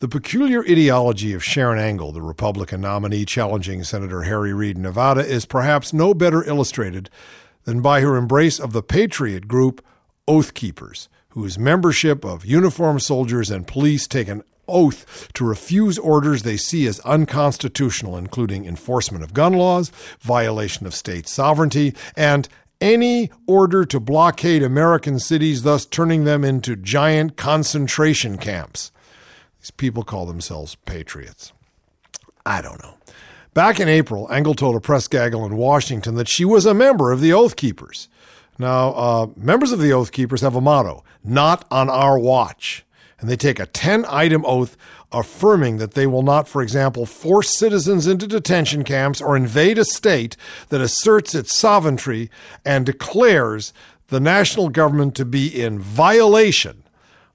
The 0.00 0.06
peculiar 0.06 0.60
ideology 0.60 1.32
of 1.32 1.42
Sharron 1.42 1.80
Angle, 1.80 2.12
the 2.12 2.22
Republican 2.22 2.82
nominee 2.82 3.24
challenging 3.24 3.82
Senator 3.82 4.22
Harry 4.22 4.54
Reid 4.54 4.76
in 4.76 4.82
Nevada, 4.82 5.26
is 5.26 5.44
perhaps 5.44 5.92
no 5.92 6.14
better 6.14 6.44
illustrated 6.44 7.10
than 7.64 7.80
by 7.82 8.00
her 8.02 8.16
embrace 8.16 8.60
of 8.60 8.72
the 8.72 8.80
patriot 8.80 9.48
group 9.48 9.84
Oath 10.28 10.54
Keepers, 10.54 11.08
whose 11.30 11.58
membership 11.58 12.24
of 12.24 12.46
uniformed 12.46 13.02
soldiers 13.02 13.50
and 13.50 13.66
police 13.66 14.06
take 14.06 14.28
an 14.28 14.44
oath 14.68 15.28
to 15.32 15.44
refuse 15.44 15.98
orders 15.98 16.44
they 16.44 16.56
see 16.56 16.86
as 16.86 17.00
unconstitutional, 17.00 18.16
including 18.16 18.66
enforcement 18.66 19.24
of 19.24 19.34
gun 19.34 19.54
laws, 19.54 19.90
violation 20.20 20.86
of 20.86 20.94
state 20.94 21.26
sovereignty, 21.26 21.92
and 22.16 22.48
any 22.80 23.32
order 23.48 23.84
to 23.84 23.98
blockade 23.98 24.62
American 24.62 25.18
cities, 25.18 25.64
thus 25.64 25.84
turning 25.84 26.22
them 26.22 26.44
into 26.44 26.76
giant 26.76 27.36
concentration 27.36 28.38
camps. 28.38 28.92
These 29.60 29.70
people 29.72 30.02
call 30.02 30.26
themselves 30.26 30.74
patriots. 30.74 31.52
I 32.46 32.62
don't 32.62 32.82
know. 32.82 32.94
Back 33.54 33.80
in 33.80 33.88
April, 33.88 34.30
Angle 34.30 34.54
told 34.54 34.76
a 34.76 34.80
press 34.80 35.08
gaggle 35.08 35.44
in 35.44 35.56
Washington 35.56 36.14
that 36.14 36.28
she 36.28 36.44
was 36.44 36.64
a 36.64 36.74
member 36.74 37.10
of 37.10 37.20
the 37.20 37.32
Oath 37.32 37.56
Keepers. 37.56 38.08
Now, 38.58 38.90
uh, 38.90 39.26
members 39.36 39.72
of 39.72 39.80
the 39.80 39.92
Oath 39.92 40.12
Keepers 40.12 40.40
have 40.42 40.54
a 40.54 40.60
motto 40.60 41.04
not 41.24 41.64
on 41.70 41.90
our 41.90 42.18
watch. 42.18 42.84
And 43.20 43.28
they 43.28 43.36
take 43.36 43.58
a 43.58 43.66
10 43.66 44.04
item 44.08 44.44
oath 44.46 44.76
affirming 45.10 45.78
that 45.78 45.94
they 45.94 46.06
will 46.06 46.22
not, 46.22 46.46
for 46.46 46.62
example, 46.62 47.04
force 47.04 47.50
citizens 47.56 48.06
into 48.06 48.26
detention 48.26 48.84
camps 48.84 49.20
or 49.20 49.36
invade 49.36 49.78
a 49.78 49.84
state 49.84 50.36
that 50.68 50.80
asserts 50.80 51.34
its 51.34 51.56
sovereignty 51.56 52.30
and 52.64 52.86
declares 52.86 53.72
the 54.08 54.20
national 54.20 54.68
government 54.68 55.14
to 55.16 55.24
be 55.24 55.48
in 55.48 55.78
violation 55.78 56.84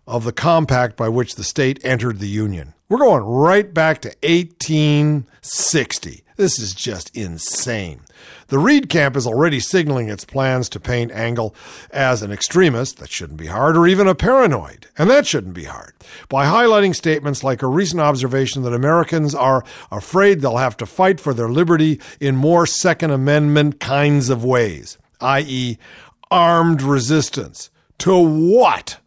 of 0.05 0.23
the 0.23 0.31
compact 0.31 0.97
by 0.97 1.09
which 1.09 1.35
the 1.35 1.43
state 1.43 1.83
entered 1.83 2.19
the 2.19 2.27
Union. 2.27 2.73
We're 2.89 2.99
going 2.99 3.23
right 3.23 3.73
back 3.73 4.01
to 4.01 4.09
1860. 4.21 6.23
This 6.35 6.59
is 6.59 6.73
just 6.73 7.15
insane. 7.15 8.01
The 8.47 8.59
Reid 8.59 8.89
camp 8.89 9.15
is 9.15 9.27
already 9.27 9.59
signaling 9.59 10.09
its 10.09 10.25
plans 10.25 10.69
to 10.69 10.79
paint 10.79 11.11
Angle 11.11 11.55
as 11.91 12.21
an 12.21 12.31
extremist, 12.31 12.97
that 12.97 13.09
shouldn't 13.09 13.39
be 13.39 13.47
hard, 13.47 13.77
or 13.77 13.87
even 13.87 14.07
a 14.07 14.15
paranoid, 14.15 14.87
and 14.97 15.09
that 15.09 15.25
shouldn't 15.25 15.53
be 15.53 15.65
hard, 15.65 15.93
by 16.29 16.45
highlighting 16.45 16.95
statements 16.95 17.43
like 17.43 17.61
a 17.61 17.67
recent 17.67 18.01
observation 18.01 18.63
that 18.63 18.73
Americans 18.73 19.33
are 19.33 19.63
afraid 19.91 20.41
they'll 20.41 20.57
have 20.57 20.77
to 20.77 20.85
fight 20.85 21.19
for 21.19 21.33
their 21.33 21.49
liberty 21.49 21.99
in 22.19 22.35
more 22.35 22.65
Second 22.65 23.11
Amendment 23.11 23.79
kinds 23.79 24.29
of 24.29 24.43
ways, 24.43 24.97
i.e., 25.21 25.77
armed 26.29 26.81
resistance. 26.81 27.69
To 27.99 28.17
what? 28.17 28.97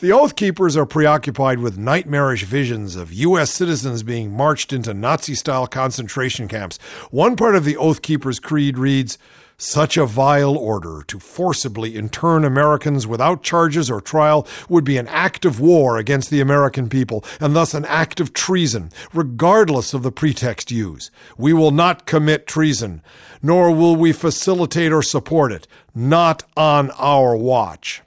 The 0.00 0.12
Oath 0.12 0.36
Keepers 0.36 0.76
are 0.76 0.86
preoccupied 0.86 1.58
with 1.58 1.76
nightmarish 1.76 2.44
visions 2.44 2.94
of 2.94 3.12
U.S. 3.12 3.50
citizens 3.50 4.04
being 4.04 4.30
marched 4.30 4.72
into 4.72 4.94
Nazi 4.94 5.34
style 5.34 5.66
concentration 5.66 6.46
camps. 6.46 6.78
One 7.10 7.34
part 7.34 7.56
of 7.56 7.64
the 7.64 7.76
Oath 7.76 8.00
Keepers' 8.00 8.38
creed 8.38 8.78
reads 8.78 9.18
Such 9.56 9.96
a 9.96 10.06
vile 10.06 10.56
order 10.56 11.02
to 11.08 11.18
forcibly 11.18 11.96
intern 11.96 12.44
Americans 12.44 13.08
without 13.08 13.42
charges 13.42 13.90
or 13.90 14.00
trial 14.00 14.46
would 14.68 14.84
be 14.84 14.98
an 14.98 15.08
act 15.08 15.44
of 15.44 15.58
war 15.58 15.98
against 15.98 16.30
the 16.30 16.40
American 16.40 16.88
people, 16.88 17.24
and 17.40 17.56
thus 17.56 17.74
an 17.74 17.84
act 17.86 18.20
of 18.20 18.32
treason, 18.32 18.92
regardless 19.12 19.94
of 19.94 20.04
the 20.04 20.12
pretext 20.12 20.70
used. 20.70 21.10
We 21.36 21.52
will 21.52 21.72
not 21.72 22.06
commit 22.06 22.46
treason, 22.46 23.02
nor 23.42 23.74
will 23.74 23.96
we 23.96 24.12
facilitate 24.12 24.92
or 24.92 25.02
support 25.02 25.50
it, 25.50 25.66
not 25.92 26.44
on 26.56 26.92
our 26.92 27.36
watch 27.36 28.02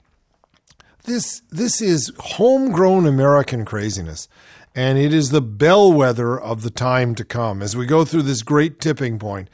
this 1.04 1.42
this 1.50 1.80
is 1.80 2.12
homegrown 2.18 3.06
American 3.06 3.64
craziness, 3.64 4.28
and 4.74 4.98
it 4.98 5.12
is 5.12 5.30
the 5.30 5.42
bellwether 5.42 6.38
of 6.38 6.62
the 6.62 6.70
time 6.70 7.14
to 7.16 7.24
come 7.24 7.62
as 7.62 7.76
we 7.76 7.86
go 7.86 8.04
through 8.04 8.22
this 8.22 8.42
great 8.42 8.80
tipping 8.80 9.18
point, 9.18 9.48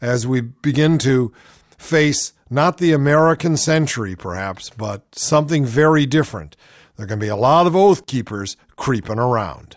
as 0.00 0.26
we 0.26 0.40
begin 0.40 0.98
to 0.98 1.32
face 1.76 2.32
not 2.50 2.78
the 2.78 2.92
American 2.92 3.56
century, 3.56 4.16
perhaps, 4.16 4.70
but 4.70 5.14
something 5.14 5.64
very 5.64 6.06
different. 6.06 6.56
There 6.96 7.04
are 7.04 7.08
going 7.08 7.20
to 7.20 7.24
be 7.24 7.30
a 7.30 7.36
lot 7.36 7.66
of 7.66 7.74
oath 7.74 8.06
keepers 8.06 8.56
creeping 8.76 9.18
around. 9.18 9.76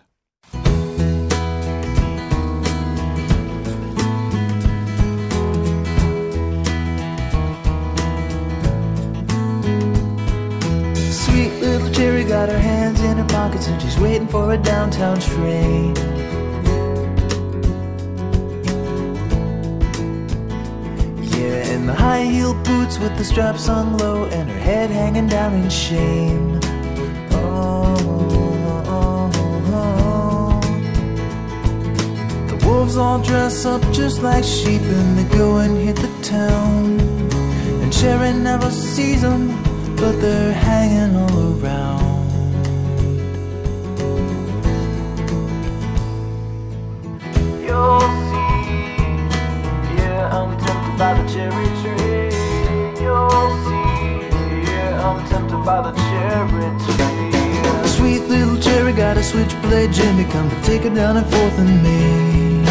Got 12.38 12.50
her 12.50 12.60
hands 12.60 13.02
in 13.02 13.18
her 13.18 13.28
pockets 13.30 13.66
and 13.68 13.82
she's 13.82 13.98
waiting 13.98 14.28
for 14.28 14.54
a 14.54 14.58
downtown 14.58 15.20
train. 15.20 15.96
Yeah, 21.34 21.74
and 21.74 21.90
the 21.90 21.96
high 21.96 22.26
heel 22.26 22.54
boots 22.64 23.00
with 23.00 23.18
the 23.18 23.26
straps 23.26 23.66
hung 23.66 23.98
low 23.98 24.26
and 24.26 24.48
her 24.48 24.60
head 24.60 24.92
hanging 24.92 25.28
down 25.28 25.56
in 25.56 25.68
shame. 25.68 26.60
The 32.50 32.58
wolves 32.68 32.98
all 32.98 33.20
dress 33.20 33.66
up 33.66 33.82
just 33.92 34.22
like 34.22 34.44
sheep 34.44 34.84
and 34.84 35.18
they 35.18 35.28
go 35.36 35.58
and 35.58 35.76
hit 35.76 35.96
the 35.96 36.14
town. 36.22 37.00
And 37.82 37.92
Sharon 37.92 38.44
never 38.44 38.70
sees 38.70 39.24
them, 39.24 39.44
but 39.96 40.22
they're 40.22 40.54
hanging 40.54 41.16
all 41.16 41.64
around. 41.64 42.17
You'll 47.78 48.02
see, 48.32 48.98
yeah, 49.98 50.36
I'm 50.36 50.58
tempted 50.58 50.98
by 50.98 51.14
the 51.14 51.24
cherry 51.32 51.68
tree. 51.82 52.34
You'll 53.04 53.52
see, 53.66 54.66
yeah, 54.66 55.08
I'm 55.08 55.20
tempted 55.30 55.62
by 55.64 55.80
the 55.86 55.94
cherry 56.08 56.70
tree. 56.84 57.88
Sweet 57.88 58.24
little 58.34 58.58
cherry 58.58 58.94
got 58.94 59.18
a 59.18 59.24
switchblade 59.24 59.94
Jimmy 59.94 60.24
come 60.24 60.50
to 60.50 60.62
take 60.64 60.82
her 60.84 60.90
down 60.90 61.18
and 61.18 61.28
forth 61.28 61.60
in 61.60 61.84
me. 61.84 62.66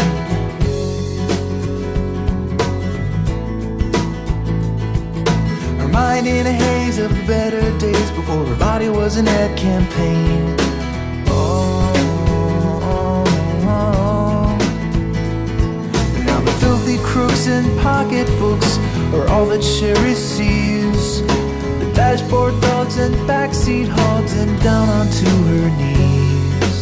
Her 5.79 5.87
mind 5.87 6.27
in 6.27 6.47
a 6.47 6.51
haze 6.51 6.97
of 6.99 7.15
the 7.15 7.23
better 7.25 7.61
days 7.79 8.11
before 8.11 8.43
her 8.43 8.57
body 8.57 8.89
was 8.89 9.15
an 9.15 9.29
ad 9.29 9.57
campaign. 9.57 10.66
And 17.47 17.79
pocketbooks 17.79 18.77
are 19.13 19.27
all 19.29 19.45
that 19.47 19.63
Sherry 19.63 20.13
sees. 20.13 21.21
The 21.21 21.91
dashboard 21.95 22.59
dogs 22.61 22.97
and 22.97 23.15
backseat 23.29 23.87
hogs 23.87 24.33
and 24.33 24.61
down 24.61 24.89
onto 24.89 25.29
her 25.49 25.69
knees. 25.79 26.77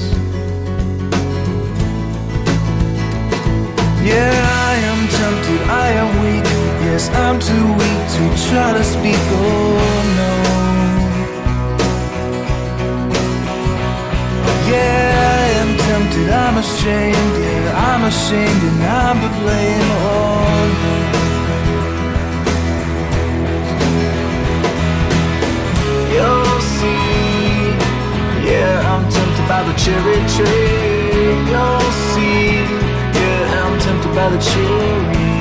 Yeah, 4.04 4.36
I 4.70 4.74
am 4.92 5.08
tempted, 5.20 5.62
I 5.70 5.88
am 6.02 6.10
weak. 6.24 6.46
Yes, 6.86 7.10
I'm 7.10 7.40
too 7.40 7.68
weak 7.80 8.02
to 8.16 8.24
try 8.50 8.74
to 8.74 8.84
speak. 8.84 9.22
Oh 9.32 10.04
no. 10.20 10.32
Yeah, 14.72 15.65
tempted, 15.88 16.30
I'm 16.30 16.58
ashamed. 16.58 17.36
Yeah, 17.46 17.90
I'm 17.90 18.04
ashamed 18.12 18.64
and 18.70 18.84
I'm 19.02 19.18
to 19.24 19.32
blame. 19.40 19.90
Oh. 20.02 20.36
You'll 26.14 26.62
see. 26.76 27.06
Yeah, 28.50 28.92
I'm 28.92 29.04
tempted 29.16 29.48
by 29.52 29.62
the 29.68 29.76
cherry 29.84 30.22
tree. 30.34 31.36
You'll 31.52 31.92
see. 32.12 32.66
Yeah, 33.20 33.64
I'm 33.64 33.76
tempted 33.86 34.14
by 34.16 34.28
the 34.30 34.40
cherry. 34.50 35.35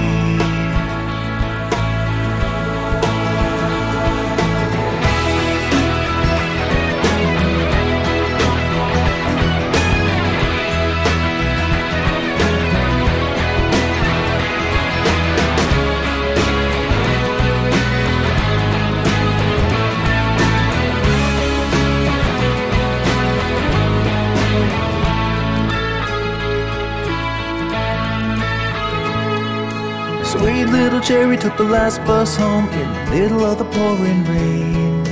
Cherry 31.35 31.51
took 31.51 31.57
the 31.57 31.65
last 31.65 31.99
bus 32.05 32.37
home 32.37 32.69
in 32.69 32.93
the 32.93 33.11
middle 33.11 33.45
of 33.45 33.59
the 33.59 33.65
pouring 33.65 34.25
rain. 34.25 35.05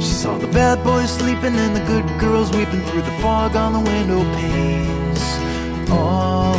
She 0.00 0.14
saw 0.22 0.38
the 0.38 0.48
bad 0.48 0.82
boys 0.84 1.10
sleeping 1.10 1.56
and 1.56 1.76
the 1.76 1.84
good 1.86 2.06
girls 2.18 2.50
weeping 2.52 2.82
through 2.86 3.02
the 3.02 3.16
fog 3.20 3.56
on 3.56 3.72
the 3.72 3.80
window 3.90 4.22
panes. 4.36 5.20
Oh, 5.90 6.58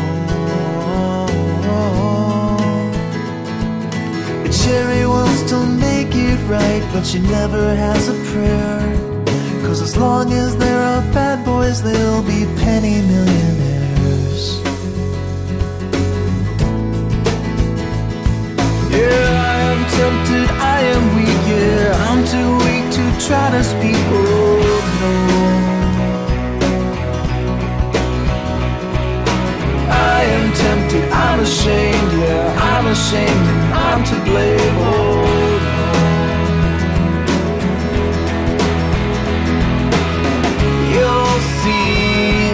Cherry 4.64 5.06
wants 5.06 5.42
to 5.50 5.66
make 5.66 6.16
it 6.16 6.40
right, 6.48 6.84
but 6.94 7.06
she 7.06 7.20
never 7.20 7.76
has 7.76 8.08
a 8.08 8.18
prayer. 8.32 8.80
Cause 9.66 9.82
as 9.82 9.98
long 9.98 10.32
as 10.32 10.56
there 10.58 10.82
are 10.82 11.02
bad 11.14 11.44
boys, 11.44 11.82
there'll 11.82 12.22
be 12.22 12.46
penny 12.64 13.02
millionaires. 13.02 13.63
Am 20.92 21.04
weak, 21.16 21.44
yeah, 21.48 22.08
I'm 22.10 22.22
too 22.34 22.52
weak 22.66 22.86
to 22.98 23.04
try 23.26 23.48
to 23.56 23.64
speak. 23.64 24.04
Oh 24.10 24.22
no. 25.02 25.14
I 30.16 30.24
am 30.38 30.48
tempted, 30.64 31.06
I'm 31.12 31.40
ashamed, 31.40 32.12
yeah, 32.24 32.72
I'm 32.72 32.86
ashamed, 32.96 33.48
I'm 33.88 34.02
to 34.10 34.16
blame. 34.28 34.78
Oh. 34.78 34.92
You'll 40.94 41.40
see, 41.62 42.54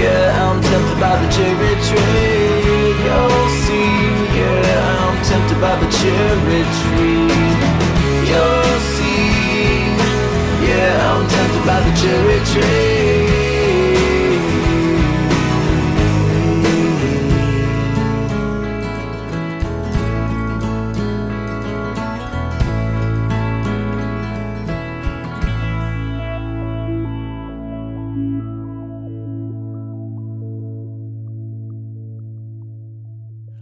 yeah, 0.00 0.44
I'm 0.44 0.58
tempted 0.62 0.98
by 1.00 1.14
the 1.22 1.28
cherry 1.36 1.74
tree. 1.88 2.92
You'll 3.04 3.48
see, 3.64 3.92
yeah, 4.38 5.04
I'm 5.04 5.16
tempted 5.30 5.58
by 5.60 5.74
the 5.82 5.88
cherry 5.98 6.62
tree. 6.80 7.31
By 11.66 11.80
the 11.80 11.92
cherry 12.00 12.40
tree. 12.46 13.42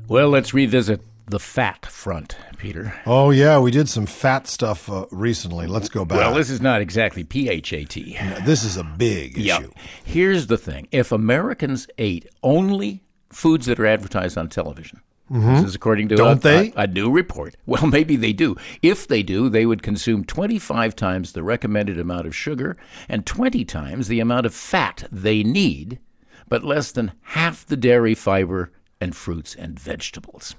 Well, 0.08 0.30
let's 0.30 0.52
revisit 0.52 1.09
the 1.30 1.38
fat 1.40 1.86
front, 1.86 2.36
Peter. 2.58 2.94
Oh 3.06 3.30
yeah, 3.30 3.58
we 3.58 3.70
did 3.70 3.88
some 3.88 4.06
fat 4.06 4.46
stuff 4.46 4.90
uh, 4.90 5.06
recently. 5.10 5.66
Let's 5.66 5.88
go 5.88 6.04
back. 6.04 6.18
Well, 6.18 6.34
this 6.34 6.50
is 6.50 6.60
not 6.60 6.80
exactly 6.80 7.24
PHAT. 7.24 8.44
this 8.44 8.64
is 8.64 8.76
a 8.76 8.84
big 8.84 9.36
Yeah. 9.36 9.58
issue. 9.60 9.72
Here's 10.04 10.46
the 10.48 10.58
thing 10.58 10.88
if 10.92 11.12
Americans 11.12 11.86
ate 11.98 12.26
only 12.42 13.02
foods 13.30 13.66
that 13.66 13.78
are 13.80 13.86
advertised 13.86 14.36
on 14.36 14.48
television, 14.48 15.00
this 15.30 15.62
is 15.64 15.74
according 15.76 16.08
to 16.08 16.16
Mm-hmm. 16.16 16.24
Don't 16.24 16.38
a, 16.38 16.40
they? 16.40 16.72
A, 16.72 16.82
a 16.82 16.86
new 16.88 17.10
report. 17.10 17.54
Well, 17.66 17.86
maybe 17.86 18.16
they 18.16 18.32
do. 18.32 18.56
If 18.82 19.06
they 19.06 19.22
do, 19.22 19.48
they 19.48 19.64
would 19.64 19.82
consume 19.82 20.24
25 20.24 20.96
times 20.96 21.32
the 21.32 21.44
recommended 21.44 21.98
amount 22.00 22.26
of 22.26 22.34
sugar 22.34 22.76
and 23.08 23.24
20 23.24 23.64
times 23.64 24.08
the 24.08 24.18
amount 24.18 24.46
of 24.46 24.54
fat 24.54 25.04
they 25.12 25.44
need, 25.44 26.00
but 26.48 26.64
less 26.64 26.90
than 26.90 27.12
half 27.22 27.64
the 27.64 27.76
dairy 27.76 28.14
fiber 28.16 28.72
and 29.00 29.14
fruits 29.14 29.54
and 29.54 29.78
vegetables. 29.78 30.56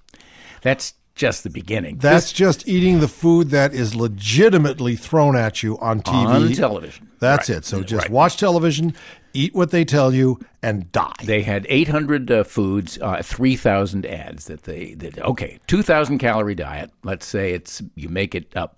That's 0.61 0.93
just 1.13 1.43
the 1.43 1.49
beginning. 1.49 1.97
That's 1.97 2.31
just 2.31 2.67
eating 2.67 2.99
the 2.99 3.07
food 3.07 3.49
that 3.49 3.73
is 3.73 3.93
legitimately 3.95 4.95
thrown 4.95 5.35
at 5.35 5.61
you 5.61 5.77
on 5.79 6.01
TV. 6.01 6.25
on 6.47 6.51
television. 6.53 7.09
That's 7.19 7.49
Right. 7.49 7.57
it. 7.59 7.65
So 7.65 7.83
just 7.83 8.05
Right. 8.05 8.11
watch 8.11 8.37
television, 8.37 8.93
eat 9.33 9.53
what 9.53 9.71
they 9.71 9.83
tell 9.85 10.13
you, 10.13 10.39
and 10.63 10.91
die. 10.91 11.11
They 11.23 11.43
had 11.43 11.65
800 11.69 12.31
uh, 12.31 12.43
foods, 12.43 12.97
uh, 13.01 13.21
3,000 13.21 14.05
ads 14.05 14.45
that 14.45 14.63
they 14.63 14.95
did. 14.97 15.19
Okay, 15.19 15.59
2,000 15.67 16.17
calorie 16.17 16.55
diet. 16.55 16.91
Let's 17.03 17.25
say 17.25 17.51
it's 17.51 17.81
you 17.95 18.07
make 18.09 18.33
it 18.33 18.51
up 18.55 18.77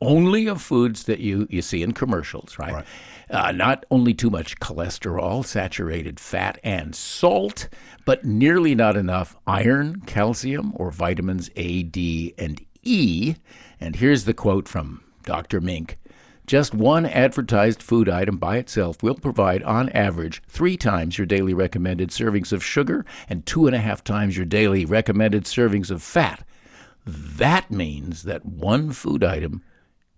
only 0.00 0.46
of 0.46 0.62
foods 0.62 1.04
that 1.04 1.20
you, 1.20 1.46
you 1.50 1.62
see 1.62 1.82
in 1.82 1.92
commercials, 1.92 2.58
right? 2.58 2.72
Uh, 3.30 3.52
not 3.52 3.84
only 3.90 4.12
too 4.12 4.30
much 4.30 4.58
cholesterol, 4.58 5.44
saturated 5.44 6.18
fat, 6.18 6.58
and 6.64 6.94
salt, 6.96 7.68
but 8.04 8.24
nearly 8.24 8.74
not 8.74 8.96
enough 8.96 9.36
iron, 9.46 10.00
calcium, 10.06 10.72
or 10.76 10.90
vitamins 10.90 11.50
A, 11.56 11.82
D, 11.84 12.34
and 12.38 12.64
E. 12.82 13.36
And 13.80 13.96
here's 13.96 14.24
the 14.24 14.34
quote 14.34 14.66
from 14.66 15.02
Dr. 15.22 15.60
Mink 15.60 15.96
Just 16.46 16.74
one 16.74 17.06
advertised 17.06 17.82
food 17.82 18.08
item 18.08 18.36
by 18.36 18.56
itself 18.56 19.02
will 19.02 19.14
provide, 19.14 19.62
on 19.62 19.90
average, 19.90 20.42
three 20.48 20.76
times 20.76 21.18
your 21.18 21.26
daily 21.26 21.54
recommended 21.54 22.08
servings 22.08 22.52
of 22.52 22.64
sugar 22.64 23.04
and 23.28 23.46
two 23.46 23.66
and 23.66 23.76
a 23.76 23.80
half 23.80 24.02
times 24.02 24.36
your 24.36 24.46
daily 24.46 24.84
recommended 24.84 25.44
servings 25.44 25.90
of 25.90 26.02
fat. 26.02 26.44
That 27.06 27.70
means 27.70 28.24
that 28.24 28.44
one 28.44 28.90
food 28.90 29.22
item 29.22 29.62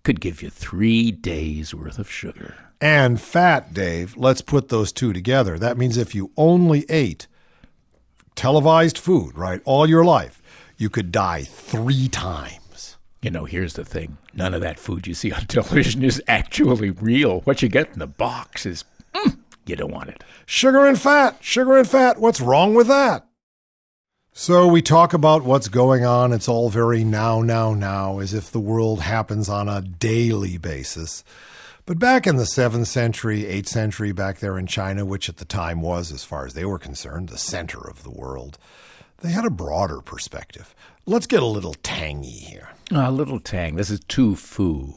could 0.02 0.20
give 0.20 0.42
you 0.42 0.50
three 0.50 1.10
days 1.10 1.74
worth 1.74 1.98
of 1.98 2.10
sugar. 2.10 2.54
And 2.80 3.20
fat, 3.20 3.72
Dave. 3.72 4.16
Let's 4.16 4.42
put 4.42 4.68
those 4.68 4.92
two 4.92 5.12
together. 5.12 5.58
That 5.58 5.78
means 5.78 5.96
if 5.96 6.14
you 6.14 6.32
only 6.36 6.84
ate 6.88 7.28
televised 8.34 8.98
food, 8.98 9.38
right, 9.38 9.60
all 9.64 9.88
your 9.88 10.04
life, 10.04 10.42
you 10.76 10.90
could 10.90 11.12
die 11.12 11.44
three 11.44 12.08
times. 12.08 12.96
You 13.20 13.30
know, 13.30 13.44
here's 13.44 13.74
the 13.74 13.84
thing 13.84 14.18
none 14.34 14.52
of 14.54 14.62
that 14.62 14.80
food 14.80 15.06
you 15.06 15.14
see 15.14 15.32
on 15.32 15.42
television 15.46 16.02
is 16.02 16.20
actually 16.26 16.90
real. 16.90 17.40
What 17.42 17.62
you 17.62 17.68
get 17.68 17.92
in 17.92 18.00
the 18.00 18.08
box 18.08 18.66
is, 18.66 18.84
mm, 19.14 19.38
you 19.64 19.76
don't 19.76 19.92
want 19.92 20.08
it. 20.08 20.24
Sugar 20.44 20.86
and 20.86 21.00
fat, 21.00 21.36
sugar 21.40 21.76
and 21.76 21.88
fat. 21.88 22.18
What's 22.18 22.40
wrong 22.40 22.74
with 22.74 22.88
that? 22.88 23.24
So 24.34 24.66
we 24.66 24.80
talk 24.80 25.12
about 25.12 25.44
what's 25.44 25.68
going 25.68 26.06
on. 26.06 26.32
It's 26.32 26.48
all 26.48 26.70
very 26.70 27.04
now, 27.04 27.42
now, 27.42 27.74
now, 27.74 28.18
as 28.18 28.32
if 28.32 28.50
the 28.50 28.60
world 28.60 29.02
happens 29.02 29.50
on 29.50 29.68
a 29.68 29.82
daily 29.82 30.56
basis. 30.56 31.22
But 31.84 31.98
back 31.98 32.26
in 32.26 32.36
the 32.36 32.44
7th 32.44 32.86
century, 32.86 33.42
8th 33.42 33.68
century, 33.68 34.12
back 34.12 34.38
there 34.38 34.58
in 34.58 34.66
China, 34.66 35.04
which 35.04 35.28
at 35.28 35.36
the 35.36 35.44
time 35.44 35.82
was, 35.82 36.10
as 36.10 36.24
far 36.24 36.46
as 36.46 36.54
they 36.54 36.64
were 36.64 36.78
concerned, 36.78 37.28
the 37.28 37.36
center 37.36 37.78
of 37.78 38.04
the 38.04 38.10
world, 38.10 38.56
they 39.20 39.32
had 39.32 39.44
a 39.44 39.50
broader 39.50 40.00
perspective. 40.00 40.74
Let's 41.04 41.26
get 41.26 41.42
a 41.42 41.46
little 41.46 41.74
tangy 41.82 42.30
here. 42.30 42.70
A 42.90 43.10
little 43.12 43.38
tang. 43.38 43.76
This 43.76 43.90
is 43.90 44.00
Tu 44.08 44.34
Fu. 44.34 44.94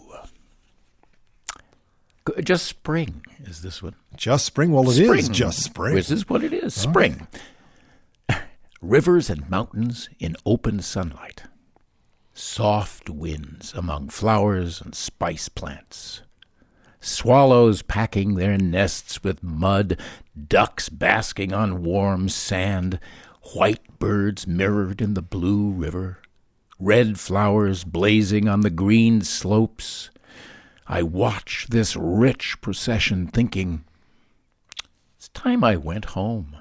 Just 2.41 2.65
spring 2.65 3.23
is 3.43 3.61
this 3.61 3.83
one. 3.83 3.95
Just 4.15 4.45
spring? 4.45 4.71
Well, 4.71 4.89
it 4.89 4.97
is 4.97 5.05
spring. 5.05 5.33
just 5.33 5.61
spring. 5.61 5.95
This 5.95 6.09
is 6.09 6.29
what 6.29 6.43
it 6.43 6.53
is. 6.53 6.73
Spring. 6.73 7.27
Rivers 8.87 9.31
and 9.31 9.49
mountains 9.49 10.09
in 10.19 10.35
open 10.45 10.79
sunlight. 10.79 11.45
Soft 12.35 13.09
winds 13.09 13.73
among 13.73 14.09
flowers 14.09 14.79
and 14.79 14.93
spice 14.93 15.49
plants. 15.49 16.21
Swallows 16.99 17.81
packing 17.81 18.35
their 18.35 18.59
nests 18.59 19.23
with 19.23 19.41
mud, 19.41 19.99
ducks 20.47 20.89
basking 20.89 21.51
on 21.51 21.81
warm 21.81 22.29
sand, 22.29 22.99
white 23.55 23.97
birds 23.97 24.45
mirrored 24.45 25.01
in 25.01 25.15
the 25.15 25.23
blue 25.23 25.71
river, 25.71 26.19
red 26.79 27.19
flowers 27.19 27.83
blazing 27.83 28.47
on 28.47 28.61
the 28.61 28.69
green 28.69 29.21
slopes. 29.21 30.11
I 30.85 31.01
watch 31.01 31.65
this 31.71 31.95
rich 31.95 32.61
procession 32.61 33.25
thinking, 33.25 33.83
it's 35.17 35.29
time 35.29 35.63
I 35.63 35.75
went 35.75 36.05
home. 36.05 36.57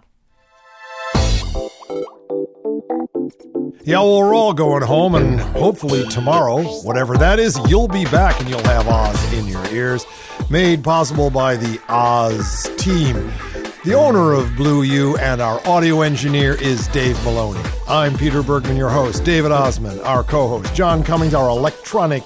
Yeah, 3.87 3.99
well, 3.99 4.21
we're 4.21 4.35
all 4.35 4.55
going 4.55 4.83
home, 4.83 5.15
and 5.15 5.39
hopefully 5.39 6.09
tomorrow, 6.09 6.63
whatever 6.85 7.19
that 7.19 7.39
is, 7.39 7.61
you'll 7.69 7.87
be 7.87 8.07
back 8.07 8.41
and 8.41 8.49
you'll 8.49 8.65
have 8.65 8.89
Oz 8.89 9.33
in 9.35 9.47
your 9.47 9.63
ears. 9.67 10.07
Made 10.49 10.83
possible 10.83 11.29
by 11.29 11.57
the 11.57 11.79
Oz 11.91 12.63
team. 12.79 13.31
The 13.85 13.93
owner 13.93 14.33
of 14.33 14.57
Blue 14.57 14.85
U 14.85 15.19
and 15.19 15.43
our 15.43 15.61
audio 15.69 16.01
engineer 16.01 16.55
is 16.55 16.89
Dave 16.89 17.23
Maloney. 17.25 17.61
I'm 17.87 18.17
Peter 18.17 18.43
Bergman, 18.43 18.79
your 18.79 18.89
host. 18.89 19.23
David 19.23 19.51
Ossman, 19.51 20.03
our 20.03 20.25
co 20.25 20.49
host. 20.49 20.75
John 20.75 21.05
Cummings, 21.05 21.35
our 21.35 21.51
electronic 21.51 22.25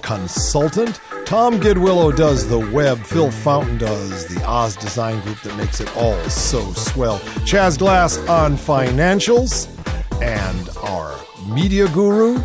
consultant. 0.00 1.02
Tom 1.26 1.60
Gidwillow 1.60 2.16
does 2.16 2.48
the 2.48 2.60
web. 2.70 2.98
Phil 3.04 3.30
Fountain 3.30 3.76
does 3.76 4.26
the 4.34 4.42
Oz 4.46 4.74
design 4.76 5.20
group 5.20 5.38
that 5.42 5.54
makes 5.58 5.80
it 5.80 5.94
all 5.98 6.18
so 6.30 6.72
swell. 6.72 7.18
Chaz 7.44 7.78
Glass 7.78 8.16
on 8.26 8.56
financials. 8.56 9.73
And 10.22 10.68
our 10.82 11.18
media 11.46 11.88
guru 11.88 12.40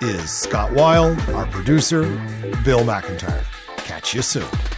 is 0.00 0.30
Scott 0.30 0.72
Wild, 0.72 1.18
our 1.30 1.46
producer, 1.46 2.02
Bill 2.64 2.80
McIntyre. 2.80 3.44
Catch 3.78 4.14
you 4.14 4.22
soon. 4.22 4.75